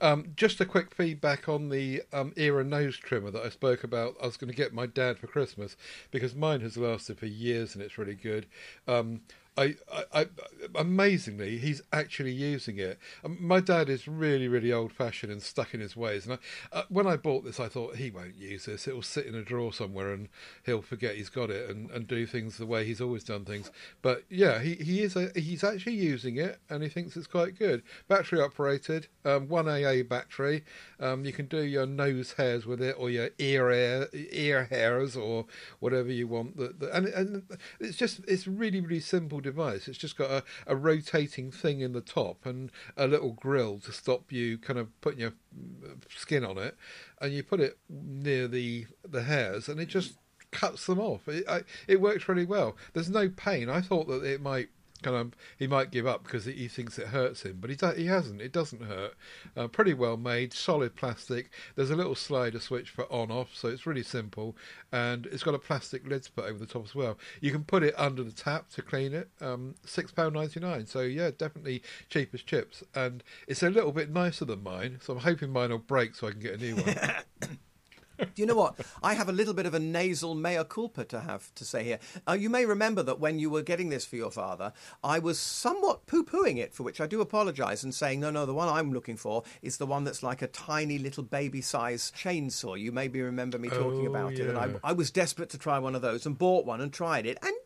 Um, 0.00 0.32
just 0.34 0.60
a 0.60 0.64
quick 0.64 0.92
feedback 0.92 1.48
on 1.48 1.68
the 1.68 2.02
um, 2.12 2.32
era 2.36 2.64
nose 2.64 2.96
trimmer 2.96 3.30
that 3.30 3.44
I 3.44 3.48
spoke 3.48 3.84
about. 3.84 4.16
I 4.20 4.26
was 4.26 4.36
going 4.36 4.50
to 4.50 4.56
get 4.56 4.74
my 4.74 4.86
dad 4.86 5.20
for 5.20 5.28
Christmas 5.28 5.76
because 6.10 6.34
mine 6.34 6.62
has 6.62 6.76
lasted 6.76 7.20
for 7.20 7.26
years 7.26 7.74
and 7.74 7.84
it's 7.84 7.96
really 7.96 8.16
good. 8.16 8.46
Um, 8.88 9.20
I, 9.56 9.74
I, 9.92 10.04
I, 10.12 10.26
amazingly, 10.74 11.58
he's 11.58 11.82
actually 11.92 12.32
using 12.32 12.78
it. 12.78 12.98
Um, 13.24 13.36
my 13.40 13.60
dad 13.60 13.88
is 13.88 14.06
really, 14.06 14.48
really 14.48 14.72
old-fashioned 14.72 15.30
and 15.30 15.42
stuck 15.42 15.74
in 15.74 15.80
his 15.80 15.96
ways. 15.96 16.24
And 16.24 16.38
I, 16.72 16.78
uh, 16.78 16.82
when 16.88 17.06
I 17.06 17.16
bought 17.16 17.44
this, 17.44 17.58
I 17.58 17.68
thought 17.68 17.96
he 17.96 18.10
won't 18.10 18.36
use 18.36 18.66
this. 18.66 18.86
It 18.86 18.94
will 18.94 19.02
sit 19.02 19.26
in 19.26 19.34
a 19.34 19.42
drawer 19.42 19.72
somewhere, 19.72 20.12
and 20.12 20.28
he'll 20.64 20.82
forget 20.82 21.16
he's 21.16 21.28
got 21.28 21.50
it 21.50 21.68
and, 21.68 21.90
and 21.90 22.06
do 22.06 22.26
things 22.26 22.58
the 22.58 22.66
way 22.66 22.84
he's 22.84 23.00
always 23.00 23.24
done 23.24 23.44
things. 23.44 23.70
But 24.02 24.24
yeah, 24.30 24.60
he, 24.60 24.76
he 24.76 25.02
is 25.02 25.16
a, 25.16 25.30
he's 25.34 25.64
actually 25.64 25.96
using 25.96 26.36
it, 26.36 26.58
and 26.70 26.82
he 26.82 26.88
thinks 26.88 27.16
it's 27.16 27.26
quite 27.26 27.58
good. 27.58 27.82
Battery 28.08 28.40
operated, 28.40 29.08
um, 29.24 29.48
one 29.48 29.68
AA 29.68 30.02
battery. 30.02 30.64
Um, 31.00 31.24
you 31.24 31.32
can 31.32 31.46
do 31.46 31.62
your 31.62 31.86
nose 31.86 32.34
hairs 32.34 32.66
with 32.66 32.80
it, 32.80 32.94
or 32.98 33.10
your 33.10 33.30
ear 33.38 34.08
ear 34.12 34.64
hairs, 34.64 35.16
or 35.16 35.46
whatever 35.80 36.10
you 36.10 36.28
want. 36.28 36.56
The, 36.56 36.90
and 36.94 37.06
and 37.08 37.42
it's 37.80 37.96
just 37.96 38.20
it's 38.28 38.46
really 38.46 38.80
really 38.80 39.00
simple 39.00 39.39
device. 39.40 39.88
It's 39.88 39.98
just 39.98 40.16
got 40.16 40.30
a, 40.30 40.44
a 40.66 40.76
rotating 40.76 41.50
thing 41.50 41.80
in 41.80 41.92
the 41.92 42.00
top 42.00 42.46
and 42.46 42.70
a 42.96 43.06
little 43.06 43.32
grill 43.32 43.78
to 43.80 43.92
stop 43.92 44.32
you 44.32 44.58
kind 44.58 44.78
of 44.78 44.88
putting 45.00 45.20
your 45.20 45.32
mm, 45.56 46.00
skin 46.08 46.44
on 46.44 46.58
it, 46.58 46.76
and 47.20 47.32
you 47.32 47.42
put 47.42 47.60
it 47.60 47.78
near 47.88 48.48
the 48.48 48.86
the 49.08 49.22
hairs, 49.22 49.68
and 49.68 49.80
it 49.80 49.88
just 49.88 50.14
cuts 50.50 50.86
them 50.86 50.98
off. 50.98 51.28
It 51.28 51.48
I, 51.48 51.62
it 51.86 52.00
works 52.00 52.28
really 52.28 52.46
well. 52.46 52.76
There's 52.92 53.10
no 53.10 53.28
pain. 53.28 53.68
I 53.68 53.80
thought 53.80 54.08
that 54.08 54.24
it 54.24 54.40
might 54.40 54.68
kind 55.02 55.16
of 55.16 55.32
he 55.58 55.66
might 55.66 55.90
give 55.90 56.06
up 56.06 56.24
because 56.24 56.44
he 56.44 56.68
thinks 56.68 56.98
it 56.98 57.08
hurts 57.08 57.42
him, 57.42 57.58
but 57.60 57.70
he 57.70 57.76
he 57.96 58.06
hasn't. 58.06 58.40
It 58.40 58.52
doesn't 58.52 58.82
hurt. 58.82 59.14
Uh, 59.56 59.68
pretty 59.68 59.94
well 59.94 60.16
made, 60.16 60.52
solid 60.52 60.96
plastic. 60.96 61.50
There's 61.74 61.90
a 61.90 61.96
little 61.96 62.14
slider 62.14 62.60
switch 62.60 62.90
for 62.90 63.10
on 63.12 63.30
off, 63.30 63.50
so 63.54 63.68
it's 63.68 63.86
really 63.86 64.02
simple, 64.02 64.56
and 64.92 65.26
it's 65.26 65.42
got 65.42 65.54
a 65.54 65.58
plastic 65.58 66.06
lid 66.06 66.22
to 66.24 66.32
put 66.32 66.44
over 66.44 66.58
the 66.58 66.66
top 66.66 66.84
as 66.84 66.94
well. 66.94 67.18
You 67.40 67.50
can 67.50 67.64
put 67.64 67.82
it 67.82 67.94
under 67.96 68.22
the 68.22 68.32
tap 68.32 68.68
to 68.70 68.82
clean 68.82 69.14
it. 69.14 69.30
Um, 69.40 69.74
Six 69.84 70.12
pound 70.12 70.34
ninety 70.34 70.60
nine. 70.60 70.86
So 70.86 71.00
yeah, 71.00 71.30
definitely 71.36 71.82
cheap 72.08 72.34
as 72.34 72.42
chips, 72.42 72.82
and 72.94 73.22
it's 73.46 73.62
a 73.62 73.70
little 73.70 73.92
bit 73.92 74.10
nicer 74.10 74.44
than 74.44 74.62
mine. 74.62 74.98
So 75.02 75.14
I'm 75.14 75.20
hoping 75.20 75.50
mine 75.50 75.70
will 75.70 75.78
break 75.78 76.14
so 76.14 76.28
I 76.28 76.32
can 76.32 76.40
get 76.40 76.54
a 76.54 76.58
new 76.58 76.76
one. 76.76 77.58
Do 78.20 78.42
you 78.42 78.46
know 78.46 78.54
what? 78.54 78.78
I 79.02 79.14
have 79.14 79.28
a 79.28 79.32
little 79.32 79.54
bit 79.54 79.66
of 79.66 79.74
a 79.74 79.78
nasal 79.78 80.34
mea 80.34 80.62
culpa 80.68 81.04
to 81.06 81.20
have 81.20 81.54
to 81.54 81.64
say 81.64 81.84
here. 81.84 81.98
Uh, 82.28 82.32
you 82.32 82.50
may 82.50 82.64
remember 82.66 83.02
that 83.02 83.20
when 83.20 83.38
you 83.38 83.50
were 83.50 83.62
getting 83.62 83.88
this 83.88 84.04
for 84.04 84.16
your 84.16 84.30
father, 84.30 84.72
I 85.02 85.18
was 85.18 85.38
somewhat 85.38 86.06
poo 86.06 86.24
pooing 86.24 86.58
it, 86.58 86.74
for 86.74 86.82
which 86.82 87.00
I 87.00 87.06
do 87.06 87.20
apologise, 87.20 87.82
and 87.82 87.94
saying, 87.94 88.20
no, 88.20 88.30
no, 88.30 88.46
the 88.46 88.54
one 88.54 88.68
I'm 88.68 88.92
looking 88.92 89.16
for 89.16 89.42
is 89.62 89.76
the 89.78 89.86
one 89.86 90.04
that's 90.04 90.22
like 90.22 90.42
a 90.42 90.46
tiny 90.46 90.98
little 90.98 91.24
baby 91.24 91.60
size 91.60 92.12
chainsaw. 92.16 92.78
You 92.78 92.92
maybe 92.92 93.20
remember 93.20 93.58
me 93.58 93.68
talking 93.68 94.06
Oh, 94.06 94.10
about 94.10 94.32
it. 94.32 94.48
And 94.48 94.58
I, 94.58 94.66
yeah. 94.66 94.76
I 94.84 94.92
was 94.92 95.10
desperate 95.10 95.50
to 95.50 95.58
try 95.58 95.78
one 95.78 95.94
of 95.94 96.02
those 96.02 96.26
and 96.26 96.36
bought 96.36 96.66
one 96.66 96.80
and 96.80 96.92
tried 96.92 97.26
it. 97.26 97.38
And 97.42 97.52
yeah, 97.52 97.59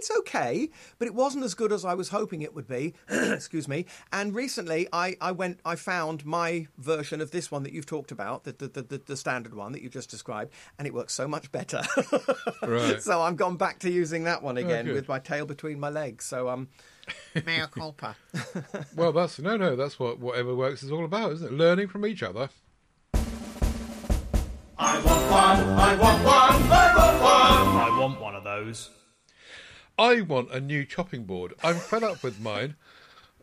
it's 0.00 0.10
okay, 0.10 0.70
but 0.98 1.06
it 1.06 1.14
wasn't 1.14 1.44
as 1.44 1.52
good 1.52 1.72
as 1.72 1.84
I 1.84 1.92
was 1.92 2.08
hoping 2.08 2.40
it 2.40 2.54
would 2.54 2.66
be. 2.66 2.94
Excuse 3.10 3.68
me. 3.68 3.84
And 4.10 4.34
recently, 4.34 4.88
I, 4.94 5.16
I 5.20 5.30
went, 5.32 5.60
I 5.62 5.76
found 5.76 6.24
my 6.24 6.68
version 6.78 7.20
of 7.20 7.32
this 7.32 7.50
one 7.50 7.64
that 7.64 7.74
you've 7.74 7.84
talked 7.84 8.10
about, 8.10 8.44
the 8.44 8.52
the, 8.52 8.68
the, 8.68 8.82
the, 8.82 8.98
the 9.04 9.16
standard 9.16 9.54
one 9.54 9.72
that 9.72 9.82
you 9.82 9.90
just 9.90 10.08
described, 10.10 10.52
and 10.78 10.88
it 10.88 10.94
works 10.94 11.12
so 11.12 11.28
much 11.28 11.52
better. 11.52 11.82
Right. 12.62 13.00
So 13.10 13.22
I'm 13.22 13.34
gone 13.36 13.56
back 13.56 13.78
to 13.80 13.90
using 13.90 14.24
that 14.24 14.42
one 14.42 14.56
again 14.56 14.84
good. 14.84 14.94
with 14.94 15.08
my 15.08 15.18
tail 15.18 15.44
between 15.46 15.80
my 15.80 15.88
legs. 15.88 16.24
So 16.24 16.48
um, 16.48 16.68
mea 17.46 17.64
culpa. 17.70 18.16
well, 18.96 19.12
that's 19.12 19.38
no, 19.38 19.56
no. 19.56 19.74
That's 19.74 19.98
what 19.98 20.18
whatever 20.18 20.54
works 20.54 20.82
is 20.82 20.92
all 20.92 21.04
about, 21.04 21.32
isn't 21.32 21.48
it? 21.48 21.52
Learning 21.52 21.88
from 21.88 22.06
each 22.06 22.22
other. 22.22 22.48
I 24.78 24.98
want 25.02 25.30
one, 25.30 25.78
I 25.78 25.96
want 25.96 26.24
one, 26.24 26.72
I 26.72 26.94
want 26.96 27.22
one. 27.22 27.76
I 27.82 27.98
want 27.98 28.20
one 28.20 28.34
of 28.34 28.44
those. 28.44 28.90
I 30.00 30.22
want 30.22 30.50
a 30.50 30.60
new 30.60 30.86
chopping 30.86 31.24
board. 31.24 31.52
I'm 31.62 31.76
fed 31.76 32.02
up 32.02 32.22
with 32.22 32.40
mine. 32.40 32.76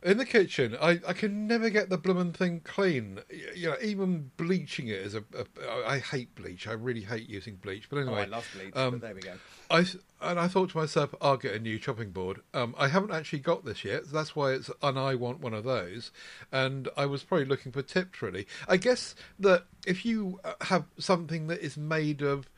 In 0.03 0.17
the 0.17 0.25
kitchen, 0.25 0.77
I, 0.79 0.99
I 1.07 1.13
can 1.13 1.47
never 1.47 1.69
get 1.71 1.89
the 1.89 1.97
bloomin' 1.97 2.31
thing 2.31 2.61
clean. 2.63 3.19
You 3.55 3.69
know, 3.71 3.75
even 3.81 4.31
bleaching 4.37 4.87
it 4.87 4.99
is 4.99 5.15
a, 5.15 5.23
a. 5.35 5.87
I 5.87 5.97
hate 5.99 6.33
bleach. 6.35 6.67
I 6.67 6.73
really 6.73 7.01
hate 7.01 7.27
using 7.27 7.55
bleach. 7.55 7.89
But 7.89 7.97
Oh, 7.97 8.01
anyway, 8.01 8.21
I 8.21 8.25
love 8.25 8.47
bleach. 8.53 8.75
um, 8.75 8.91
but 8.91 9.01
there 9.01 9.15
we 9.15 9.21
go. 9.21 9.33
I 9.69 9.85
and 10.21 10.39
I 10.39 10.47
thought 10.47 10.69
to 10.71 10.77
myself, 10.77 11.13
I'll 11.19 11.37
get 11.37 11.55
a 11.55 11.59
new 11.59 11.77
chopping 11.79 12.11
board. 12.11 12.41
Um, 12.53 12.73
I 12.77 12.87
haven't 12.87 13.11
actually 13.11 13.39
got 13.39 13.65
this 13.65 13.83
yet. 13.83 14.11
That's 14.11 14.35
why 14.35 14.53
it's 14.53 14.69
and 14.81 14.97
I 14.99 15.15
want 15.15 15.39
one 15.41 15.53
of 15.55 15.63
those. 15.63 16.11
And 16.51 16.89
I 16.95 17.05
was 17.05 17.23
probably 17.23 17.45
looking 17.45 17.71
for 17.71 17.81
tips. 17.81 18.21
Really, 18.21 18.47
I 18.67 18.77
guess 18.77 19.15
that 19.39 19.65
if 19.85 20.05
you 20.05 20.39
uh, 20.43 20.53
have 20.61 20.85
something 20.99 21.47
that 21.47 21.59
is 21.59 21.75
made 21.75 22.21
of 22.21 22.49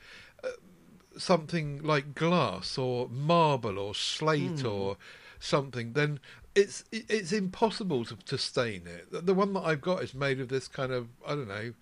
something 1.19 1.81
like 1.83 2.15
glass 2.15 2.77
or 2.77 3.07
marble 3.09 3.77
or 3.77 3.93
slate 3.93 4.63
or 4.65 4.97
something, 5.39 5.93
then 5.93 6.19
it's 6.55 6.83
it's 6.91 7.31
impossible 7.31 8.05
to, 8.05 8.15
to 8.15 8.37
stain 8.37 8.87
it. 8.87 9.11
The- 9.11 9.21
The 9.21 9.33
one 9.33 9.53
that 9.53 9.61
I've 9.61 9.81
got 9.81 10.03
is 10.03 10.13
made 10.13 10.39
of 10.39 10.49
this 10.49 10.67
kind 10.67 10.91
of 10.91 11.07
I 11.25 11.35
don't 11.35 11.47
know 11.47 11.73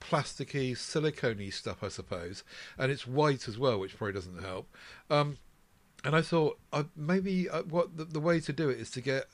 plasticky, 0.00 0.76
silicone 0.76 1.50
stuff, 1.50 1.82
I 1.82 1.88
suppose, 1.88 2.42
and 2.78 2.90
it's 2.90 3.06
white 3.06 3.48
as 3.48 3.58
well, 3.58 3.78
which 3.78 3.96
probably 3.98 4.14
doesn't 4.14 4.42
help. 4.42 4.66
Um, 5.10 5.36
and 6.04 6.16
I 6.16 6.22
thought 6.22 6.58
uh, 6.72 6.84
maybe 6.96 7.50
uh, 7.50 7.62
what 7.64 7.96
the, 7.98 8.06
the 8.06 8.20
way 8.20 8.40
to 8.40 8.52
do 8.54 8.70
it 8.70 8.80
is 8.80 8.90
to 8.92 9.02
get 9.02 9.26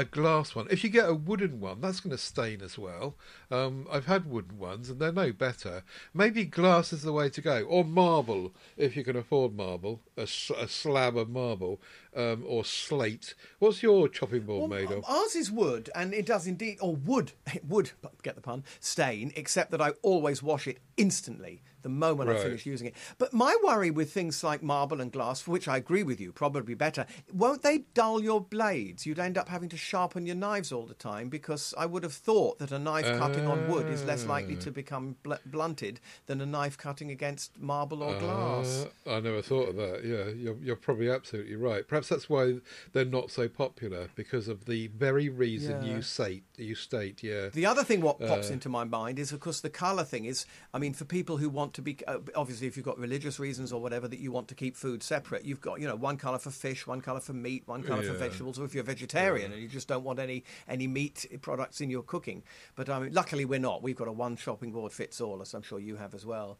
a 0.00 0.04
glass 0.04 0.54
one. 0.54 0.66
If 0.70 0.82
you 0.82 0.88
get 0.88 1.08
a 1.08 1.14
wooden 1.14 1.60
one, 1.60 1.82
that's 1.82 2.00
going 2.00 2.10
to 2.10 2.18
stain 2.18 2.62
as 2.62 2.78
well. 2.78 3.16
Um, 3.50 3.86
I've 3.92 4.06
had 4.06 4.24
wooden 4.24 4.58
ones 4.58 4.88
and 4.88 4.98
they're 4.98 5.12
no 5.12 5.30
better. 5.30 5.84
Maybe 6.14 6.44
glass 6.46 6.92
is 6.92 7.02
the 7.02 7.12
way 7.12 7.28
to 7.28 7.40
go, 7.42 7.62
or 7.64 7.84
marble 7.84 8.54
if 8.78 8.96
you 8.96 9.04
can 9.04 9.16
afford 9.16 9.54
marble, 9.54 10.00
a 10.16 10.26
slab 10.26 11.18
of 11.18 11.28
marble, 11.28 11.82
um, 12.16 12.44
or 12.46 12.64
slate. 12.64 13.34
What's 13.58 13.82
your 13.82 14.08
chopping 14.08 14.42
board 14.42 14.70
Well, 14.70 14.80
made 14.80 14.90
of? 14.90 15.04
Ours 15.06 15.36
is 15.36 15.50
wood, 15.50 15.90
and 15.94 16.14
it 16.14 16.24
does 16.24 16.46
indeed, 16.46 16.78
or 16.80 16.96
wood, 16.96 17.32
it 17.54 17.64
would, 17.66 17.90
get 18.22 18.36
the 18.36 18.40
pun, 18.40 18.64
stain, 18.80 19.32
except 19.36 19.70
that 19.70 19.82
I 19.82 19.90
always 20.02 20.42
wash 20.42 20.66
it 20.66 20.78
instantly 20.96 21.62
the 21.82 21.88
moment 21.88 22.30
I 22.30 22.36
finish 22.36 22.66
using 22.66 22.88
it. 22.88 22.94
But 23.18 23.32
my 23.32 23.56
worry 23.62 23.90
with 23.90 24.12
things 24.12 24.44
like 24.44 24.62
marble 24.62 25.00
and 25.00 25.10
glass, 25.10 25.40
for 25.40 25.50
which 25.50 25.68
I 25.68 25.76
agree 25.76 26.02
with 26.02 26.20
you, 26.20 26.32
probably 26.32 26.74
better, 26.74 27.06
won't 27.32 27.62
they 27.62 27.84
dull 27.94 28.22
your 28.22 28.40
blades? 28.40 29.06
You'd 29.06 29.18
end 29.18 29.38
up 29.38 29.48
having 29.48 29.68
to 29.70 29.76
sharpen 29.90 30.24
your 30.24 30.36
knives 30.36 30.70
all 30.70 30.86
the 30.86 30.94
time 30.94 31.28
because 31.28 31.74
I 31.76 31.84
would 31.84 32.04
have 32.04 32.12
thought 32.12 32.60
that 32.60 32.70
a 32.70 32.78
knife 32.78 33.06
cutting 33.18 33.46
on 33.48 33.68
wood 33.68 33.86
is 33.88 34.04
less 34.04 34.24
likely 34.24 34.56
Ah. 34.56 34.60
to 34.66 34.70
become 34.70 35.16
bl- 35.24 35.42
blunted 35.46 35.98
than 36.26 36.40
a 36.40 36.46
knife 36.46 36.78
cutting 36.78 37.10
against 37.10 37.58
marble 37.58 38.02
or 38.04 38.16
glass. 38.20 38.86
Uh, 39.04 39.16
I 39.16 39.20
never 39.20 39.42
thought 39.42 39.70
of 39.70 39.76
that. 39.76 40.04
Yeah, 40.04 40.28
you're, 40.42 40.56
you're 40.62 40.76
probably 40.76 41.10
absolutely 41.10 41.56
right. 41.56 41.86
Perhaps 41.88 42.08
that's 42.08 42.30
why 42.30 42.60
they're 42.92 43.04
not 43.04 43.32
so 43.32 43.48
popular 43.48 44.08
because 44.14 44.46
of 44.46 44.66
the 44.66 44.86
very 44.88 45.28
reason 45.28 45.82
Yeah. 45.84 45.96
you 45.96 46.02
state. 46.02 46.44
You 46.56 46.76
state, 46.76 47.22
yeah. 47.24 47.48
The 47.48 47.66
other 47.66 47.82
thing 47.82 48.00
what 48.00 48.20
pops 48.20 48.50
Uh, 48.50 48.52
into 48.54 48.68
my 48.68 48.84
mind 48.84 49.18
is, 49.18 49.32
of 49.32 49.40
course, 49.40 49.60
the 49.60 49.70
colour 49.70 50.04
thing 50.04 50.24
is. 50.24 50.46
I 50.72 50.78
mean, 50.78 50.94
for 50.94 51.04
people 51.04 51.38
who 51.38 51.48
want 51.48 51.74
to 51.74 51.82
be, 51.82 51.96
uh, 52.06 52.18
obviously, 52.36 52.68
if 52.68 52.76
you've 52.76 52.86
got 52.86 52.98
religious 52.98 53.40
reasons 53.40 53.72
or 53.72 53.80
whatever 53.82 54.06
that 54.06 54.20
you 54.20 54.30
want 54.30 54.46
to 54.48 54.54
keep 54.54 54.76
food 54.76 55.02
separate, 55.02 55.44
you've 55.44 55.60
got 55.60 55.80
you 55.80 55.88
know 55.88 55.96
one 55.96 56.16
colour 56.16 56.38
for 56.38 56.50
fish, 56.52 56.86
one 56.86 57.00
colour 57.00 57.20
for 57.20 57.32
meat, 57.32 57.62
one 57.66 57.82
colour 57.82 58.02
for 58.04 58.12
vegetables. 58.12 58.56
Or 58.60 58.64
if 58.66 58.74
you're 58.74 58.84
vegetarian 58.84 59.52
and 59.52 59.60
you 59.60 59.68
just 59.70 59.88
don't 59.88 60.04
want 60.04 60.18
any 60.18 60.44
any 60.68 60.86
meat 60.86 61.26
products 61.42 61.80
in 61.80 61.90
your 61.90 62.02
cooking, 62.02 62.42
but 62.76 62.88
I 62.88 62.98
mean, 62.98 63.12
luckily 63.12 63.44
we're 63.44 63.58
not. 63.60 63.82
We've 63.82 63.96
got 63.96 64.08
a 64.08 64.12
one 64.12 64.36
shopping 64.36 64.72
board 64.72 64.92
fits 64.92 65.20
all, 65.20 65.40
as 65.40 65.54
I'm 65.54 65.62
sure 65.62 65.78
you 65.78 65.96
have 65.96 66.14
as 66.14 66.26
well. 66.26 66.58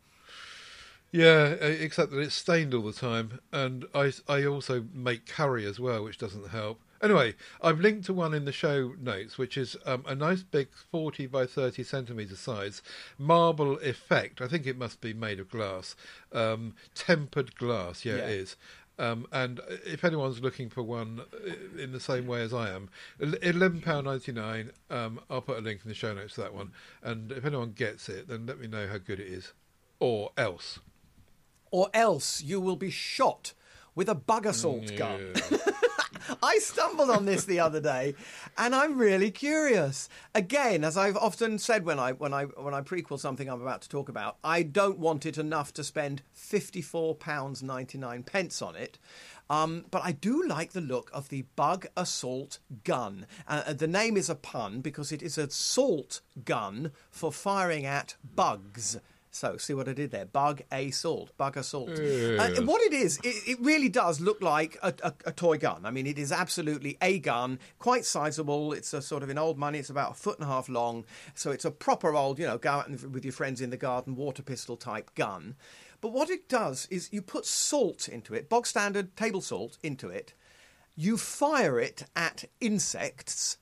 Yeah, 1.13 1.47
except 1.55 2.13
that 2.13 2.21
it's 2.21 2.37
stained 2.37 2.73
all 2.73 2.83
the 2.83 2.93
time, 2.93 3.41
and 3.53 3.85
I, 3.93 4.13
I 4.29 4.45
also 4.45 4.85
make 4.95 5.27
curry 5.27 5.67
as 5.67 5.81
well, 5.81 6.05
which 6.05 6.19
doesn't 6.19 6.51
help. 6.51 6.81
Anyway, 7.03 7.35
I've 7.61 7.81
linked 7.81 8.05
to 8.07 8.13
one 8.15 8.33
in 8.33 8.45
the 8.45 8.53
show 8.53 8.93
notes, 9.01 9.37
which 9.37 9.57
is 9.57 9.77
um, 9.87 10.05
a 10.07 10.15
nice 10.15 10.43
big 10.45 10.69
40 10.93 11.27
by 11.27 11.47
30 11.47 11.83
centimetre 11.83 12.37
size 12.37 12.81
marble 13.19 13.79
effect. 13.79 14.41
I 14.41 14.47
think 14.47 14.67
it 14.67 14.77
must 14.79 15.01
be 15.01 15.13
made 15.13 15.41
of 15.41 15.51
glass, 15.51 15.97
um, 16.33 16.75
tempered 16.95 17.57
glass. 17.57 18.05
Yeah, 18.05 18.17
Yeah. 18.17 18.25
it 18.27 18.31
is. 18.31 18.57
Um, 19.01 19.27
and 19.33 19.63
if 19.87 20.05
anyone's 20.05 20.43
looking 20.43 20.69
for 20.69 20.83
one 20.83 21.23
uh, 21.33 21.81
in 21.81 21.93
the 21.93 22.01
same 22.01 22.27
way 22.27 22.43
as 22.43 22.53
I 22.53 22.69
am, 22.69 22.91
eleven 23.19 23.81
pound 23.81 24.05
ninety 24.05 24.31
nine. 24.31 24.73
Um, 24.91 25.21
I'll 25.31 25.41
put 25.41 25.57
a 25.57 25.63
link 25.63 25.81
in 25.83 25.89
the 25.89 25.95
show 25.95 26.13
notes 26.13 26.35
to 26.35 26.43
that 26.43 26.55
one. 26.55 26.73
And 27.03 27.33
if 27.33 27.47
anyone 27.47 27.73
gets 27.73 28.11
it, 28.11 28.29
then 28.29 28.45
let 28.45 28.61
me 28.61 28.67
know 28.67 28.87
how 28.87 28.99
good 28.99 29.19
it 29.19 29.27
is, 29.27 29.55
or 30.01 30.33
else. 30.37 30.81
Or 31.71 31.89
else 31.95 32.43
you 32.43 32.61
will 32.61 32.77
be 32.77 32.91
shot 32.91 33.55
with 33.95 34.09
a 34.09 34.15
bug 34.15 34.47
assault 34.47 34.95
gun. 34.97 35.35
I 36.43 36.59
stumbled 36.59 37.11
on 37.11 37.25
this 37.25 37.45
the 37.45 37.61
other 37.61 37.81
day, 37.81 38.15
and 38.57 38.75
I'm 38.75 38.99
really 38.99 39.31
curious. 39.31 40.09
Again, 40.35 40.85
as 40.85 40.97
I've 40.97 41.17
often 41.17 41.59
said 41.59 41.85
when 41.85 41.99
I 41.99 42.13
when 42.13 42.33
I 42.33 42.45
when 42.45 42.75
I 42.75 42.81
prequel 42.83 43.19
something 43.19 43.49
I'm 43.49 43.63
about 43.63 43.83
to 43.83 43.89
talk 43.89 44.09
about, 44.09 44.37
I 44.45 44.63
don't 44.63 44.99
want 44.99 45.27
it 45.27 45.39
enough 45.39 45.73
to 45.75 45.85
spend 45.85 46.23
fifty 46.33 46.83
four 46.83 47.15
pounds 47.15 47.63
ninety 47.63 47.99
nine 47.99 48.23
pence 48.23 48.63
on 48.63 48.77
it. 48.77 48.99
Um, 49.49 49.87
but 49.91 50.03
I 50.05 50.13
do 50.13 50.47
like 50.47 50.73
the 50.73 50.81
look 50.81 51.11
of 51.13 51.29
the 51.29 51.43
Bug 51.57 51.87
Assault 51.97 52.61
Gun. 52.85 53.27
Uh, 53.49 53.73
the 53.73 53.89
name 53.89 54.17
is 54.17 54.31
a 54.31 54.37
pun 54.37 54.81
because 54.81 55.11
it 55.11 55.23
is 55.23 55.37
a 55.37 55.51
salt 55.51 56.21
gun 56.45 56.93
for 57.11 57.33
firing 57.33 57.85
at 57.85 58.15
bugs. 58.23 58.99
So, 59.33 59.57
see 59.59 59.75
what 59.75 59.89
I 59.89 59.93
did 59.93 60.11
there? 60.11 60.25
Bug 60.25 60.63
a 60.73 60.91
salt, 60.91 61.31
bug 61.37 61.57
assault. 61.57 61.91
Uh, 61.91 62.63
what 62.63 62.83
it 62.83 62.93
is, 62.93 63.19
it, 63.23 63.37
it 63.47 63.59
really 63.61 63.89
does 63.89 64.21
look 64.21 64.43
like 64.43 64.77
a, 64.83 64.93
a, 65.05 65.13
a 65.27 65.33
toy 65.33 65.57
gun. 65.57 65.87
I 65.87 65.93
mean, 65.93 66.07
it 66.07 66.19
is 66.19 66.33
absolutely 66.33 66.99
a 67.01 67.21
gun, 67.21 67.61
quite 67.79 68.05
sizable. 68.05 68.73
It's 68.73 68.93
a 68.93 69.01
sort 69.01 69.23
of 69.23 69.31
in 69.31 69.39
old 69.39 69.57
money. 69.57 69.79
It's 69.79 69.89
about 69.91 70.11
a 70.13 70.15
foot 70.15 70.39
and 70.41 70.49
a 70.49 70.51
half 70.53 70.69
long. 70.69 71.05
So 71.35 71.53
it's 71.53 71.65
a 71.65 71.71
proper 71.71 72.13
old, 72.15 72.41
you 72.41 72.47
know, 72.47 72.59
go 72.59 72.71
out 72.71 72.89
and- 72.89 73.15
with 73.15 73.25
your 73.25 73.33
friends 73.33 73.61
in 73.61 73.71
the 73.71 73.77
garden, 73.77 74.17
water 74.17 74.43
pistol 74.43 74.77
type 74.77 75.15
gun. 75.15 75.55
But 76.01 76.13
what 76.13 76.29
it 76.29 76.49
does 76.49 76.89
is 76.91 77.09
you 77.13 77.23
put 77.23 77.47
salt 77.47 78.09
into 78.09 78.35
it, 78.35 78.49
bog 78.49 78.67
standard 78.67 79.17
table 79.17 79.43
salt 79.43 79.79
into 79.83 80.09
it. 80.09 80.35
You 80.97 81.17
fire 81.17 81.79
it 81.79 82.05
at 82.17 82.45
insects 82.61 83.59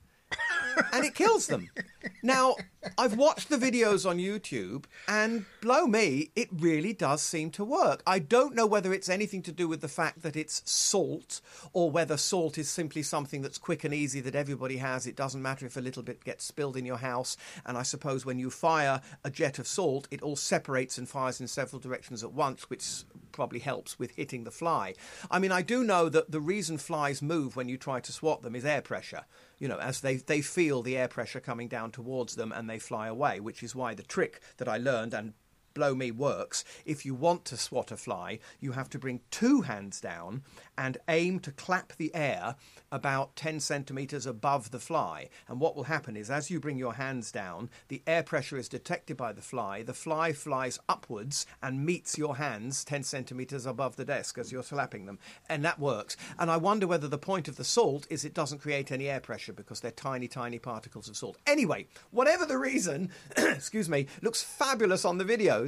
and 0.92 1.04
it 1.04 1.14
kills 1.14 1.46
them. 1.46 1.68
Now, 2.22 2.56
I've 2.96 3.16
watched 3.16 3.48
the 3.48 3.56
videos 3.56 4.08
on 4.08 4.18
YouTube, 4.18 4.84
and 5.06 5.44
blow 5.60 5.86
me, 5.86 6.30
it 6.36 6.48
really 6.52 6.92
does 6.92 7.22
seem 7.22 7.50
to 7.52 7.64
work. 7.64 8.02
I 8.06 8.18
don't 8.18 8.54
know 8.54 8.66
whether 8.66 8.92
it's 8.92 9.08
anything 9.08 9.42
to 9.42 9.52
do 9.52 9.68
with 9.68 9.80
the 9.80 9.88
fact 9.88 10.22
that 10.22 10.36
it's 10.36 10.62
salt, 10.70 11.40
or 11.72 11.90
whether 11.90 12.16
salt 12.16 12.58
is 12.58 12.68
simply 12.68 13.02
something 13.02 13.42
that's 13.42 13.58
quick 13.58 13.84
and 13.84 13.92
easy 13.92 14.20
that 14.20 14.34
everybody 14.34 14.76
has. 14.78 15.06
It 15.06 15.16
doesn't 15.16 15.42
matter 15.42 15.66
if 15.66 15.76
a 15.76 15.80
little 15.80 16.02
bit 16.02 16.24
gets 16.24 16.44
spilled 16.44 16.76
in 16.76 16.86
your 16.86 16.98
house. 16.98 17.36
And 17.66 17.76
I 17.76 17.82
suppose 17.82 18.24
when 18.24 18.38
you 18.38 18.50
fire 18.50 19.00
a 19.24 19.30
jet 19.30 19.58
of 19.58 19.66
salt, 19.66 20.08
it 20.10 20.22
all 20.22 20.36
separates 20.36 20.98
and 20.98 21.08
fires 21.08 21.40
in 21.40 21.48
several 21.48 21.80
directions 21.80 22.22
at 22.22 22.32
once, 22.32 22.70
which 22.70 23.04
probably 23.32 23.60
helps 23.60 23.98
with 23.98 24.16
hitting 24.16 24.44
the 24.44 24.50
fly. 24.50 24.94
I 25.30 25.38
mean, 25.38 25.52
I 25.52 25.62
do 25.62 25.84
know 25.84 26.08
that 26.08 26.30
the 26.30 26.40
reason 26.40 26.78
flies 26.78 27.22
move 27.22 27.56
when 27.56 27.68
you 27.68 27.76
try 27.76 28.00
to 28.00 28.12
swat 28.12 28.42
them 28.42 28.54
is 28.54 28.64
air 28.64 28.82
pressure 28.82 29.24
you 29.58 29.68
know, 29.68 29.78
as 29.78 30.00
they, 30.00 30.16
they 30.16 30.40
feel 30.40 30.82
the 30.82 30.96
air 30.96 31.08
pressure 31.08 31.40
coming 31.40 31.68
down 31.68 31.87
towards 31.92 32.36
them 32.36 32.52
and 32.52 32.68
they 32.68 32.78
fly 32.78 33.08
away, 33.08 33.40
which 33.40 33.62
is 33.62 33.74
why 33.74 33.94
the 33.94 34.02
trick 34.02 34.40
that 34.56 34.68
I 34.68 34.76
learned 34.76 35.14
and 35.14 35.34
blow 35.78 35.94
me 35.94 36.10
works. 36.10 36.64
If 36.84 37.06
you 37.06 37.14
want 37.14 37.44
to 37.44 37.56
swat 37.56 37.92
a 37.92 37.96
fly, 37.96 38.40
you 38.58 38.72
have 38.72 38.90
to 38.90 38.98
bring 38.98 39.20
two 39.30 39.60
hands 39.60 40.00
down 40.00 40.42
and 40.76 40.98
aim 41.06 41.38
to 41.40 41.52
clap 41.52 41.92
the 41.96 42.12
air 42.16 42.56
about 42.90 43.36
10 43.36 43.60
centimeters 43.60 44.26
above 44.26 44.72
the 44.72 44.80
fly. 44.80 45.28
And 45.46 45.60
what 45.60 45.76
will 45.76 45.84
happen 45.84 46.16
is, 46.16 46.30
as 46.30 46.50
you 46.50 46.58
bring 46.58 46.78
your 46.78 46.94
hands 46.94 47.30
down, 47.30 47.70
the 47.88 48.02
air 48.08 48.24
pressure 48.24 48.56
is 48.56 48.68
detected 48.68 49.16
by 49.16 49.32
the 49.32 49.42
fly. 49.42 49.84
The 49.84 49.94
fly 49.94 50.32
flies 50.32 50.80
upwards 50.88 51.46
and 51.62 51.84
meets 51.84 52.18
your 52.18 52.36
hands 52.36 52.84
10 52.84 53.04
centimeters 53.04 53.66
above 53.66 53.94
the 53.94 54.04
desk 54.04 54.38
as 54.38 54.50
you're 54.50 54.62
slapping 54.64 55.06
them. 55.06 55.18
And 55.48 55.64
that 55.64 55.78
works. 55.78 56.16
And 56.38 56.50
I 56.50 56.56
wonder 56.56 56.88
whether 56.88 57.08
the 57.08 57.18
point 57.18 57.46
of 57.46 57.56
the 57.56 57.64
salt 57.64 58.06
is 58.10 58.24
it 58.24 58.34
doesn't 58.34 58.62
create 58.62 58.90
any 58.90 59.08
air 59.08 59.20
pressure 59.20 59.52
because 59.52 59.78
they're 59.78 59.90
tiny, 59.92 60.26
tiny 60.26 60.58
particles 60.58 61.08
of 61.08 61.16
salt. 61.16 61.36
Anyway, 61.46 61.86
whatever 62.10 62.46
the 62.46 62.58
reason, 62.58 63.10
excuse 63.36 63.88
me, 63.88 64.06
looks 64.22 64.42
fabulous 64.42 65.04
on 65.04 65.18
the 65.18 65.24
videos. 65.24 65.67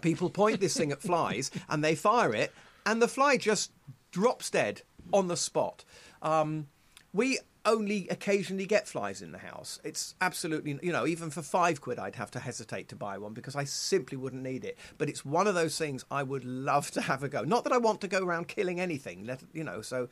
People 0.00 0.30
point 0.30 0.60
this 0.60 0.76
thing 0.76 0.92
at 0.92 1.02
flies 1.02 1.50
and 1.68 1.84
they 1.84 1.94
fire 1.94 2.34
it, 2.34 2.52
and 2.86 3.00
the 3.00 3.08
fly 3.08 3.36
just 3.36 3.72
drops 4.10 4.50
dead 4.50 4.82
on 5.12 5.28
the 5.28 5.36
spot. 5.36 5.84
Um, 6.22 6.68
we 7.12 7.38
only 7.66 8.08
occasionally 8.08 8.66
get 8.66 8.86
flies 8.86 9.22
in 9.22 9.32
the 9.32 9.38
house. 9.38 9.80
It's 9.84 10.14
absolutely, 10.20 10.78
you 10.82 10.92
know, 10.92 11.06
even 11.06 11.30
for 11.30 11.42
five 11.42 11.80
quid, 11.80 11.98
I'd 11.98 12.16
have 12.16 12.30
to 12.32 12.38
hesitate 12.38 12.88
to 12.90 12.96
buy 12.96 13.16
one 13.18 13.32
because 13.32 13.56
I 13.56 13.64
simply 13.64 14.18
wouldn't 14.18 14.42
need 14.42 14.64
it. 14.64 14.76
But 14.98 15.08
it's 15.08 15.24
one 15.24 15.46
of 15.46 15.54
those 15.54 15.78
things 15.78 16.04
I 16.10 16.22
would 16.22 16.44
love 16.44 16.90
to 16.92 17.00
have 17.00 17.22
a 17.22 17.28
go. 17.28 17.42
Not 17.42 17.64
that 17.64 17.72
I 17.72 17.78
want 17.78 18.00
to 18.02 18.08
go 18.08 18.22
around 18.22 18.48
killing 18.48 18.80
anything, 18.80 19.24
let, 19.24 19.42
you 19.52 19.64
know, 19.64 19.80
so. 19.80 20.08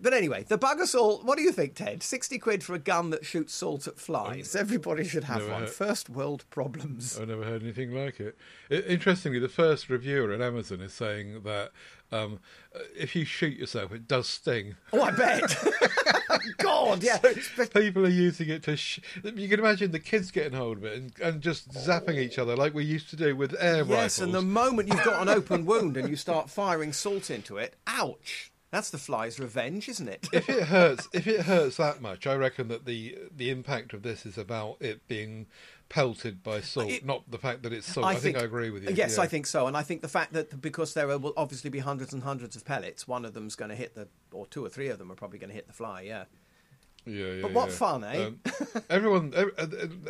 But 0.00 0.12
anyway, 0.12 0.44
the 0.46 0.58
bug 0.58 0.80
salt. 0.84 1.24
what 1.24 1.36
do 1.38 1.42
you 1.44 1.50
think, 1.52 1.74
Ted? 1.74 2.02
60 2.02 2.38
quid 2.38 2.62
for 2.62 2.74
a 2.74 2.78
gun 2.78 3.08
that 3.10 3.24
shoots 3.24 3.54
salt 3.54 3.86
at 3.86 3.98
flies. 3.98 4.54
Everybody 4.54 5.04
should 5.04 5.24
have 5.24 5.38
Never 5.40 5.50
one. 5.52 5.60
heard- 5.62 5.70
First 5.70 6.10
world 6.10 6.44
problems. 6.50 7.18
I've 7.18 7.28
never 7.28 7.44
heard 7.44 7.62
anything 7.62 7.92
like 7.92 8.20
it. 8.20 8.36
Interestingly, 8.70 9.38
the 9.38 9.48
first 9.48 9.88
reviewer 9.88 10.30
at 10.32 10.40
Amazon 10.42 10.80
is 10.82 10.92
saying 10.92 11.42
that 11.44 11.72
um, 12.12 12.38
if 12.94 13.16
you 13.16 13.24
shoot 13.24 13.56
yourself, 13.56 13.92
it 13.92 14.06
does 14.06 14.28
sting. 14.28 14.76
Oh, 14.92 15.00
I 15.02 15.10
bet. 15.12 15.56
God, 16.58 17.02
yeah. 17.02 17.18
People 17.72 18.04
are 18.04 18.10
using 18.10 18.48
it 18.50 18.62
to. 18.64 18.76
Sh- 18.76 19.00
you 19.24 19.48
can 19.48 19.58
imagine 19.58 19.90
the 19.92 19.98
kids 20.00 20.30
getting 20.30 20.52
hold 20.52 20.78
of 20.78 20.84
it 20.84 20.96
and, 20.98 21.12
and 21.20 21.40
just 21.40 21.70
zapping 21.72 22.18
each 22.18 22.38
other 22.38 22.56
like 22.56 22.74
we 22.74 22.84
used 22.84 23.08
to 23.10 23.16
do 23.16 23.34
with 23.34 23.54
air 23.58 23.78
Yes, 23.78 23.88
rifles. 23.88 24.18
and 24.20 24.34
the 24.34 24.42
moment 24.42 24.88
you've 24.88 25.02
got 25.04 25.22
an 25.22 25.28
open 25.30 25.64
wound 25.64 25.96
and 25.96 26.08
you 26.08 26.16
start 26.16 26.50
firing 26.50 26.92
salt 26.92 27.30
into 27.30 27.56
it, 27.56 27.74
ouch! 27.86 28.50
That's 28.74 28.90
the 28.90 28.98
fly's 28.98 29.38
revenge, 29.38 29.88
isn't 29.88 30.08
it? 30.08 30.28
if 30.32 30.48
it 30.48 30.64
hurts, 30.76 31.08
if 31.12 31.28
it 31.28 31.42
hurts 31.42 31.76
that 31.76 32.02
much, 32.02 32.26
I 32.26 32.34
reckon 32.34 32.66
that 32.68 32.86
the 32.86 33.16
the 33.36 33.50
impact 33.50 33.94
of 33.94 34.02
this 34.02 34.26
is 34.26 34.36
about 34.36 34.78
it 34.80 35.06
being 35.06 35.46
pelted 35.88 36.42
by 36.42 36.60
salt, 36.60 36.90
It- 36.90 37.04
not 37.06 37.30
the 37.30 37.38
fact 37.38 37.62
that 37.62 37.72
it's 37.72 37.86
salt. 37.86 38.04
I, 38.04 38.16
think, 38.16 38.36
I 38.36 38.40
agree 38.40 38.70
with 38.70 38.82
you. 38.82 38.92
Yes, 38.92 39.16
yeah. 39.16 39.22
I 39.22 39.26
think 39.28 39.46
so, 39.46 39.68
and 39.68 39.76
I 39.76 39.82
think 39.84 40.02
the 40.02 40.08
fact 40.08 40.32
that 40.32 40.60
because 40.60 40.92
there 40.92 41.06
will 41.06 41.32
obviously 41.36 41.70
be 41.70 41.78
hundreds 41.78 42.12
and 42.12 42.24
hundreds 42.24 42.56
of 42.56 42.64
pellets, 42.64 43.06
one 43.06 43.24
of 43.24 43.32
them's 43.32 43.54
going 43.54 43.68
to 43.68 43.76
hit 43.76 43.94
the, 43.94 44.08
or 44.32 44.44
two 44.48 44.64
or 44.64 44.68
three 44.68 44.88
of 44.88 44.98
them 44.98 45.12
are 45.12 45.14
probably 45.14 45.38
going 45.38 45.50
to 45.50 45.54
hit 45.54 45.68
the 45.68 45.72
fly. 45.72 46.00
Yeah. 46.00 46.24
Yeah, 47.06 47.26
yeah, 47.26 47.42
But 47.42 47.52
what 47.52 47.68
yeah. 47.68 47.74
fun, 47.76 48.02
eh? 48.04 48.24
Um, 48.26 48.40
everyone, 48.90 49.34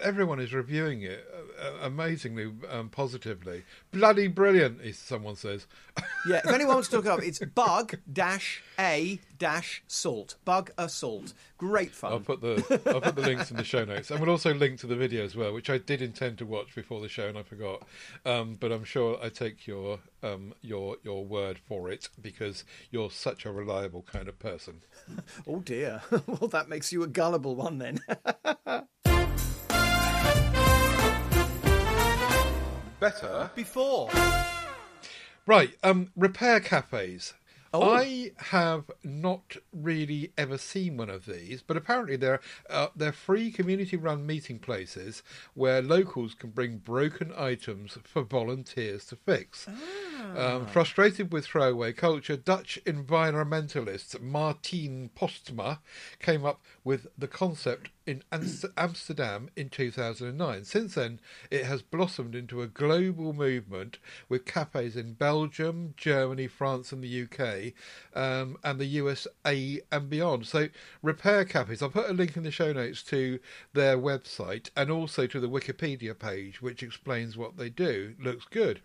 everyone 0.00 0.38
is 0.40 0.54
reviewing 0.54 1.02
it 1.02 1.26
uh, 1.36 1.38
amazingly 1.80 2.52
um, 2.70 2.88
positively. 2.88 3.62
Bloody 3.92 4.28
brilliant, 4.28 4.80
someone 4.94 5.36
says. 5.36 5.66
Yeah, 6.26 6.40
if 6.42 6.46
anyone 6.46 6.76
wants 6.76 6.88
to 6.88 6.96
look 6.96 7.04
it 7.04 7.10
up, 7.10 7.22
it's 7.22 7.38
bug 7.38 7.98
dash 8.10 8.62
a 8.78 9.20
dash 9.38 9.82
salt. 9.86 10.36
Bug 10.46 10.70
assault. 10.78 11.34
Great 11.58 11.94
fun. 11.94 12.12
I'll 12.12 12.20
put 12.20 12.40
the 12.40 12.80
I'll 12.86 13.02
put 13.02 13.14
the 13.14 13.20
links 13.20 13.50
in 13.50 13.58
the 13.58 13.64
show 13.64 13.84
notes, 13.84 14.10
and 14.10 14.20
we'll 14.20 14.30
also 14.30 14.54
link 14.54 14.80
to 14.80 14.86
the 14.86 14.96
video 14.96 15.22
as 15.22 15.36
well, 15.36 15.52
which 15.52 15.68
I 15.68 15.76
did 15.76 16.00
intend 16.00 16.38
to 16.38 16.46
watch 16.46 16.74
before 16.74 17.02
the 17.02 17.10
show 17.10 17.28
and 17.28 17.36
I 17.36 17.42
forgot. 17.42 17.86
Um, 18.24 18.56
but 18.58 18.72
I'm 18.72 18.84
sure 18.84 19.18
I 19.22 19.28
take 19.28 19.66
your 19.66 19.98
um, 20.22 20.54
your 20.62 20.96
your 21.02 21.26
word 21.26 21.58
for 21.58 21.90
it 21.90 22.08
because 22.20 22.64
you're 22.90 23.10
such 23.10 23.44
a 23.44 23.52
reliable 23.52 24.02
kind 24.02 24.28
of 24.28 24.38
person. 24.38 24.80
Oh 25.46 25.60
dear. 25.60 26.00
well, 26.26 26.48
that 26.48 26.68
makes 26.68 26.90
you 26.90 27.02
a 27.02 27.06
gullible 27.06 27.54
one 27.54 27.78
then. 27.78 28.00
Better 33.04 33.50
Before. 33.54 34.08
Right, 35.44 35.76
um, 35.82 36.10
repair 36.16 36.58
cafes. 36.58 37.34
Oh. 37.74 37.82
I 37.82 38.30
have 38.36 38.90
not 39.02 39.56
really 39.74 40.32
ever 40.38 40.56
seen 40.56 40.96
one 40.96 41.10
of 41.10 41.26
these, 41.26 41.60
but 41.60 41.76
apparently 41.76 42.16
they're 42.16 42.40
uh, 42.70 42.86
they're 42.96 43.12
free 43.12 43.50
community-run 43.50 44.24
meeting 44.24 44.58
places 44.58 45.22
where 45.52 45.82
locals 45.82 46.32
can 46.32 46.48
bring 46.48 46.78
broken 46.78 47.30
items 47.36 47.98
for 48.04 48.22
volunteers 48.22 49.04
to 49.06 49.16
fix. 49.16 49.68
Um, 50.36 50.66
frustrated 50.66 51.30
with 51.30 51.44
throwaway 51.44 51.92
culture, 51.92 52.36
Dutch 52.36 52.78
environmentalist 52.86 54.18
Martine 54.22 55.10
Postma 55.14 55.80
came 56.20 56.46
up 56.46 56.62
with 56.84 57.08
the 57.18 57.28
concept 57.28 57.90
in 58.06 58.22
Amsterdam 58.76 59.48
in 59.56 59.68
2009. 59.70 60.64
Since 60.64 60.94
then, 60.94 61.20
it 61.50 61.64
has 61.64 61.82
blossomed 61.82 62.34
into 62.34 62.62
a 62.62 62.66
global 62.66 63.32
movement 63.32 63.98
with 64.28 64.44
cafes 64.44 64.96
in 64.96 65.14
Belgium, 65.14 65.94
Germany, 65.96 66.46
France, 66.46 66.92
and 66.92 67.02
the 67.02 67.22
UK, 67.22 67.72
um, 68.14 68.56
and 68.62 68.78
the 68.78 68.86
USA 68.86 69.80
and 69.90 70.10
beyond. 70.10 70.46
So, 70.46 70.68
repair 71.02 71.44
cafes. 71.44 71.82
I'll 71.82 71.90
put 71.90 72.10
a 72.10 72.12
link 72.12 72.36
in 72.36 72.42
the 72.42 72.50
show 72.50 72.72
notes 72.72 73.02
to 73.04 73.38
their 73.72 73.96
website 73.96 74.70
and 74.76 74.90
also 74.90 75.26
to 75.26 75.40
the 75.40 75.48
Wikipedia 75.48 76.18
page, 76.18 76.60
which 76.60 76.82
explains 76.82 77.36
what 77.36 77.56
they 77.56 77.70
do. 77.70 78.14
Looks 78.20 78.46
good. 78.50 78.80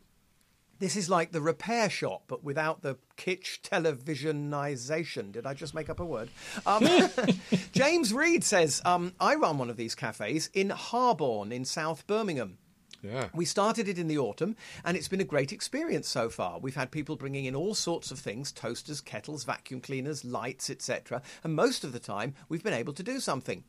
This 0.80 0.96
is 0.96 1.10
like 1.10 1.32
the 1.32 1.42
repair 1.42 1.90
shop, 1.90 2.24
but 2.28 2.44
without 2.44 2.82
the 2.82 2.98
kitsch 3.18 3.60
televisionization. 3.62 5.32
Did 5.34 5.46
I 5.46 5.54
just 5.54 5.74
make 5.74 5.90
up 5.90 6.00
a 6.00 6.06
word? 6.06 6.30
Um, 6.66 6.88
James 7.74 8.14
Reed 8.14 8.44
says, 8.44 8.82
um, 8.86 9.14
I 9.20 9.36
run 9.36 9.58
one 9.58 9.70
of 9.70 9.78
these 9.78 9.94
cafes 9.94 10.50
in 10.54 10.70
Harborne 10.70 11.52
in 11.52 11.66
South 11.66 12.08
Birmingham. 12.08 12.58
Yeah. 13.02 13.30
We 13.34 13.46
started 13.46 13.88
it 13.88 13.98
in 13.98 14.08
the 14.08 14.18
autumn, 14.18 14.56
and 14.84 14.98
it's 14.98 15.08
been 15.08 15.22
a 15.22 15.26
great 15.26 15.54
experience 15.54 16.08
so 16.08 16.30
far. 16.30 16.60
We've 16.60 16.76
had 16.76 16.92
people 16.92 17.16
bringing 17.16 17.46
in 17.46 17.56
all 17.56 17.74
sorts 17.74 18.12
of 18.12 18.20
things 18.20 18.52
toasters, 18.52 19.02
kettles, 19.02 19.44
vacuum 19.44 19.82
cleaners, 19.82 20.26
lights, 20.26 20.70
etc. 20.70 21.22
And 21.44 21.56
most 21.56 21.84
of 21.84 21.94
the 21.94 22.00
time, 22.00 22.36
we've 22.50 22.64
been 22.64 22.74
able 22.74 22.94
to 22.94 23.04
do 23.04 23.20
something. 23.20 23.64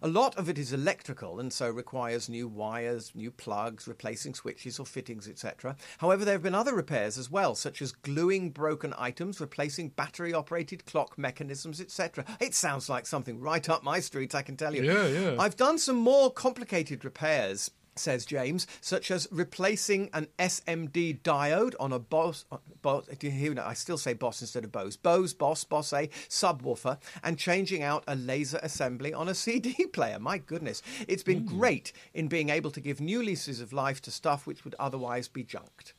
A 0.00 0.08
lot 0.08 0.36
of 0.36 0.48
it 0.48 0.58
is 0.58 0.72
electrical 0.72 1.40
and 1.40 1.52
so 1.52 1.68
requires 1.68 2.28
new 2.28 2.48
wires, 2.48 3.12
new 3.14 3.30
plugs, 3.30 3.86
replacing 3.86 4.34
switches 4.34 4.78
or 4.78 4.86
fittings, 4.86 5.28
etc. 5.28 5.76
However, 5.98 6.24
there 6.24 6.34
have 6.34 6.42
been 6.42 6.54
other 6.54 6.74
repairs 6.74 7.18
as 7.18 7.30
well, 7.30 7.54
such 7.54 7.82
as 7.82 7.92
gluing 7.92 8.50
broken 8.50 8.94
items, 8.96 9.40
replacing 9.40 9.90
battery 9.90 10.32
operated 10.32 10.86
clock 10.86 11.18
mechanisms, 11.18 11.80
etc. 11.80 12.24
It 12.40 12.54
sounds 12.54 12.88
like 12.88 13.06
something 13.06 13.40
right 13.40 13.68
up 13.68 13.82
my 13.82 14.00
street, 14.00 14.34
I 14.34 14.42
can 14.42 14.56
tell 14.56 14.74
you. 14.74 14.84
Yeah, 14.84 15.06
yeah. 15.08 15.36
I've 15.38 15.56
done 15.56 15.78
some 15.78 15.96
more 15.96 16.32
complicated 16.32 17.04
repairs. 17.04 17.70
Says 17.94 18.24
James, 18.24 18.66
such 18.80 19.10
as 19.10 19.28
replacing 19.30 20.08
an 20.14 20.26
SMD 20.38 21.20
diode 21.20 21.74
on 21.78 21.92
a 21.92 21.98
Bose, 21.98 22.46
Bose 22.80 23.06
do 23.18 23.26
you 23.26 23.32
hear 23.32 23.54
that? 23.54 23.66
I 23.66 23.74
still 23.74 23.98
say 23.98 24.14
Boss 24.14 24.40
instead 24.40 24.64
of 24.64 24.72
Bose, 24.72 24.96
Bose, 24.96 25.34
Boss, 25.34 25.62
Boss 25.64 25.92
A 25.92 26.08
subwoofer, 26.28 26.96
and 27.22 27.38
changing 27.38 27.82
out 27.82 28.02
a 28.08 28.14
laser 28.14 28.60
assembly 28.62 29.12
on 29.12 29.28
a 29.28 29.34
CD 29.42 29.86
player. 29.86 30.18
My 30.18 30.38
goodness, 30.38 30.82
it's 31.06 31.22
been 31.22 31.40
hmm. 31.40 31.58
great 31.58 31.92
in 32.14 32.28
being 32.28 32.48
able 32.48 32.70
to 32.70 32.80
give 32.80 33.00
new 33.00 33.22
leases 33.22 33.60
of 33.60 33.74
life 33.74 34.00
to 34.02 34.10
stuff 34.10 34.46
which 34.46 34.64
would 34.64 34.74
otherwise 34.78 35.28
be 35.28 35.44
junked. 35.44 35.92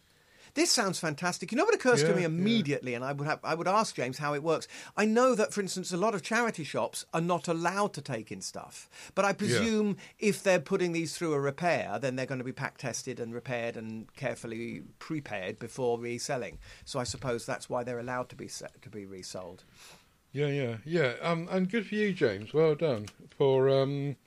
This 0.55 0.69
sounds 0.71 0.99
fantastic. 0.99 1.51
You 1.51 1.57
know 1.57 1.65
what 1.65 1.73
occurs 1.73 2.01
to 2.03 2.09
Yeah, 2.09 2.15
me 2.15 2.21
yeah. 2.21 2.27
immediately, 2.27 2.93
and 2.93 3.03
I 3.03 3.11
would 3.11 3.27
have, 3.27 3.39
I 3.43 3.55
would 3.55 3.67
ask 3.67 3.95
James 3.95 4.19
how 4.19 4.35
it 4.35 4.43
works. 4.43 4.67
I 4.95 5.05
know 5.05 5.33
that, 5.33 5.51
for 5.51 5.61
instance, 5.61 5.91
a 5.91 5.97
lot 5.97 6.13
of 6.13 6.21
charity 6.21 6.63
shops 6.63 7.05
are 7.11 7.21
not 7.21 7.47
allowed 7.47 7.93
to 7.93 8.01
take 8.01 8.31
in 8.31 8.41
stuff, 8.41 8.87
but 9.15 9.25
I 9.25 9.33
presume 9.33 9.97
if 10.19 10.43
they're 10.43 10.59
putting 10.59 10.91
these 10.91 11.17
through 11.17 11.33
a 11.33 11.39
repair, 11.39 11.97
then 11.99 12.15
they're 12.15 12.27
going 12.27 12.37
to 12.37 12.45
be 12.45 12.51
pack 12.51 12.77
tested 12.77 13.19
and 13.19 13.33
repaired 13.33 13.75
and 13.75 14.13
carefully 14.15 14.83
prepared 14.99 15.57
before 15.57 15.99
reselling. 15.99 16.59
So 16.85 16.99
I 16.99 17.03
suppose 17.03 17.45
that's 17.47 17.67
why 17.67 17.83
they're 17.83 17.99
allowed 17.99 18.29
to 18.29 18.35
be 18.35 18.47
set, 18.47 18.79
to 18.83 18.89
be 18.89 19.05
resold. 19.05 19.63
Yeah, 20.33 20.47
yeah, 20.47 20.77
yeah. 20.85 21.13
Um, 21.21 21.47
and 21.51 21.69
good 21.69 21.87
for 21.87 21.95
you, 21.95 22.13
James. 22.13 22.53
Well 22.53 22.75
done 22.75 23.07
for 23.37 23.69
um, 23.69 24.17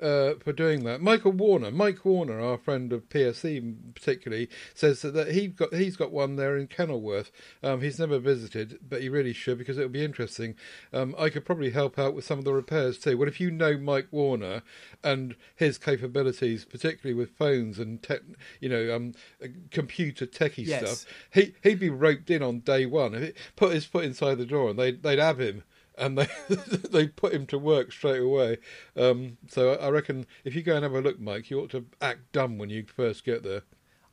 uh, 0.00 0.34
for 0.34 0.52
doing 0.52 0.84
that. 0.84 1.00
Michael 1.00 1.32
Warner, 1.32 1.70
Mike 1.70 2.04
Warner, 2.04 2.40
our 2.40 2.58
friend 2.58 2.92
of 2.92 3.08
PSC 3.08 3.94
particularly, 3.94 4.48
says 4.74 5.02
that, 5.02 5.14
that 5.14 5.32
he 5.32 5.48
got 5.48 5.72
he's 5.74 5.96
got 5.96 6.12
one 6.12 6.36
there 6.36 6.56
in 6.56 6.66
Kenilworth. 6.66 7.30
Um, 7.62 7.80
he's 7.80 7.98
never 7.98 8.18
visited, 8.18 8.78
but 8.86 9.02
he 9.02 9.08
really 9.08 9.32
should 9.32 9.58
because 9.58 9.78
it 9.78 9.82
would 9.82 9.92
be 9.92 10.04
interesting. 10.04 10.54
Um, 10.92 11.14
I 11.18 11.30
could 11.30 11.44
probably 11.44 11.70
help 11.70 11.98
out 11.98 12.14
with 12.14 12.24
some 12.24 12.38
of 12.38 12.44
the 12.44 12.52
repairs 12.52 12.98
too. 12.98 13.16
Well, 13.16 13.28
if 13.28 13.40
you 13.40 13.50
know 13.50 13.76
Mike 13.78 14.08
Warner 14.10 14.62
and 15.02 15.34
his 15.54 15.78
capabilities, 15.78 16.64
particularly 16.64 17.14
with 17.18 17.36
phones 17.36 17.78
and 17.78 18.02
tech, 18.02 18.20
you 18.60 18.68
know, 18.68 18.94
um, 18.94 19.12
uh, 19.42 19.48
computer 19.70 20.26
techie 20.26 20.66
Yes. 20.66 21.00
stuff, 21.00 21.14
he 21.32 21.54
he'd 21.62 21.80
be 21.80 21.90
roped 21.90 22.30
in 22.30 22.42
on 22.42 22.60
day 22.60 22.86
one. 22.86 23.14
If 23.14 23.22
he 23.22 23.32
put 23.56 23.72
his 23.72 23.84
foot 23.84 24.04
inside 24.04 24.36
the 24.38 24.46
door 24.46 24.70
and 24.70 24.78
they 24.78 24.92
they'd 24.92 25.18
have 25.18 25.40
him 25.40 25.64
and 25.96 26.18
they 26.18 26.28
they 26.90 27.06
put 27.06 27.32
him 27.32 27.46
to 27.46 27.58
work 27.58 27.92
straight 27.92 28.22
away. 28.22 28.58
Um, 28.96 29.38
so 29.48 29.74
I 29.74 29.88
reckon 29.88 30.26
if 30.44 30.54
you 30.54 30.62
go 30.62 30.74
and 30.74 30.82
have 30.82 30.94
a 30.94 31.00
look, 31.00 31.20
Mike, 31.20 31.50
you 31.50 31.60
ought 31.60 31.70
to 31.70 31.86
act 32.00 32.32
dumb 32.32 32.58
when 32.58 32.70
you 32.70 32.84
first 32.86 33.24
get 33.24 33.42
there. 33.42 33.62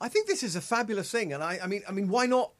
I 0.01 0.09
think 0.09 0.27
this 0.27 0.43
is 0.43 0.55
a 0.55 0.61
fabulous 0.61 1.09
thing, 1.11 1.31
and 1.31 1.41
I, 1.41 1.59
I 1.63 1.67
mean, 1.67 1.81
I 1.87 1.91
mean, 1.91 2.09
why 2.09 2.25
not? 2.25 2.51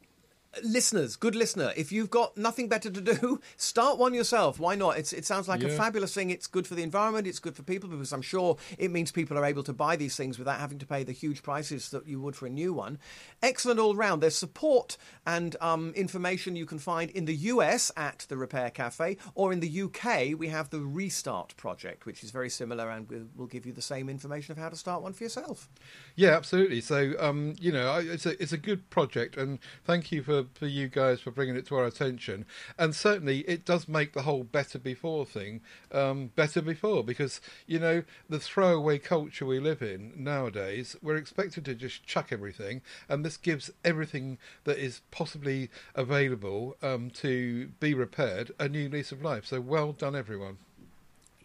Listeners, 0.62 1.16
good 1.16 1.36
listener, 1.36 1.74
if 1.76 1.92
you've 1.92 2.12
got 2.12 2.38
nothing 2.38 2.68
better 2.70 2.92
to 2.92 3.02
do, 3.02 3.42
start 3.58 3.98
one 3.98 4.14
yourself. 4.14 4.60
Why 4.60 4.76
not? 4.76 4.98
It's, 5.00 5.12
it 5.12 5.26
sounds 5.26 5.48
like 5.48 5.62
a 5.64 5.70
fabulous 5.78 6.14
thing. 6.14 6.30
It's 6.30 6.46
good 6.46 6.68
for 6.68 6.76
the 6.76 6.84
environment. 6.84 7.26
It's 7.26 7.40
good 7.40 7.56
for 7.56 7.64
people 7.64 7.90
because 7.90 8.14
I'm 8.14 8.22
sure 8.22 8.58
it 8.78 8.92
means 8.92 9.12
people 9.12 9.36
are 9.38 9.46
able 9.46 9.64
to 9.64 9.74
buy 9.74 9.96
these 9.96 10.16
things 10.16 10.38
without 10.38 10.60
having 10.60 10.78
to 10.80 10.86
pay 10.86 11.04
the 11.04 11.12
huge 11.12 11.42
prices 11.42 11.90
that 11.90 12.06
you 12.08 12.22
would 12.22 12.36
for 12.36 12.46
a 12.46 12.52
new 12.52 12.72
one. 12.72 13.00
Excellent 13.42 13.80
all 13.80 13.96
round. 13.96 14.22
There's 14.22 14.38
support 14.38 14.96
and 15.26 15.56
um, 15.60 15.92
information 15.96 16.56
you 16.56 16.68
can 16.68 16.78
find 16.78 17.10
in 17.12 17.26
the 17.26 17.36
US 17.36 17.92
at 17.98 18.26
the 18.30 18.38
Repair 18.38 18.70
Cafe, 18.70 19.18
or 19.34 19.54
in 19.54 19.60
the 19.60 19.82
UK 19.82 20.38
we 20.38 20.50
have 20.50 20.70
the 20.70 20.82
Restart 20.82 21.56
Project, 21.58 22.06
which 22.06 22.24
is 22.24 22.30
very 22.30 22.50
similar 22.50 22.92
and 22.92 23.10
will 23.10 23.26
will 23.36 23.48
give 23.48 23.66
you 23.66 23.74
the 23.74 23.82
same 23.82 24.08
information 24.08 24.52
of 24.52 24.60
how 24.60 24.70
to 24.70 24.76
start 24.76 25.02
one 25.02 25.14
for 25.14 25.24
yourself. 25.24 25.68
Yeah, 26.16 26.36
absolutely. 26.36 26.82
So, 26.82 27.14
um, 27.20 27.56
you 27.60 27.72
know, 27.72 27.90
I- 27.90 28.02
it's 28.02 28.26
a 28.28 28.42
it's 28.42 28.52
a 28.54 28.58
good 28.58 28.90
project, 28.92 29.36
and 29.36 29.58
thank 29.84 30.12
you 30.12 30.22
for, 30.22 30.43
for 30.54 30.68
you 30.68 30.88
guys 30.88 31.22
for 31.22 31.32
bringing 31.32 31.56
it 31.56 31.66
to 31.68 31.76
our 31.76 31.86
attention. 31.86 32.46
And 32.78 32.96
certainly, 32.96 33.40
it 33.40 33.66
does 33.66 33.88
make 33.88 34.14
the 34.14 34.24
whole 34.24 34.44
better 34.44 34.80
before 34.80 35.26
thing 35.26 35.62
um, 35.92 36.32
better 36.36 36.62
before 36.62 37.04
because 37.04 37.42
you 37.68 37.80
know 37.80 38.04
the 38.30 38.40
throwaway 38.40 38.98
culture 38.98 39.46
we 39.46 39.60
live 39.60 39.82
in 39.82 40.14
nowadays. 40.16 40.96
We're 41.02 41.18
expected 41.18 41.66
to 41.66 41.76
just 41.76 42.06
chuck 42.06 42.30
everything, 42.32 42.82
and 43.10 43.26
this 43.26 43.38
gives 43.38 43.72
everything 43.84 44.38
that 44.64 44.78
is 44.78 45.02
possibly 45.12 45.70
available 45.96 46.76
um, 46.82 47.10
to 47.12 47.68
be 47.80 47.94
repaired 47.94 48.52
a 48.60 48.68
new 48.70 48.90
lease 48.90 49.12
of 49.12 49.24
life. 49.24 49.46
So, 49.46 49.62
well 49.62 49.92
done, 49.92 50.16
everyone. 50.16 50.58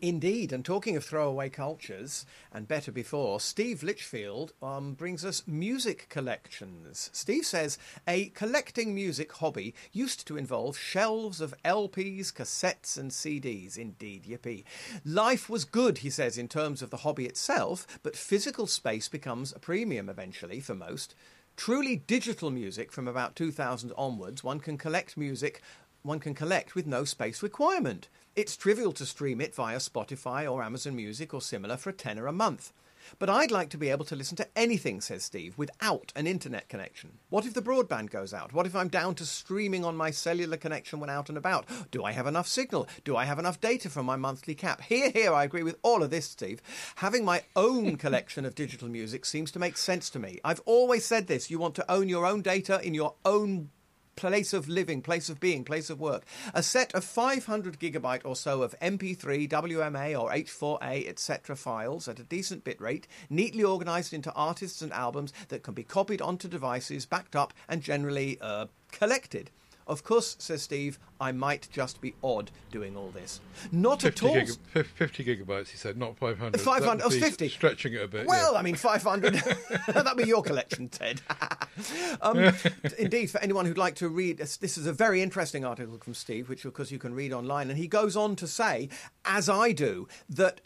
Indeed, 0.01 0.53
and 0.53 0.65
talking 0.65 0.97
of 0.97 1.05
throwaway 1.05 1.49
cultures 1.49 2.25
and 2.53 2.69
better 2.69 2.93
before, 2.93 3.41
Steve 3.41 3.83
Litchfield 3.83 4.53
um, 4.63 4.95
brings 4.95 5.25
us 5.25 5.43
music 5.45 6.07
collections. 6.09 7.11
Steve 7.13 7.45
says 7.45 7.79
a 8.07 8.27
collecting 8.29 8.95
music 8.95 9.33
hobby 9.33 9.75
used 9.93 10.25
to 10.29 10.37
involve 10.37 10.79
shelves 10.79 11.41
of 11.41 11.53
LPs, 11.65 12.33
cassettes, 12.33 12.97
and 12.97 13.11
CDs. 13.11 13.77
Indeed, 13.77 14.25
yippee. 14.25 14.63
Life 15.05 15.51
was 15.51 15.65
good, 15.65 15.99
he 15.99 16.11
says, 16.11 16.39
in 16.39 16.47
terms 16.47 16.81
of 16.81 16.91
the 16.91 16.99
hobby 16.99 17.27
itself, 17.27 17.85
but 18.05 18.15
physical 18.15 18.69
space 18.69 19.09
becomes 19.09 19.53
a 19.53 19.59
premium 19.59 20.09
eventually 20.09 20.61
for 20.61 20.77
most. 20.77 21.17
Truly 21.57 21.97
digital 21.97 22.53
music 22.53 22.93
from 22.93 23.09
about 23.09 23.35
2000 23.35 23.93
onwards, 23.99 24.45
one 24.45 24.61
can 24.61 24.79
collect 24.79 25.17
music 25.17 25.61
one 26.03 26.21
can 26.21 26.35
collect 26.35 26.75
with 26.75 26.87
no 26.87 27.05
space 27.05 27.43
requirement. 27.43 28.09
It's 28.39 28.57
trivial 28.57 28.93
to 28.93 29.05
stream 29.05 29.41
it 29.41 29.53
via 29.53 29.79
Spotify 29.79 30.49
or 30.49 30.63
Amazon 30.63 30.95
Music 30.95 31.35
or 31.35 31.43
similar 31.43 31.77
for 31.77 31.91
a 31.91 31.93
tenner 31.93 32.29
a 32.29 32.33
month. 32.33 32.73
But 33.19 33.29
I'd 33.29 33.51
like 33.51 33.69
to 33.71 33.77
be 33.77 33.89
able 33.91 34.05
to 34.05 34.15
listen 34.15 34.37
to 34.37 34.47
anything, 34.55 35.01
says 35.01 35.25
Steve, 35.25 35.59
without 35.59 36.13
an 36.15 36.29
internet 36.29 36.69
connection. 36.69 37.19
What 37.31 37.47
if 37.47 37.55
the 37.55 37.63
broadband 37.63 38.11
goes 38.11 38.33
out? 38.33 38.53
What 38.53 38.65
if 38.65 38.77
I'm 38.77 38.87
down 38.87 39.17
to 39.17 39.27
streaming 39.27 39.85
on 39.85 39.97
my 39.97 40.13
cellular 40.13 40.57
connection 40.57 41.01
when 41.01 41.11
out 41.11 41.29
and 41.29 41.37
about? 41.37 41.67
Do 41.91 42.05
I 42.05 42.13
have 42.13 42.29
enough 42.29 42.47
signal? 42.47 42.87
Do 43.03 43.17
I 43.17 43.25
have 43.25 43.41
enough 43.41 43.61
data 43.61 43.91
from 43.91 44.07
my 44.07 44.15
monthly 44.15 44.55
cap? 44.55 44.83
Here, 44.83 45.11
here, 45.11 45.35
I 45.35 45.43
agree 45.43 45.65
with 45.65 45.79
all 45.83 46.05
of 46.05 46.11
this, 46.11 46.27
Steve. 46.27 46.63
Having 46.99 47.25
my 47.25 47.43
own 47.57 47.97
collection 48.05 48.45
of 48.45 48.55
digital 48.55 48.87
music 48.87 49.25
seems 49.25 49.51
to 49.51 49.59
make 49.59 49.77
sense 49.77 50.11
to 50.11 50.21
me. 50.21 50.39
I've 50.45 50.63
always 50.65 51.05
said 51.05 51.27
this 51.27 51.51
you 51.51 51.59
want 51.59 51.75
to 51.75 51.91
own 51.91 52.09
your 52.09 52.25
own 52.25 52.43
data 52.43 52.81
in 52.87 52.95
your 52.95 53.15
own 53.25 53.71
place 54.19 54.53
of 54.53 54.69
living, 54.69 55.01
place 55.01 55.29
of 55.29 55.39
being, 55.39 55.65
place 55.65 55.91
of 55.91 56.01
work. 56.01 56.25
A 56.53 56.61
set 56.61 56.93
of 56.93 57.05
500 57.05 57.79
gigabyte 57.79 58.23
or 58.25 58.35
so 58.35 58.63
of 58.63 58.75
MP3, 58.81 59.49
WMA, 59.49 60.21
or 60.21 60.33
M4A, 60.33 61.09
etc. 61.09 61.55
files 61.55 62.09
at 62.09 62.19
a 62.19 62.25
decent 62.25 62.65
bit 62.65 62.81
rate, 62.81 63.07
neatly 63.31 63.63
organized 63.63 64.13
into 64.13 64.33
artists 64.33 64.83
and 64.83 64.93
albums 64.93 65.33
that 65.51 65.63
can 65.63 65.73
be 65.73 65.85
copied 65.85 66.21
onto 66.21 66.49
devices, 66.49 67.07
backed 67.07 67.37
up, 67.37 67.55
and 67.69 67.81
generally 67.81 68.39
uh, 68.41 68.67
collected. 68.91 69.51
Of 69.89 70.05
course, 70.05 70.37
says 70.39 70.63
Steve, 70.63 70.99
I 71.19 71.33
might 71.33 71.67
just 71.73 72.03
be 72.03 72.15
odd 72.23 72.51
doing 72.71 72.95
all 72.95 73.09
this. 73.09 73.41
Not 73.73 74.05
at 74.05 74.19
50, 74.19 74.27
all. 74.27 74.35
giga- 74.37 74.87
50 74.87 75.25
gigabytes, 75.25 75.69
he 75.69 75.79
said, 75.79 75.97
not 75.97 76.19
500. 76.19 76.61
500 76.61 76.99
That 76.99 77.05
would 77.07 77.13
oh, 77.13 77.17
be 77.17 77.21
50. 77.21 77.49
Stretching 77.49 77.95
it 77.95 78.03
a 78.03 78.09
bit. 78.09 78.27
Well, 78.27 78.53
yeah. 78.53 78.59
I 78.59 78.63
mean, 78.63 78.75
500. 78.75 79.35
That'd 79.89 80.17
be 80.19 80.29
your 80.29 80.43
collection, 80.43 80.91
Ted. 80.91 81.23
um, 82.21 82.53
indeed, 82.99 83.31
for 83.31 83.41
anyone 83.41 83.65
who'd 83.65 83.79
like 83.79 83.95
to 83.97 84.09
read, 84.09 84.37
this 84.37 84.59
this 84.59 84.77
is 84.77 84.87
a 84.87 84.93
very 84.93 85.23
interesting 85.23 85.65
article 85.65 85.99
from 85.99 86.15
Steve, 86.15 86.51
which 86.51 86.67
of 86.67 86.75
course 86.75 86.91
you 86.91 86.99
can 86.99 87.15
read 87.15 87.33
online. 87.33 87.71
And 87.71 87.79
he 87.79 87.89
goes 87.89 88.15
on 88.15 88.37
to 88.37 88.47
say, 88.47 88.91
as 89.25 89.49
I 89.49 89.73
do, 89.73 90.07
that. 90.29 90.61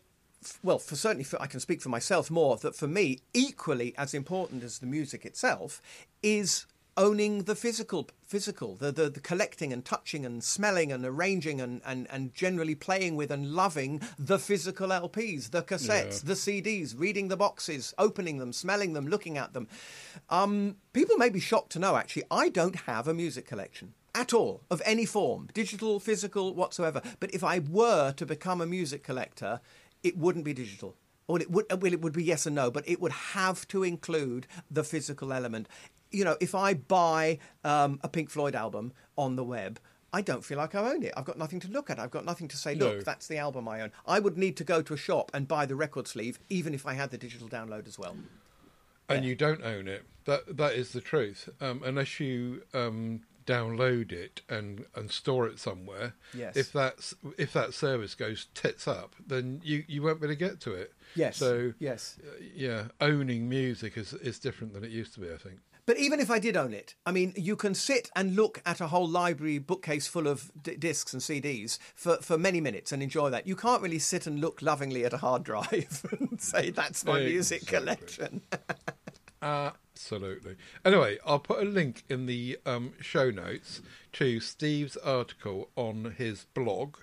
Well, 0.65 0.81
for 0.81 0.97
certainly, 0.97 1.23
for, 1.23 1.41
I 1.41 1.47
can 1.47 1.61
speak 1.61 1.81
for 1.81 1.89
myself 1.89 2.29
more. 2.29 2.57
That 2.57 2.75
for 2.75 2.89
me, 2.89 3.21
equally 3.33 3.95
as 3.97 4.13
important 4.13 4.65
as 4.65 4.81
the 4.81 4.87
music 4.87 5.25
itself, 5.25 5.81
is 6.21 6.67
owning 6.97 7.45
the 7.45 7.55
physical 7.55 8.09
physical 8.27 8.77
the, 8.77 8.93
the 8.93 9.09
the 9.09 9.21
collecting 9.21 9.73
and 9.73 9.85
touching 9.85 10.27
and 10.27 10.45
smelling 10.45 10.93
and 10.93 11.05
arranging 11.05 11.61
and, 11.61 11.81
and 11.87 12.07
and 12.11 12.35
generally 12.35 12.75
playing 12.75 13.17
with 13.17 13.31
and 13.31 13.53
loving 13.53 14.01
the 14.19 14.39
physical 14.39 14.89
lps 14.89 15.51
the 15.51 15.63
cassettes 15.63 16.25
the 16.25 16.35
cds 16.35 16.99
reading 16.99 17.29
the 17.29 17.37
boxes 17.37 17.95
opening 17.99 18.39
them 18.39 18.53
smelling 18.53 18.93
them 18.93 19.07
looking 19.07 19.39
at 19.39 19.53
them 19.53 19.67
um, 20.31 20.77
people 20.93 21.17
may 21.17 21.29
be 21.29 21.41
shocked 21.41 21.73
to 21.73 21.79
know 21.79 21.97
actually 21.97 22.25
i 22.31 22.49
don't 22.49 22.77
have 22.81 23.09
a 23.09 23.15
music 23.15 23.47
collection 23.47 23.95
at 24.15 24.35
all 24.35 24.63
of 24.71 24.83
any 24.85 25.07
form 25.07 25.49
digital 25.55 25.99
physical 25.99 26.55
whatsoever 26.55 27.01
but 27.21 27.33
if 27.35 27.43
i 27.43 27.59
were 27.59 28.13
to 28.13 28.27
become 28.27 28.61
a 28.61 28.67
music 28.67 29.03
collector 29.03 29.61
it 30.03 30.17
wouldn't 30.19 30.45
be 30.45 30.53
digital 30.53 30.97
well, 31.29 31.41
it 31.41 31.51
would. 31.51 31.67
Well, 31.71 31.93
it 31.93 32.01
would 32.03 32.13
be 32.13 32.25
yes 32.25 32.47
and 32.47 32.57
no, 32.57 32.71
but 32.71 32.87
it 32.87 33.01
would 33.01 33.13
have 33.13 33.67
to 33.69 33.85
include 33.85 34.47
the 34.71 34.85
physical 34.85 35.33
element. 35.33 35.69
You 36.13 36.25
know, 36.25 36.37
if 36.41 36.55
I 36.55 36.75
buy 36.75 37.39
um, 37.65 37.99
a 38.03 38.09
Pink 38.09 38.31
Floyd 38.31 38.55
album 38.55 38.93
on 39.17 39.37
the 39.37 39.45
web, 39.45 39.81
I 40.13 40.21
don't 40.21 40.45
feel 40.45 40.59
like 40.59 40.75
I 40.75 40.91
own 40.93 41.03
it. 41.03 41.13
I've 41.17 41.25
got 41.25 41.39
nothing 41.39 41.59
to 41.61 41.69
look 41.69 41.89
at. 41.91 41.99
I've 41.99 42.11
got 42.11 42.25
nothing 42.25 42.49
to 42.49 42.57
say. 42.57 42.75
Look, 42.75 42.97
No. 42.99 43.01
that's 43.03 43.27
the 43.29 43.39
album 43.39 43.67
I 43.67 43.81
own. 43.81 43.93
I 44.07 44.19
would 44.21 44.37
need 44.37 44.57
to 44.59 44.65
go 44.65 44.83
to 44.83 44.93
a 44.95 44.97
shop 44.97 45.31
and 45.33 45.49
buy 45.49 45.65
the 45.67 45.75
record 45.75 46.07
sleeve, 46.07 46.39
even 46.51 46.75
if 46.75 46.87
I 46.87 46.95
had 46.95 47.11
the 47.11 47.19
digital 47.19 47.49
download 47.49 47.87
as 47.89 47.99
well. 47.99 48.17
and 49.09 49.25
you 49.25 49.35
don't 49.35 49.63
own 49.63 49.89
it. 49.89 50.05
That 50.25 50.57
that 50.57 50.75
is 50.75 50.93
the 50.93 51.01
truth. 51.01 51.49
Um, 51.61 51.83
unless 51.85 52.21
you 52.21 52.63
um, 52.73 53.23
download 53.47 54.13
it 54.13 54.41
and, 54.49 54.85
and 54.95 55.11
store 55.11 55.47
it 55.49 55.59
somewhere. 55.59 56.15
Yes. 56.33 56.57
If 56.57 56.73
that's 56.73 57.15
if 57.37 57.53
that 57.55 57.75
service 57.75 58.15
goes 58.15 58.47
tits 58.55 58.87
up, 58.87 59.15
then 59.27 59.61
you, 59.65 59.85
you 59.89 60.03
won't 60.03 60.21
be 60.21 60.27
able 60.27 60.35
to 60.35 60.39
get 60.39 60.61
to 60.61 60.75
it. 60.75 60.93
Yes. 61.15 61.37
So 61.37 61.73
yes. 61.79 62.19
uh, 62.25 62.37
yeah, 62.55 62.85
owning 63.01 63.49
music 63.49 63.97
is 63.99 64.13
is 64.15 64.39
different 64.39 64.73
than 64.75 64.85
it 64.85 64.91
used 64.91 65.13
to 65.15 65.21
be. 65.21 65.31
I 65.33 65.37
think. 65.37 65.59
But 65.93 66.01
even 66.01 66.21
if 66.21 66.31
I 66.31 66.39
did 66.39 66.57
own 66.57 66.73
it, 66.73 66.95
I 67.05 67.13
mean, 67.13 67.35
you 67.37 67.55
can 67.55 67.75
sit 67.75 68.09
and 68.17 68.35
look 68.35 68.63
at 68.65 68.81
a 68.81 68.87
whole 68.87 69.07
library 69.07 69.59
bookcase 69.59 70.07
full 70.07 70.27
of 70.27 70.51
d- 70.63 70.75
discs 70.75 71.13
and 71.13 71.21
CDs 71.21 71.79
for, 71.95 72.17
for 72.23 72.39
many 72.39 72.63
minutes 72.63 72.93
and 72.93 73.03
enjoy 73.03 73.29
that. 73.29 73.47
You 73.47 73.55
can't 73.55 73.83
really 73.83 73.99
sit 73.99 74.27
and 74.27 74.41
look 74.41 74.63
lovingly 74.63 75.05
at 75.05 75.13
a 75.13 75.19
hard 75.19 75.43
drive 75.43 76.03
and 76.19 76.41
say, 76.41 76.71
that's 76.71 77.05
my 77.05 77.21
music 77.21 77.67
collection. 77.67 78.41
Absolutely. 79.43 80.57
Anyway, 80.83 81.19
I'll 81.27 81.39
put 81.39 81.61
a 81.61 81.69
link 81.69 82.05
in 82.09 82.25
the 82.25 82.59
um, 82.65 82.95
show 83.03 83.31
notes 83.31 83.83
to 84.15 84.41
Steve's 84.41 84.97
article 84.97 85.69
on 85.77 86.15
his 86.17 86.47
blog, 86.55 86.97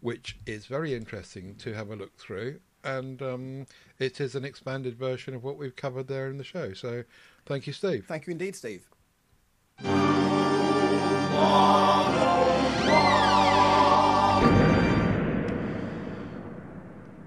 which 0.00 0.36
is 0.46 0.66
very 0.66 0.94
interesting 0.94 1.54
to 1.58 1.74
have 1.74 1.90
a 1.90 1.94
look 1.94 2.18
through. 2.18 2.58
And 2.84 3.22
um, 3.22 3.66
it 3.98 4.20
is 4.20 4.34
an 4.34 4.44
expanded 4.44 4.96
version 4.96 5.34
of 5.34 5.44
what 5.44 5.56
we've 5.56 5.76
covered 5.76 6.08
there 6.08 6.28
in 6.28 6.38
the 6.38 6.44
show. 6.44 6.72
So 6.72 7.04
thank 7.46 7.66
you, 7.66 7.72
Steve. 7.72 8.06
Thank 8.08 8.26
you 8.26 8.32
indeed, 8.32 8.56
Steve. 8.56 8.88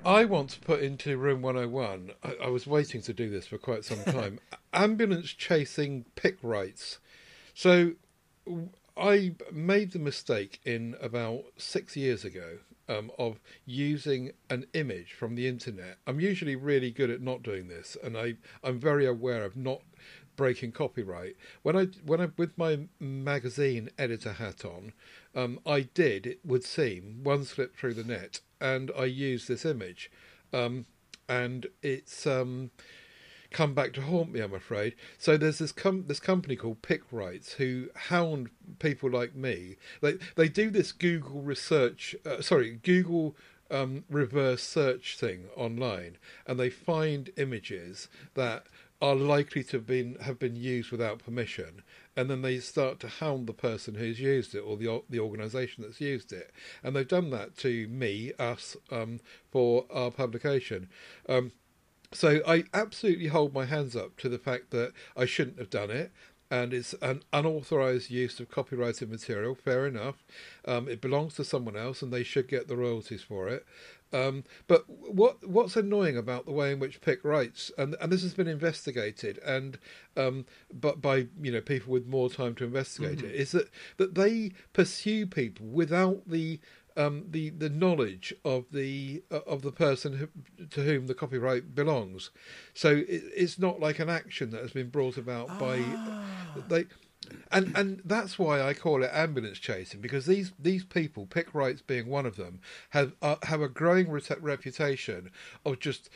I 0.05 0.23
want 0.23 0.51
to 0.51 0.59
put 0.59 0.81
into 0.81 1.17
room 1.17 1.41
101, 1.41 2.11
I, 2.23 2.35
I 2.45 2.47
was 2.49 2.67
waiting 2.67 3.01
to 3.01 3.13
do 3.13 3.29
this 3.29 3.47
for 3.47 3.57
quite 3.57 3.83
some 3.83 4.03
time, 4.13 4.39
ambulance 4.71 5.31
chasing 5.31 6.05
PicRights. 6.15 6.99
So 7.55 7.93
I 8.95 9.33
made 9.51 9.91
the 9.91 9.99
mistake 9.99 10.59
in 10.63 10.95
about 11.01 11.45
six 11.57 11.97
years 11.97 12.23
ago 12.23 12.59
um, 12.87 13.11
of 13.17 13.39
using 13.65 14.31
an 14.49 14.65
image 14.73 15.13
from 15.13 15.35
the 15.35 15.47
internet. 15.47 15.97
I'm 16.07 16.19
usually 16.19 16.55
really 16.55 16.91
good 16.91 17.09
at 17.09 17.21
not 17.21 17.43
doing 17.43 17.67
this, 17.67 17.97
and 18.03 18.17
I, 18.17 18.35
I'm 18.63 18.79
very 18.79 19.05
aware 19.05 19.43
of 19.43 19.55
not 19.55 19.81
breaking 20.35 20.71
copyright. 20.71 21.35
When 21.63 21.75
I 21.75 21.85
when 22.05 22.21
I 22.21 22.29
with 22.37 22.57
my 22.57 22.87
magazine 22.99 23.89
editor 23.97 24.33
hat 24.33 24.65
on, 24.65 24.93
um, 25.33 25.59
I 25.65 25.81
did 25.81 26.25
it 26.25 26.39
would 26.45 26.63
seem 26.63 27.21
one 27.23 27.45
slip 27.45 27.75
through 27.75 27.95
the 27.95 28.03
net, 28.03 28.41
and 28.59 28.91
I 28.97 29.05
used 29.05 29.47
this 29.47 29.65
image, 29.65 30.11
um, 30.53 30.85
and 31.27 31.67
it's 31.81 32.27
um, 32.27 32.71
come 33.55 33.73
back 33.73 33.93
to 33.93 34.01
haunt 34.01 34.33
me. 34.33 34.41
I'm 34.41 34.53
afraid. 34.53 34.95
So 35.17 35.37
there's 35.37 35.59
this 35.59 35.71
com- 35.71 36.05
this 36.07 36.19
company 36.19 36.57
called 36.57 36.81
PicRights 36.81 37.53
who 37.53 37.87
hound 37.95 38.49
people 38.79 39.09
like 39.09 39.33
me. 39.33 39.77
They 40.01 40.17
they 40.35 40.49
do 40.49 40.69
this 40.69 40.91
Google 40.91 41.41
research. 41.41 42.15
Uh, 42.25 42.41
sorry, 42.41 42.81
Google 42.83 43.35
um, 43.71 44.03
reverse 44.09 44.61
search 44.61 45.17
thing 45.17 45.45
online, 45.55 46.17
and 46.45 46.59
they 46.59 46.69
find 46.69 47.31
images 47.37 48.09
that 48.33 48.65
are 49.01 49.15
likely 49.15 49.63
to 49.63 49.77
have 49.77 49.87
been 49.87 50.15
have 50.15 50.37
been 50.37 50.57
used 50.57 50.91
without 50.91 51.19
permission, 51.19 51.81
and 52.17 52.29
then 52.29 52.41
they 52.41 52.59
start 52.59 52.99
to 52.99 53.07
hound 53.07 53.47
the 53.47 53.53
person 53.53 53.95
who's 53.95 54.19
used 54.19 54.53
it 54.53 54.59
or 54.59 54.75
the 54.75 55.01
the 55.09 55.19
organisation 55.21 55.81
that's 55.81 56.01
used 56.01 56.33
it, 56.33 56.51
and 56.83 56.93
they've 56.93 57.07
done 57.07 57.29
that 57.29 57.55
to 57.55 57.87
me, 57.87 58.33
us, 58.37 58.75
um, 58.91 59.21
for 59.49 59.85
our 59.89 60.11
publication. 60.11 60.89
Um, 61.29 61.53
so 62.11 62.41
I 62.47 62.63
absolutely 62.73 63.27
hold 63.27 63.53
my 63.53 63.65
hands 63.65 63.95
up 63.95 64.17
to 64.17 64.29
the 64.29 64.37
fact 64.37 64.71
that 64.71 64.93
I 65.15 65.25
shouldn't 65.25 65.59
have 65.59 65.69
done 65.69 65.91
it. 65.91 66.11
And 66.51 66.73
it's 66.75 66.93
an 67.01 67.23
unauthorized 67.33 68.11
use 68.11 68.39
of 68.39 68.51
copyrighted 68.51 69.09
material. 69.09 69.55
Fair 69.55 69.87
enough. 69.87 70.23
Um, 70.65 70.87
it 70.87 71.01
belongs 71.01 71.33
to 71.35 71.43
someone 71.43 71.75
else, 71.75 72.03
and 72.03 72.13
they 72.13 72.21
should 72.21 72.47
get 72.47 72.67
the 72.67 72.77
royalties 72.77 73.23
for 73.23 73.47
it. 73.49 73.65
Um, 74.13 74.43
but 74.67 74.85
what 74.87 75.45
what's 75.47 75.75
annoying 75.75 76.15
about 76.15 76.45
the 76.45 76.51
way 76.51 76.71
in 76.71 76.79
which 76.79 77.01
PicRights, 77.01 77.71
and 77.77 77.95
and 77.99 78.11
this 78.11 78.21
has 78.21 78.33
been 78.33 78.47
investigated, 78.47 79.39
and 79.39 79.77
um, 80.15 80.45
but 80.71 81.01
by 81.01 81.27
you 81.41 81.51
know 81.51 81.61
people 81.61 81.91
with 81.91 82.05
more 82.05 82.29
time 82.29 82.55
to 82.55 82.63
investigate 82.63 83.23
it, 83.23 83.35
is 83.35 83.51
that 83.51 83.69
that 83.97 84.15
they 84.15 84.51
pursue 84.71 85.25
people 85.25 85.65
without 85.65 86.29
the 86.29 86.59
um, 86.97 87.25
the 87.29 87.49
the 87.49 87.69
knowledge 87.69 88.33
of 88.43 88.65
the 88.71 89.23
uh, 89.31 89.39
of 89.47 89.61
the 89.61 89.71
person 89.71 90.17
who, 90.17 90.65
to 90.67 90.81
whom 90.81 91.07
the 91.07 91.13
copyright 91.13 91.75
belongs. 91.75 92.31
So 92.73 92.89
it, 92.89 93.23
it's 93.35 93.59
not 93.59 93.79
like 93.79 93.99
an 93.99 94.09
action 94.09 94.49
that 94.51 94.61
has 94.61 94.71
been 94.71 94.89
brought 94.89 95.17
about 95.17 95.57
by 95.57 95.95
they. 96.69 96.85
And 97.51 97.75
and 97.75 98.01
that's 98.05 98.37
why 98.37 98.61
I 98.61 98.75
call 98.75 99.03
it 99.03 99.09
ambulance 99.11 99.57
chasing 99.57 99.99
because 99.99 100.27
these, 100.27 100.51
these 100.59 100.83
people, 100.83 101.25
PicRights 101.25 101.81
being 101.87 102.07
one 102.07 102.27
of 102.27 102.35
them, 102.35 102.59
have 102.91 103.13
uh, 103.21 103.37
have 103.43 103.61
a 103.61 103.67
growing 103.67 104.11
rete- 104.11 104.41
reputation 104.41 105.31
of 105.65 105.79
just 105.79 106.09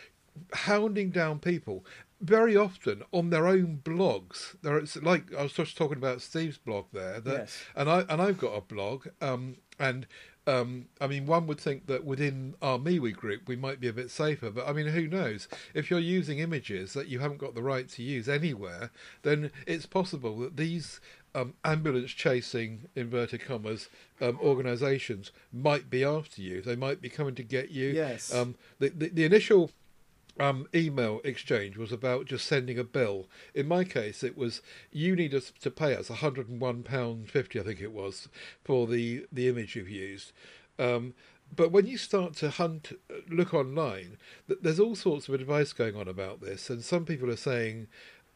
hounding 0.54 1.10
down 1.10 1.40
people 1.40 1.84
very 2.22 2.56
often 2.56 3.02
on 3.12 3.32
their 3.32 3.48
own 3.48 3.80
blogs. 3.84 4.56
There, 4.62 4.78
it's 4.78 4.98
like 4.98 5.34
I 5.34 5.42
was 5.42 5.54
just 5.54 5.78
talking 5.78 5.98
about 5.98 6.22
Steve's 6.22 6.60
blog 6.60 6.86
there, 6.94 7.20
that, 7.22 7.40
Yes. 7.40 7.64
and 7.76 7.90
I 7.90 8.02
and 8.08 8.22
I've 8.22 8.38
got 8.38 8.54
a 8.56 8.62
blog, 8.62 9.08
um, 9.20 9.58
and 9.80 10.06
um, 10.50 10.86
I 11.00 11.06
mean, 11.06 11.28
one 11.28 11.46
would 11.48 11.60
think 11.60 11.86
that 11.88 12.04
within 12.04 12.56
our 12.62 12.80
MeWe 12.80 13.16
group 13.16 13.48
we 13.48 13.56
might 13.56 13.80
be 13.80 13.88
a 13.88 13.94
bit 13.94 14.10
safer, 14.10 14.50
but 14.50 14.68
I 14.68 14.74
mean, 14.74 14.88
who 14.88 15.08
knows? 15.08 15.48
If 15.74 15.92
you're 15.92 16.00
using 16.00 16.40
images 16.40 16.94
that 16.94 17.08
you 17.08 17.20
haven't 17.20 17.38
got 17.38 17.54
the 17.54 17.62
right 17.62 17.88
to 17.90 18.04
use 18.04 18.28
anywhere, 18.28 18.90
then 19.22 19.52
it's 19.68 19.86
possible 19.86 20.40
that 20.40 20.58
these 20.58 21.00
um, 21.36 21.54
ambulance 21.64 22.12
chasing 22.12 22.88
inverted 22.96 23.42
commas 23.46 23.90
um, 24.22 24.40
organisations 24.42 25.32
might 25.54 25.90
be 25.90 26.04
after 26.04 26.42
you. 26.42 26.62
They 26.62 26.76
might 26.76 27.00
be 27.00 27.10
coming 27.10 27.36
to 27.36 27.44
get 27.44 27.70
you. 27.70 27.90
Yes. 27.90 28.34
Um, 28.34 28.56
the, 28.80 28.90
the 28.90 29.10
the 29.10 29.26
initial 29.26 29.70
um, 30.40 30.68
email 30.74 31.22
exchange 31.24 31.78
was 31.78 31.92
about 31.92 32.26
just 32.26 32.46
sending 32.46 32.80
a 32.80 32.84
bill. 32.84 33.28
In 33.54 33.68
my 33.68 33.84
case, 33.84 34.24
it 34.24 34.38
was 34.38 34.62
you 34.92 35.16
need 35.16 35.34
us 35.34 35.52
to 35.62 35.72
pay 35.72 35.96
us 35.96 36.10
one 36.10 36.20
hundred 36.20 36.50
and 36.50 36.62
one 36.62 36.84
pound 36.84 37.30
fifty, 37.30 37.60
I 37.60 37.64
think 37.64 37.82
it 37.82 37.92
was, 37.92 38.30
for 38.64 38.88
the 38.88 39.26
the 39.32 39.48
image 39.48 39.76
you've 39.76 39.90
used. 39.90 40.32
Um, 40.78 41.14
but 41.56 41.72
when 41.72 41.88
you 41.88 41.98
start 41.98 42.36
to 42.36 42.50
hunt, 42.52 42.92
look 43.28 43.54
online, 43.54 44.18
th- 44.48 44.60
there's 44.62 44.80
all 44.80 44.96
sorts 44.96 45.28
of 45.28 45.34
advice 45.34 45.74
going 45.74 45.96
on 45.96 46.08
about 46.08 46.42
this, 46.42 46.70
and 46.70 46.84
some 46.84 47.06
people 47.06 47.30
are 47.30 47.36
saying 47.36 47.88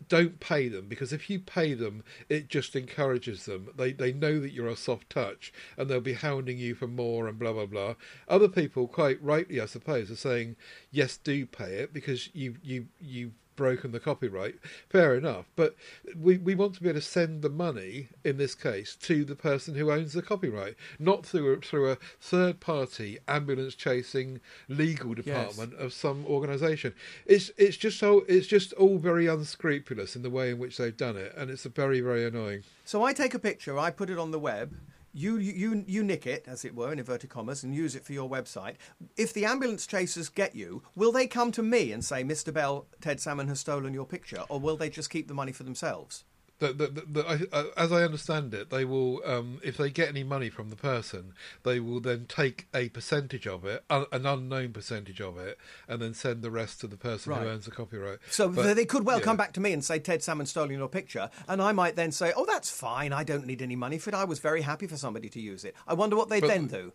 don't 0.07 0.39
pay 0.39 0.67
them 0.67 0.87
because 0.87 1.13
if 1.13 1.29
you 1.29 1.39
pay 1.39 1.73
them, 1.73 2.03
it 2.29 2.47
just 2.47 2.75
encourages 2.75 3.45
them. 3.45 3.69
They 3.75 3.91
they 3.93 4.13
know 4.13 4.39
that 4.39 4.51
you're 4.51 4.67
a 4.67 4.75
soft 4.75 5.09
touch 5.09 5.53
and 5.77 5.89
they'll 5.89 6.01
be 6.01 6.13
hounding 6.13 6.57
you 6.57 6.75
for 6.75 6.87
more 6.87 7.27
and 7.27 7.37
blah 7.39 7.53
blah 7.53 7.65
blah. 7.65 7.95
Other 8.27 8.47
people, 8.47 8.87
quite 8.87 9.21
rightly, 9.21 9.59
I 9.59 9.65
suppose, 9.65 10.11
are 10.11 10.15
saying 10.15 10.55
yes, 10.91 11.17
do 11.17 11.45
pay 11.45 11.75
it 11.75 11.93
because 11.93 12.29
you 12.33 12.55
you 12.63 12.87
you 12.99 13.31
broken 13.55 13.91
the 13.91 13.99
copyright. 13.99 14.55
Fair 14.89 15.15
enough, 15.15 15.45
but 15.55 15.75
we 16.17 16.37
we 16.37 16.55
want 16.55 16.75
to 16.75 16.81
be 16.81 16.89
able 16.89 16.99
to 16.99 17.05
send 17.05 17.41
the 17.41 17.49
money 17.49 18.09
in 18.23 18.37
this 18.37 18.55
case 18.55 18.95
to 18.95 19.23
the 19.23 19.35
person 19.35 19.75
who 19.75 19.91
owns 19.91 20.13
the 20.13 20.21
copyright, 20.21 20.75
not 20.99 21.25
through 21.25 21.53
a, 21.53 21.57
through 21.57 21.91
a 21.91 21.97
third 22.19 22.59
party 22.59 23.19
ambulance 23.27 23.75
chasing 23.75 24.39
legal 24.67 25.13
department 25.13 25.73
of 25.75 25.93
some 25.93 26.25
organisation. 26.25 26.93
It's 27.25 27.51
it's 27.57 27.77
just 27.77 27.99
so 27.99 28.23
it's 28.27 28.47
just 28.47 28.73
all 28.73 28.97
very 28.97 29.27
unscrupulous 29.27 30.15
in 30.15 30.21
the 30.21 30.29
way 30.29 30.51
in 30.51 30.59
which 30.59 30.77
they've 30.77 30.95
done 30.95 31.17
it, 31.17 31.33
and 31.35 31.49
it's 31.49 31.63
very 31.63 32.01
very 32.01 32.25
annoying. 32.25 32.63
So 32.85 33.03
I 33.03 33.13
take 33.13 33.33
a 33.33 33.39
picture, 33.39 33.77
I 33.77 33.91
put 33.91 34.09
it 34.09 34.17
on 34.17 34.31
the 34.31 34.39
web. 34.39 34.73
You, 35.15 35.37
you 35.37 35.83
you 35.87 36.03
nick 36.03 36.25
it, 36.25 36.43
as 36.47 36.65
it 36.65 36.73
were, 36.73 36.91
in 36.91 36.97
inverted 36.97 37.29
commas, 37.29 37.63
and 37.63 37.75
use 37.75 37.95
it 37.95 38.03
for 38.03 38.13
your 38.13 38.27
website. 38.27 38.75
If 39.15 39.31
the 39.31 39.45
ambulance 39.45 39.85
chasers 39.85 40.27
get 40.27 40.55
you, 40.55 40.81
will 40.95 41.11
they 41.11 41.27
come 41.27 41.51
to 41.51 41.61
me 41.61 41.91
and 41.91 42.03
say, 42.03 42.23
"Mr. 42.23 42.51
Bell, 42.51 42.87
Ted 42.99 43.19
Salmon 43.19 43.47
has 43.47 43.59
stolen 43.59 43.93
your 43.93 44.07
picture," 44.07 44.43
or 44.49 44.59
will 44.59 44.75
they 44.75 44.89
just 44.89 45.11
keep 45.11 45.27
the 45.27 45.35
money 45.35 45.51
for 45.51 45.63
themselves? 45.63 46.23
The, 46.63 46.71
the, 46.73 46.87
the, 46.87 47.01
the, 47.21 47.27
I, 47.27 47.39
uh, 47.57 47.63
as 47.75 47.91
I 47.91 48.03
understand 48.03 48.53
it, 48.53 48.69
they 48.69 48.85
will, 48.85 49.21
um, 49.25 49.59
if 49.63 49.75
they 49.75 49.89
get 49.89 50.07
any 50.07 50.23
money 50.23 50.49
from 50.49 50.69
the 50.69 50.75
person, 50.77 51.33
they 51.63 51.79
will 51.79 51.99
then 51.99 52.25
take 52.27 52.67
a 52.73 52.87
percentage 52.89 53.45
of 53.47 53.65
it, 53.65 53.83
un, 53.89 54.05
an 54.13 54.25
unknown 54.25 54.71
percentage 54.71 55.19
of 55.19 55.37
it, 55.37 55.57
and 55.89 56.01
then 56.01 56.13
send 56.13 56.41
the 56.41 56.51
rest 56.51 56.79
to 56.81 56.87
the 56.87 56.95
person 56.97 57.31
Right. 57.33 57.41
who 57.41 57.49
owns 57.49 57.65
the 57.65 57.71
copyright. 57.71 58.19
So 58.29 58.47
But, 58.47 58.75
they 58.75 58.85
could 58.85 59.05
well 59.05 59.19
yeah. 59.19 59.25
come 59.25 59.35
back 59.37 59.51
to 59.53 59.59
me 59.59 59.73
and 59.73 59.83
say, 59.83 59.99
Ted 59.99 60.23
Salmon 60.23 60.45
stole 60.45 60.71
your 60.71 60.87
picture. 60.87 61.29
And 61.47 61.61
I 61.61 61.71
might 61.73 61.95
then 61.97 62.11
say, 62.11 62.31
oh, 62.35 62.45
that's 62.45 62.69
fine. 62.69 63.11
I 63.11 63.23
don't 63.25 63.45
need 63.45 63.61
any 63.61 63.75
money 63.75 63.97
for 63.97 64.09
it. 64.11 64.15
I 64.15 64.23
was 64.23 64.39
very 64.39 64.61
happy 64.61 64.87
for 64.87 64.95
somebody 64.97 65.27
to 65.29 65.41
use 65.41 65.65
it. 65.65 65.75
I 65.85 65.93
wonder 65.93 66.15
what 66.15 66.29
they'd 66.29 66.41
But- 66.41 66.47
then 66.47 66.67
do. 66.67 66.93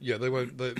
Yeah, 0.00 0.16
they 0.16 0.28
won't. 0.28 0.58
They, 0.58 0.74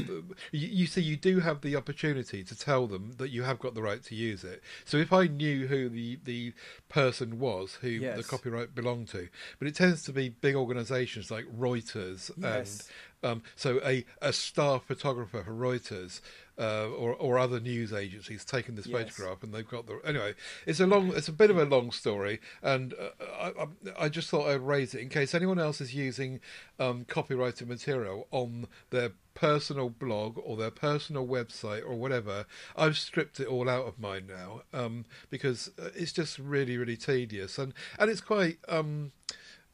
you, 0.52 0.68
you 0.68 0.86
see, 0.86 1.02
you 1.02 1.16
do 1.16 1.40
have 1.40 1.60
the 1.60 1.76
opportunity 1.76 2.44
to 2.44 2.58
tell 2.58 2.86
them 2.86 3.12
that 3.18 3.30
you 3.30 3.42
have 3.42 3.58
got 3.58 3.74
the 3.74 3.82
right 3.82 4.02
to 4.04 4.14
use 4.14 4.44
it. 4.44 4.62
So 4.84 4.96
if 4.96 5.12
I 5.12 5.26
knew 5.26 5.66
who 5.66 5.88
the, 5.88 6.18
the 6.24 6.52
person 6.88 7.38
was 7.38 7.74
who 7.80 7.98
the 8.16 8.22
copyright 8.22 8.74
belonged 8.74 9.08
to, 9.08 9.28
but 9.58 9.68
it 9.68 9.74
tends 9.74 10.02
to 10.04 10.12
be 10.12 10.28
big 10.28 10.54
organisations 10.54 11.30
like 11.30 11.44
Reuters 11.46 12.30
Yes. 12.36 12.88
and 13.22 13.32
um, 13.32 13.42
so 13.56 13.80
a, 13.84 14.04
a 14.22 14.32
staff 14.32 14.84
photographer 14.86 15.42
for 15.42 15.52
Reuters 15.52 16.20
uh, 16.58 16.88
or 16.88 17.14
or 17.14 17.38
other 17.38 17.60
news 17.60 17.92
agencies 17.92 18.44
taken 18.44 18.74
this 18.74 18.86
Yes. 18.86 19.10
photograph 19.14 19.42
and 19.42 19.54
they've 19.54 19.68
got 19.68 19.86
the 19.86 20.00
anyway. 20.04 20.34
It's 20.66 20.80
a 20.80 20.86
long, 20.86 21.12
it's 21.14 21.28
a 21.28 21.32
bit 21.32 21.50
of 21.50 21.58
a 21.58 21.64
long 21.64 21.90
story, 21.92 22.40
and 22.62 22.94
uh, 22.94 23.52
I, 23.98 24.04
I, 24.04 24.08
just 24.08 24.28
thought 24.28 24.48
I'd 24.48 24.60
raise 24.60 24.94
it 24.94 25.00
in 25.00 25.08
case 25.08 25.34
anyone 25.34 25.58
else 25.58 25.80
is 25.80 25.94
using 25.94 26.40
um, 26.78 27.04
copyrighted 27.04 27.68
material 27.68 28.26
on 28.30 28.66
their 28.90 29.12
personal 29.34 29.88
blog 29.88 30.38
or 30.42 30.56
their 30.56 30.70
personal 30.70 31.26
website 31.26 31.84
or 31.84 31.94
whatever. 31.94 32.44
I've 32.76 32.98
stripped 32.98 33.38
it 33.38 33.46
all 33.46 33.68
out 33.68 33.86
of 33.86 33.98
mine 33.98 34.26
now 34.26 34.62
um, 34.72 35.04
because 35.30 35.70
uh, 35.78 35.90
it's 35.94 36.12
just 36.12 36.38
really 36.38 36.76
really 36.76 36.96
tedious 36.96 37.58
and 37.58 37.72
and 37.98 38.10
it's 38.10 38.20
quite. 38.20 38.58
Um, 38.68 39.12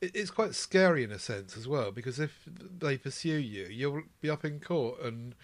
it's 0.00 0.30
quite 0.30 0.54
scary 0.54 1.02
in 1.02 1.10
a 1.10 1.18
sense 1.18 1.56
as 1.56 1.66
well 1.66 1.90
because 1.90 2.18
if 2.20 2.46
they 2.46 2.98
pursue 2.98 3.38
you, 3.38 3.66
you'll 3.70 4.02
be 4.20 4.28
up 4.28 4.44
in 4.44 4.60
court, 4.60 5.00
and 5.00 5.34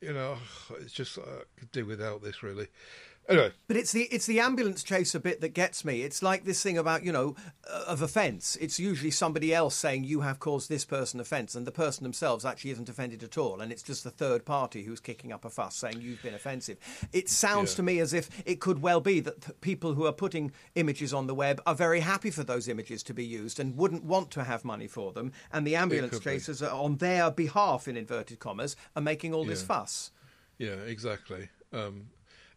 you 0.00 0.12
know 0.12 0.36
it's 0.80 0.92
just 0.92 1.18
uh, 1.18 1.22
I 1.22 1.60
could 1.60 1.72
do 1.72 1.84
without 1.84 2.22
this 2.22 2.42
really. 2.42 2.68
Anyway, 3.28 3.52
But 3.66 3.76
it's 3.76 3.92
the 3.92 4.04
it's 4.04 4.24
the 4.24 4.40
ambulance 4.40 4.82
chaser 4.82 5.18
bit 5.18 5.42
that 5.42 5.50
gets 5.50 5.84
me. 5.84 6.00
It's 6.02 6.22
like 6.22 6.44
this 6.44 6.62
thing 6.62 6.78
about 6.78 7.04
you 7.04 7.12
know 7.12 7.36
uh, 7.70 7.84
of 7.86 8.00
offence. 8.00 8.56
It's 8.58 8.80
usually 8.80 9.10
somebody 9.10 9.52
else 9.52 9.74
saying 9.74 10.04
you 10.04 10.22
have 10.22 10.38
caused 10.38 10.70
this 10.70 10.86
person 10.86 11.20
offence, 11.20 11.54
and 11.54 11.66
the 11.66 11.70
person 11.72 12.04
themselves 12.04 12.46
actually 12.46 12.70
isn't 12.70 12.88
offended 12.88 13.22
at 13.22 13.36
all, 13.36 13.60
and 13.60 13.70
it's 13.70 13.82
just 13.82 14.02
the 14.02 14.10
third 14.10 14.46
party 14.46 14.82
who's 14.84 14.98
kicking 15.00 15.30
up 15.30 15.44
a 15.44 15.50
fuss 15.50 15.76
saying 15.76 16.00
you've 16.00 16.22
been 16.22 16.32
offensive. 16.32 16.78
It 17.12 17.28
sounds 17.28 17.72
Yeah. 17.72 17.76
to 17.76 17.82
me 17.82 17.98
as 17.98 18.14
if 18.14 18.30
it 18.46 18.60
could 18.60 18.80
well 18.80 19.00
be 19.02 19.20
that 19.20 19.42
th- 19.42 19.60
people 19.60 19.92
who 19.92 20.06
are 20.06 20.12
putting 20.12 20.50
images 20.74 21.12
on 21.12 21.26
the 21.26 21.34
web 21.34 21.60
are 21.66 21.74
very 21.74 22.00
happy 22.00 22.30
for 22.30 22.44
those 22.44 22.66
images 22.66 23.02
to 23.02 23.12
be 23.12 23.26
used 23.26 23.60
and 23.60 23.76
wouldn't 23.76 24.04
want 24.04 24.30
to 24.30 24.44
have 24.44 24.64
money 24.64 24.86
for 24.88 25.12
them, 25.12 25.32
and 25.52 25.66
the 25.66 25.76
ambulance 25.76 26.14
could 26.14 26.24
be. 26.24 26.30
chasers 26.30 26.62
are 26.62 26.70
on 26.72 26.96
their 26.96 27.30
behalf, 27.30 27.86
in 27.86 27.96
inverted 27.98 28.38
commas, 28.38 28.74
are 28.96 29.02
making 29.02 29.34
all 29.34 29.44
this 29.44 29.62
fuss. 29.62 30.12
yeah, 30.56 30.76
exactly. 30.86 31.50
Um, 31.74 32.06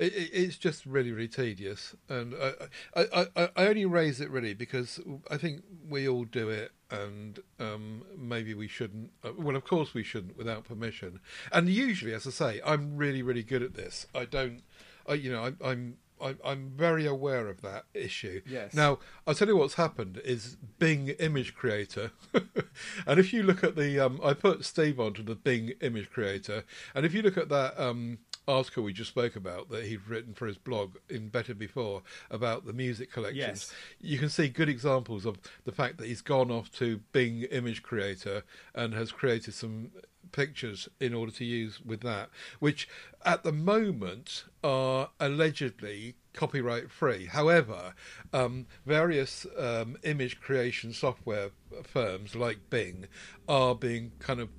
it, 0.02 0.14
it, 0.14 0.30
it's 0.34 0.58
just 0.58 0.86
really, 0.86 1.12
really 1.12 1.28
tedious, 1.28 1.96
and 2.10 2.34
I, 2.36 2.54
I, 2.96 3.28
I, 3.36 3.50
I 3.56 3.68
only 3.68 3.86
raise 3.86 4.20
it 4.20 4.30
really 4.32 4.54
because 4.54 5.00
I 5.30 5.38
think 5.38 5.62
we 5.88 6.08
all 6.08 6.26
do 6.26 6.50
it, 6.50 6.72
and 6.90 7.40
um, 7.60 8.04
maybe 8.18 8.54
we 8.54 8.68
shouldn't. 8.68 9.12
uh, 9.24 9.32
Well, 9.38 9.56
of 9.56 9.64
course 9.64 9.94
we 9.94 10.04
shouldn't 10.04 10.38
without 10.38 10.64
permission. 10.66 11.20
And 11.52 11.70
usually, 11.70 12.14
as 12.14 12.26
I 12.28 12.32
say, 12.32 12.62
I'm 12.66 12.98
really, 12.98 13.22
really 13.22 13.44
good 13.44 13.62
at 13.64 13.76
this. 13.76 14.08
I 14.16 14.26
don't, 14.26 14.64
I, 15.08 15.14
you 15.14 15.32
know, 15.32 15.46
I, 15.46 15.70
I'm. 15.72 15.98
I'm, 16.24 16.38
I'm 16.46 16.70
very 16.76 17.08
aware 17.08 17.48
of 17.48 17.62
that 17.64 17.86
issue. 17.96 18.44
Yes. 18.46 18.76
Now, 18.76 19.00
I'll 19.26 19.34
tell 19.34 19.48
you 19.48 19.58
what's 19.58 19.74
happened 19.74 20.22
is 20.24 20.56
Bing 20.78 21.08
Image 21.20 21.56
Creator, 21.56 22.12
and 23.08 23.20
if 23.20 23.34
you 23.34 23.42
look 23.42 23.64
at 23.64 23.76
the, 23.76 24.00
um, 24.00 24.20
I 24.24 24.36
put 24.36 24.64
Steve 24.64 25.00
onto 25.00 25.24
the 25.24 25.34
Bing 25.34 25.74
Image 25.82 26.12
Creator, 26.12 26.64
and 26.94 27.08
if 27.08 27.16
you 27.16 27.24
look 27.24 27.38
at 27.38 27.50
that 27.50 27.74
um, 27.80 28.20
article 28.48 28.84
we 28.84 28.94
just 28.94 29.10
spoke 29.12 29.36
about 29.36 29.70
that 29.70 29.86
he'd 29.86 30.08
written 30.08 30.34
for 30.34 30.48
his 30.48 30.58
blog 30.58 30.96
in 31.10 31.30
Better 31.30 31.54
Before 31.54 32.02
about 32.30 32.66
the 32.66 32.74
music 32.74 33.12
collections, 33.12 33.38
Yes. 33.38 33.74
you 34.00 34.18
can 34.18 34.30
see 34.30 34.50
good 34.50 34.70
examples 34.70 35.26
of 35.26 35.38
the 35.64 35.72
fact 35.72 35.98
that 35.98 36.08
he's 36.08 36.22
gone 36.22 36.52
off 36.52 36.72
to 36.74 37.02
Bing 37.12 37.44
Image 37.44 37.84
Creator 37.84 38.44
and 38.74 38.94
has 38.94 39.12
created 39.12 39.54
some 39.54 39.92
pictures 40.32 40.88
in 41.00 41.14
order 41.14 41.32
to 41.32 41.44
use 41.46 41.82
with 41.84 42.02
that, 42.02 42.30
which 42.60 42.88
at 43.26 43.44
the 43.44 43.52
moment 43.52 44.46
are 44.64 45.10
allegedly 45.20 46.16
copyright 46.34 46.90
free. 46.90 47.26
However, 47.26 47.94
um, 48.32 48.66
various 48.86 49.46
um, 49.58 49.98
image 50.04 50.40
creation 50.40 50.94
software 50.94 51.50
firms 51.84 52.36
like 52.36 52.70
Bing 52.70 53.08
are 53.48 53.76
being 53.76 54.14
kind 54.20 54.40
of 54.40 54.50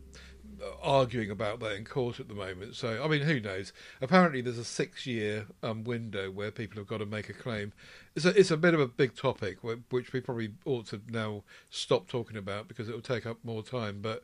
arguing 0.83 1.31
about 1.31 1.61
that 1.61 1.73
in 1.73 1.85
court 1.85 2.21
at 2.21 2.29
the 2.29 2.35
moment. 2.35 2.77
So, 2.77 3.03
I 3.03 3.09
mean, 3.09 3.23
who 3.23 3.41
knows? 3.41 3.73
Apparently, 4.01 4.41
there's 4.41 4.59
a 4.59 4.65
six-year 4.65 5.47
um, 5.63 5.85
window 5.85 6.31
where 6.31 6.51
people 6.51 6.79
have 6.79 6.87
got 6.87 6.99
to 6.99 7.07
make 7.07 7.29
a 7.29 7.33
claim. 7.33 7.73
It's 8.15 8.25
a 8.25 8.39
it's 8.39 8.51
a 8.51 8.57
bit 8.57 8.75
of 8.75 8.81
a 8.81 8.87
big 8.87 9.17
topic, 9.17 9.59
which 9.63 10.13
we 10.13 10.21
probably 10.21 10.53
ought 10.65 10.87
to 10.87 11.01
now 11.09 11.45
stop 11.71 12.09
talking 12.09 12.37
about 12.37 12.69
because 12.69 12.89
it 12.89 12.95
will 12.95 13.01
take 13.01 13.27
up 13.27 13.39
more 13.43 13.63
time. 13.63 14.01
But 14.03 14.23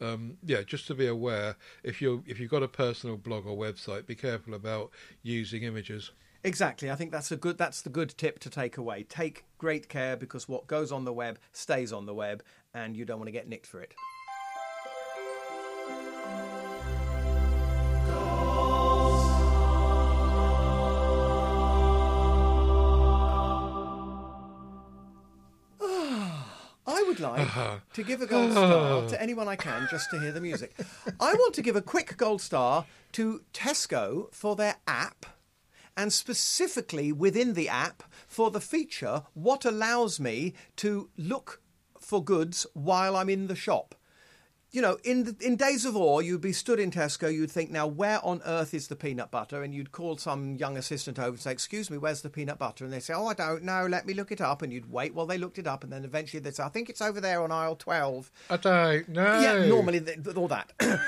um, 0.00 0.36
yeah, 0.44 0.62
just 0.62 0.86
to 0.88 0.94
be 0.94 1.06
aware, 1.06 1.56
if 1.82 2.00
you 2.00 2.22
if 2.26 2.38
you've 2.38 2.50
got 2.50 2.62
a 2.62 2.68
personal 2.68 3.16
blog 3.16 3.46
or 3.46 3.56
website, 3.56 4.06
be 4.06 4.14
careful 4.14 4.54
about 4.54 4.90
using 5.22 5.62
images. 5.62 6.10
Exactly. 6.42 6.90
I 6.90 6.96
think 6.96 7.12
that's 7.12 7.30
a 7.30 7.36
good 7.36 7.58
that's 7.58 7.82
the 7.82 7.90
good 7.90 8.14
tip 8.16 8.38
to 8.40 8.50
take 8.50 8.78
away. 8.78 9.02
Take 9.02 9.44
great 9.58 9.88
care 9.88 10.16
because 10.16 10.48
what 10.48 10.66
goes 10.66 10.90
on 10.90 11.04
the 11.04 11.12
web 11.12 11.38
stays 11.52 11.92
on 11.92 12.06
the 12.06 12.14
web 12.14 12.42
and 12.72 12.96
you 12.96 13.04
don't 13.04 13.18
want 13.18 13.28
to 13.28 13.32
get 13.32 13.48
nicked 13.48 13.66
for 13.66 13.80
it. 13.80 13.94
Would 27.20 27.38
like 27.38 27.92
to 27.92 28.02
give 28.02 28.22
a 28.22 28.26
gold 28.26 28.52
star 28.52 29.08
to 29.08 29.22
anyone 29.22 29.48
I 29.48 29.56
can 29.56 29.86
just 29.90 30.10
to 30.10 30.18
hear 30.18 30.32
the 30.32 30.40
music. 30.40 30.74
I 31.18 31.34
want 31.34 31.54
to 31.54 31.62
give 31.62 31.76
a 31.76 31.82
quick 31.82 32.16
gold 32.16 32.40
star 32.40 32.86
to 33.12 33.42
Tesco 33.52 34.32
for 34.32 34.56
their 34.56 34.76
app 34.86 35.26
and 35.96 36.12
specifically 36.12 37.12
within 37.12 37.54
the 37.54 37.68
app 37.68 38.02
for 38.26 38.50
the 38.50 38.60
feature 38.60 39.22
what 39.34 39.64
allows 39.64 40.20
me 40.20 40.54
to 40.76 41.10
look 41.16 41.60
for 41.98 42.24
goods 42.24 42.66
while 42.74 43.16
I'm 43.16 43.28
in 43.28 43.46
the 43.48 43.56
shop. 43.56 43.94
You 44.72 44.80
know, 44.80 44.98
in 45.04 45.24
the, 45.24 45.36
in 45.40 45.56
days 45.56 45.84
of 45.84 45.96
ore, 45.96 46.22
you'd 46.22 46.40
be 46.40 46.52
stood 46.52 46.78
in 46.78 46.90
Tesco. 46.90 47.32
You'd 47.32 47.50
think, 47.50 47.70
now 47.70 47.86
where 47.86 48.24
on 48.24 48.40
earth 48.46 48.72
is 48.72 48.88
the 48.88 48.96
peanut 48.96 49.30
butter? 49.30 49.62
And 49.62 49.74
you'd 49.74 49.90
call 49.92 50.16
some 50.16 50.54
young 50.56 50.76
assistant 50.76 51.18
over 51.18 51.30
and 51.30 51.40
say, 51.40 51.50
"Excuse 51.52 51.90
me, 51.90 51.98
where's 51.98 52.22
the 52.22 52.30
peanut 52.30 52.58
butter?" 52.58 52.84
And 52.84 52.92
they 52.92 53.00
say, 53.00 53.14
"Oh, 53.14 53.26
I 53.26 53.34
don't 53.34 53.64
know. 53.64 53.86
Let 53.86 54.06
me 54.06 54.14
look 54.14 54.30
it 54.30 54.40
up." 54.40 54.62
And 54.62 54.72
you'd 54.72 54.90
wait 54.90 55.14
while 55.14 55.26
they 55.26 55.38
looked 55.38 55.58
it 55.58 55.66
up, 55.66 55.82
and 55.82 55.92
then 55.92 56.04
eventually 56.04 56.40
they'd 56.40 56.54
say, 56.54 56.62
"I 56.62 56.68
think 56.68 56.88
it's 56.88 57.00
over 57.02 57.20
there 57.20 57.42
on 57.42 57.50
aisle 57.50 57.76
12. 57.76 58.30
I 58.48 58.56
don't 58.56 59.08
know. 59.08 59.40
Yeah, 59.40 59.66
normally 59.66 60.00
th- 60.00 60.26
all 60.36 60.48
that. 60.48 60.72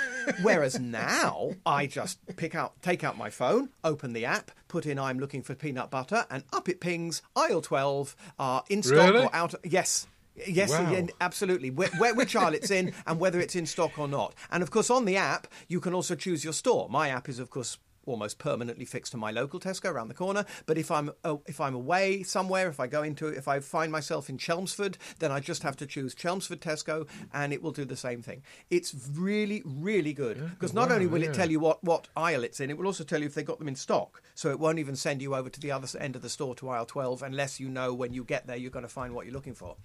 Whereas 0.42 0.78
now, 0.80 1.52
I 1.66 1.86
just 1.86 2.18
pick 2.36 2.54
out, 2.54 2.80
take 2.82 3.04
out 3.04 3.16
my 3.16 3.30
phone, 3.30 3.68
open 3.84 4.12
the 4.12 4.24
app, 4.24 4.50
put 4.68 4.86
in 4.86 4.98
"I'm 4.98 5.18
looking 5.18 5.42
for 5.42 5.54
peanut 5.54 5.90
butter," 5.90 6.26
and 6.30 6.42
up 6.52 6.68
it 6.68 6.80
pings 6.80 7.22
aisle 7.36 7.60
12 7.62 8.16
uh, 8.38 8.60
in 8.68 8.82
stock 8.82 9.12
Really? 9.12 9.24
or 9.26 9.34
out. 9.34 9.54
Yes. 9.64 10.06
Yes, 10.46 10.70
Wow. 10.70 10.90
yeah, 10.90 11.06
absolutely. 11.20 11.70
Where, 11.70 11.88
where, 11.98 12.14
which 12.14 12.34
aisle 12.34 12.54
it's 12.54 12.70
in 12.70 12.92
and 13.06 13.20
whether 13.20 13.40
it's 13.40 13.54
in 13.54 13.66
stock 13.66 13.98
or 13.98 14.08
not. 14.08 14.34
And 14.50 14.62
of 14.62 14.70
course, 14.70 14.90
on 14.90 15.04
the 15.04 15.16
app, 15.16 15.46
you 15.68 15.80
can 15.80 15.94
also 15.94 16.14
choose 16.14 16.44
your 16.44 16.52
store. 16.52 16.88
My 16.88 17.08
app 17.08 17.28
is, 17.28 17.38
of 17.38 17.50
course, 17.50 17.78
almost 18.06 18.38
permanently 18.38 18.84
fixed 18.84 19.12
to 19.12 19.18
my 19.18 19.30
local 19.30 19.60
Tesco 19.60 19.90
around 19.90 20.08
the 20.08 20.14
corner. 20.14 20.44
But 20.66 20.78
if 20.78 20.90
I'm 20.90 21.12
uh, 21.24 21.36
if 21.46 21.60
I'm 21.60 21.74
away 21.74 22.22
somewhere, 22.22 22.68
if 22.68 22.80
I 22.80 22.86
go 22.86 23.02
into 23.02 23.28
if 23.28 23.48
I 23.48 23.60
find 23.60 23.92
myself 23.92 24.28
in 24.28 24.38
Chelmsford, 24.38 24.98
then 25.18 25.30
I 25.30 25.40
just 25.40 25.62
have 25.62 25.76
to 25.76 25.86
choose 25.86 26.14
Chelmsford 26.14 26.60
Tesco, 26.60 27.08
and 27.32 27.52
it 27.52 27.62
will 27.62 27.72
do 27.72 27.84
the 27.84 27.96
same 27.96 28.22
thing. 28.22 28.42
It's 28.70 28.94
really 29.12 29.62
really 29.64 30.12
good 30.12 30.50
because 30.50 30.74
not 30.74 30.88
wow, 30.88 30.96
only 30.96 31.06
will 31.06 31.22
yeah. 31.22 31.30
it 31.30 31.34
tell 31.34 31.50
you 31.50 31.60
what 31.60 31.82
what 31.84 32.08
aisle 32.16 32.44
it's 32.44 32.60
in, 32.60 32.70
it 32.70 32.78
will 32.78 32.86
also 32.86 33.04
tell 33.04 33.20
you 33.20 33.26
if 33.26 33.34
they 33.34 33.42
got 33.42 33.58
them 33.58 33.68
in 33.68 33.76
stock. 33.76 34.22
So 34.34 34.50
it 34.50 34.58
won't 34.58 34.78
even 34.78 34.96
send 34.96 35.22
you 35.22 35.34
over 35.34 35.50
to 35.50 35.60
the 35.60 35.70
other 35.70 35.86
end 35.98 36.16
of 36.16 36.22
the 36.22 36.28
store 36.28 36.54
to 36.56 36.68
aisle 36.70 36.86
12 36.86 37.22
unless 37.22 37.60
you 37.60 37.68
know 37.68 37.92
when 37.94 38.12
you 38.12 38.24
get 38.24 38.46
there 38.46 38.56
you're 38.56 38.70
going 38.70 38.84
to 38.84 38.88
find 38.88 39.14
what 39.14 39.26
you're 39.26 39.34
looking 39.34 39.54
for. 39.54 39.76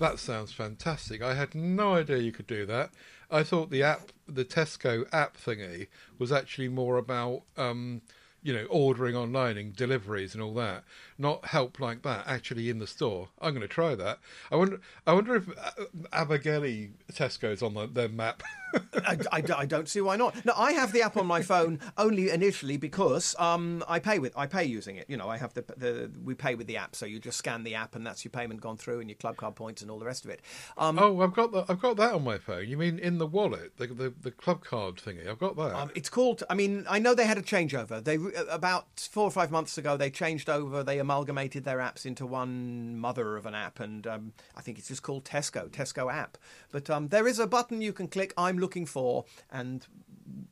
That 0.00 0.18
sounds 0.18 0.50
fantastic. 0.50 1.20
I 1.20 1.34
had 1.34 1.54
no 1.54 1.94
idea 1.96 2.16
you 2.16 2.32
could 2.32 2.46
do 2.46 2.64
that. 2.64 2.90
I 3.30 3.42
thought 3.42 3.68
the 3.68 3.82
app, 3.82 4.12
the 4.26 4.46
Tesco 4.46 5.06
app 5.12 5.36
thingy, 5.36 5.88
was 6.18 6.32
actually 6.32 6.68
more 6.68 6.96
about, 6.96 7.42
um, 7.58 8.00
you 8.42 8.54
know, 8.54 8.64
ordering 8.70 9.14
online 9.14 9.58
and 9.58 9.76
deliveries 9.76 10.32
and 10.32 10.42
all 10.42 10.54
that. 10.54 10.84
Not 11.20 11.44
help 11.44 11.78
like 11.78 12.00
that 12.02 12.24
actually 12.26 12.70
in 12.70 12.78
the 12.78 12.86
store. 12.86 13.28
I'm 13.42 13.50
going 13.50 13.60
to 13.60 13.68
try 13.68 13.94
that. 13.94 14.20
I 14.50 14.56
wonder. 14.56 14.80
I 15.06 15.12
wonder 15.12 15.36
if 15.36 15.48
uh, 15.50 15.84
Abergele 16.14 16.92
Tesco's 17.12 17.62
on 17.62 17.74
the, 17.74 17.86
their 17.86 18.08
map. 18.08 18.42
I, 19.06 19.18
I- 19.32 19.44
I 19.58 19.66
don't 19.66 19.88
see 19.88 20.00
why 20.00 20.16
not. 20.16 20.44
No, 20.44 20.52
I 20.56 20.72
have 20.72 20.92
the 20.92 21.02
app 21.02 21.16
on 21.16 21.26
my 21.26 21.42
phone 21.42 21.80
only 21.98 22.30
initially 22.30 22.76
because 22.76 23.34
um, 23.38 23.82
I 23.88 23.98
pay 23.98 24.18
with 24.20 24.32
I 24.38 24.46
pay 24.46 24.64
using 24.64 24.96
it. 24.96 25.06
You 25.08 25.16
know, 25.16 25.28
I 25.28 25.36
have 25.38 25.52
the 25.54 25.62
the 25.76 26.10
we 26.24 26.34
pay 26.34 26.54
with 26.54 26.68
the 26.68 26.76
app, 26.76 26.94
so 26.94 27.04
you 27.04 27.18
just 27.18 27.36
scan 27.36 27.64
the 27.64 27.74
app 27.74 27.94
and 27.96 28.06
that's 28.06 28.24
your 28.24 28.30
payment 28.30 28.60
gone 28.60 28.76
through 28.76 29.00
and 29.00 29.10
your 29.10 29.16
club 29.16 29.36
card 29.36 29.56
points 29.56 29.82
and 29.82 29.90
all 29.90 29.98
the 29.98 30.04
rest 30.06 30.24
of 30.24 30.30
it. 30.30 30.40
Um, 30.78 30.98
oh, 30.98 31.20
I've 31.20 31.34
got 31.34 31.50
that. 31.52 31.64
I've 31.68 31.80
got 31.82 31.96
that 31.96 32.14
on 32.14 32.22
my 32.24 32.38
phone. 32.38 32.68
You 32.68 32.76
mean 32.78 32.98
in 33.00 33.18
the 33.18 33.26
wallet, 33.26 33.76
the 33.76 33.88
the, 33.88 34.14
the 34.22 34.30
club 34.30 34.64
card 34.64 34.96
thingy? 34.96 35.28
I've 35.28 35.40
got 35.40 35.56
that. 35.56 35.74
Um, 35.74 35.90
it's 35.96 36.08
called. 36.08 36.44
I 36.48 36.54
mean, 36.54 36.86
I 36.88 36.98
know 37.00 37.14
they 37.14 37.26
had 37.26 37.38
a 37.38 37.42
changeover. 37.42 38.02
They 38.02 38.18
about 38.48 38.86
four 39.10 39.24
or 39.24 39.30
five 39.32 39.50
months 39.50 39.76
ago 39.78 39.96
they 39.96 40.10
changed 40.10 40.48
over. 40.48 40.84
They 40.84 40.98
amalgamated 41.10 41.64
their 41.64 41.78
apps 41.78 42.06
into 42.06 42.24
one 42.24 42.96
mother 42.96 43.36
of 43.36 43.44
an 43.44 43.54
app, 43.54 43.80
and 43.80 44.06
um, 44.06 44.32
I 44.56 44.60
think 44.60 44.78
it's 44.78 44.86
just 44.86 45.02
called 45.02 45.24
Tesco 45.24 45.68
Tesco 45.68 46.12
app. 46.12 46.38
But 46.70 46.88
um, 46.88 47.08
there 47.08 47.26
is 47.26 47.40
a 47.40 47.48
button 47.48 47.82
you 47.82 47.92
can 47.92 48.06
click. 48.06 48.32
I'm 48.36 48.58
looking 48.58 48.86
for, 48.86 49.24
and 49.50 49.84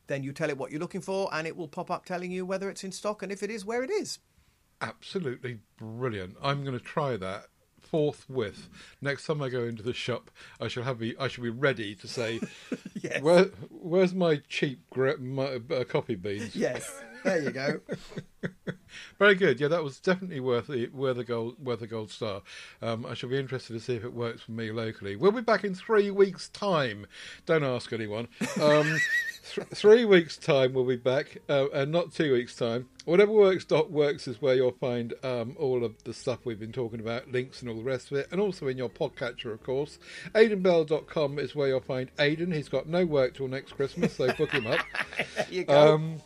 then 0.09 0.25
you 0.25 0.33
tell 0.33 0.51
it 0.51 0.59
what 0.59 0.73
you're 0.73 0.81
looking 0.81 1.01
for, 1.01 1.33
and 1.33 1.47
it 1.47 1.57
will 1.57 1.69
pop 1.69 1.93
up 1.93 2.07
telling 2.07 2.33
you 2.33 2.45
whether 2.45 2.69
it's 2.69 2.83
in 2.83 2.91
stock 2.91 3.23
and 3.23 3.31
if 3.31 3.45
it 3.45 3.51
is, 3.53 3.65
where 3.65 3.85
it 3.85 3.91
is. 3.91 4.19
Absolutely 4.81 5.61
brilliant. 5.77 6.37
I'm 6.43 6.65
going 6.65 6.77
to 6.77 6.85
try 6.85 7.17
that 7.17 7.47
forthwith. 7.91 8.69
Next 9.01 9.27
time 9.27 9.43
I 9.43 9.49
go 9.49 9.65
into 9.65 9.83
the 9.83 9.93
shop, 9.93 10.31
I 10.61 10.69
shall 10.69 10.83
have 10.85 10.99
be 10.99 11.17
I 11.19 11.29
shall 11.29 11.45
be 11.45 11.51
ready 11.51 11.95
to 11.97 12.09
say, 12.09 12.41
Yes. 12.95 13.23
Where, 13.23 13.45
"Where's 13.71 14.15
my 14.15 14.43
cheap 14.49 14.81
gra- 14.91 15.19
my, 15.19 15.61
uh, 15.71 15.85
coffee 15.85 16.15
beans?" 16.17 16.55
Yes, 16.57 16.91
there 17.25 17.41
you 17.43 17.51
go. 17.51 17.81
Very 19.19 19.35
good. 19.35 19.61
Yeah, 19.61 19.69
that 19.69 19.83
was 19.85 19.99
definitely 20.01 20.41
worth 20.41 20.69
the 20.69 20.89
worth 20.89 21.17
the 21.17 21.25
gold 21.25 21.57
worth 21.63 21.83
a 21.83 21.87
gold 21.87 22.11
star. 22.11 22.43
Um, 22.83 23.05
I 23.07 23.15
shall 23.15 23.29
be 23.31 23.39
interested 23.39 23.73
to 23.75 23.81
see 23.81 23.95
if 23.97 24.05
it 24.05 24.13
works 24.15 24.43
for 24.43 24.53
me 24.53 24.71
locally. 24.71 25.17
We'll 25.17 25.33
be 25.33 25.41
back 25.41 25.65
in 25.65 25.75
three 25.75 26.11
weeks' 26.11 26.49
time. 26.49 27.07
Don't 27.47 27.65
ask 27.65 27.93
anyone. 27.93 28.29
Um, 28.61 28.97
th- 29.55 29.69
three 29.69 30.05
weeks' 30.05 30.37
time 30.37 30.73
we'll 30.73 30.85
be 30.85 30.97
back, 30.97 31.39
uh, 31.49 31.69
and 31.71 31.93
not 31.93 32.13
two 32.13 32.33
weeks' 32.33 32.55
time. 32.55 32.89
Whatever 33.05 33.33
works 33.33 33.65
dot 33.65 33.91
works 33.91 34.29
is 34.29 34.41
where 34.43 34.55
you'll 34.55 34.73
find 34.73 35.15
um, 35.23 35.57
all 35.59 35.85
of 35.85 36.03
the 36.05 36.13
stuff 36.13 36.41
we've 36.45 36.61
been 36.61 36.73
talking 36.73 37.01
about, 37.01 37.31
links 37.31 37.61
and 37.61 37.71
all 37.71 37.77
the 37.77 37.83
rest 37.83 38.11
of 38.11 38.19
it, 38.19 38.29
and 38.31 38.41
also 38.41 38.69
in 38.69 38.77
your 38.77 38.91
podcatcher, 38.91 39.53
of 39.53 39.63
course. 39.63 39.99
AidanBell.com 40.35 41.39
is 41.39 41.55
where 41.55 41.69
you'll 41.69 41.81
find 41.81 42.11
Aidan. 42.19 42.53
He's 42.53 42.69
got 42.69 42.87
no 42.87 43.05
work 43.07 43.35
till 43.35 43.49
next 43.49 43.73
Christmas, 43.73 44.15
so 44.17 44.33
book 44.35 44.51
him 44.51 44.67
up. 44.67 44.81
You 45.51 45.65
go. 45.65 45.95
Um, 45.95 46.21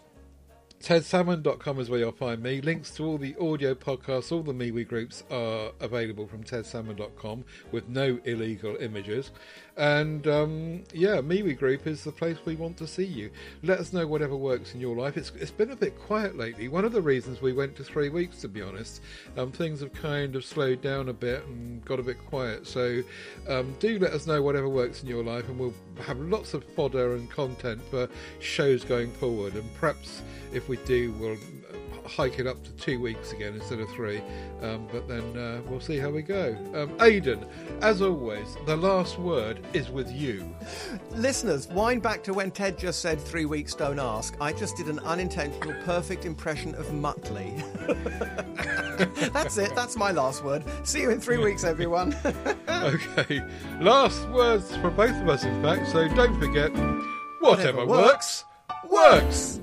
TedSalmon.com 0.83 1.79
is 1.79 1.89
where 1.89 2.01
you'll 2.01 2.11
find 2.11 2.43
me. 2.43 2.61
Links 2.61 2.91
to 2.97 3.05
all 3.05 3.16
the 3.16 3.37
audio 3.41 3.73
podcasts, 3.73 4.33
all 4.33 4.43
the 4.43 4.53
MeWe 4.53 4.87
groups 4.89 5.23
are 5.31 5.70
available 5.81 6.27
from 6.27 6.43
TedSalmon.com 6.43 7.45
with 7.70 7.89
no 7.89 8.18
illegal 8.25 8.77
images. 8.81 9.31
And 9.77 10.27
um, 10.27 10.85
yeah, 10.93 11.16
MeWe 11.16 11.59
group 11.59 11.87
is 11.87 12.05
the 12.05 12.12
place 12.12 12.37
we 12.45 12.57
want 12.57 12.77
to 12.77 12.87
see 12.87 13.05
you. 13.05 13.31
Let 13.62 13.79
us 13.79 13.93
know 13.93 14.07
whatever 14.07 14.37
works 14.37 14.75
in 14.75 14.81
your 14.81 14.95
life. 14.95 15.16
It's, 15.16 15.33
it's 15.37 15.51
been 15.51 15.70
a 15.70 15.77
bit 15.77 15.99
quiet 15.99 16.37
lately. 16.37 16.68
One 16.68 16.85
of 16.85 16.93
the 16.93 17.01
reasons 17.01 17.41
we 17.41 17.55
went 17.55 17.77
to 17.77 17.85
three 17.85 18.11
weeks, 18.11 18.41
to 18.43 18.49
be 18.49 18.61
honest, 18.61 19.01
um, 19.39 19.51
things 19.51 19.81
have 19.81 19.93
kind 19.95 20.37
of 20.37 20.45
slowed 20.45 20.83
down 20.83 21.09
a 21.09 21.12
bit 21.12 21.45
and 21.47 21.83
got 21.87 21.99
a 21.99 22.03
bit 22.03 22.18
quiet. 22.27 22.66
So 22.66 23.03
um, 23.49 23.75
do 23.81 23.99
let 23.99 24.12
us 24.12 24.27
know 24.27 24.43
whatever 24.43 24.68
works 24.68 25.03
in 25.03 25.09
your 25.09 25.25
life, 25.25 25.49
and 25.49 25.59
we'll 25.59 25.75
have 26.03 26.18
lots 26.18 26.53
of 26.53 26.64
fodder 26.64 27.14
and 27.14 27.31
content 27.31 27.81
for 27.91 28.09
shows 28.41 28.85
going 28.85 29.11
forward. 29.12 29.55
And 29.55 29.75
perhaps 29.77 30.23
if 30.53 30.68
we 30.68 30.77
do, 30.79 31.12
we'll 31.12 31.39
hike 32.07 32.39
it 32.39 32.47
up 32.47 32.63
to 32.65 32.73
two 32.73 33.01
weeks 33.01 33.33
again 33.33 33.55
instead 33.55 33.81
of 33.81 33.89
three. 33.91 34.23
Um, 34.61 34.89
but 34.93 35.09
then 35.09 35.37
uh, 35.37 35.61
we'll 35.69 35.81
see 35.81 35.99
how 35.99 36.11
we 36.11 36.23
go. 36.23 36.57
Um, 36.75 36.97
Aidan, 37.01 37.47
as 37.81 38.03
always, 38.03 38.57
the 38.67 38.77
last 38.77 39.19
word 39.19 39.61
is 39.73 39.91
with 39.91 40.11
you. 40.11 40.55
Listeners, 41.11 41.69
wind 41.69 42.03
back 42.03 42.23
to 42.25 42.35
when 42.35 42.51
Ted 42.51 42.79
just 42.79 43.01
said 43.01 43.21
three 43.21 43.45
weeks 43.47 43.75
don't 43.75 43.99
ask. 43.99 44.37
I 44.41 44.53
just 44.53 44.77
did 44.77 44.89
an 44.89 44.99
unintentional 45.01 45.75
perfect 45.85 46.25
impression 46.25 46.75
of 46.75 46.87
Muttley. 46.89 47.53
That's 49.33 49.59
it. 49.59 49.75
That's 49.75 49.97
my 49.97 50.13
last 50.13 50.45
word. 50.45 50.65
See 50.85 51.01
you 51.03 51.11
in 51.11 51.21
three 51.21 51.39
weeks, 51.39 51.65
everyone. 51.65 52.15
Okay, 52.83 53.41
last 53.81 54.29
words 54.31 54.77
for 54.79 54.91
both 54.91 55.15
of 55.23 55.29
us, 55.29 55.45
in 55.45 55.63
fact. 55.63 55.87
So 55.93 56.09
don't 56.09 56.37
forget, 56.41 56.73
whatever, 56.73 57.85
Whatever 57.85 57.87
works, 57.87 58.45
works, 58.91 58.91
works. 58.91 59.61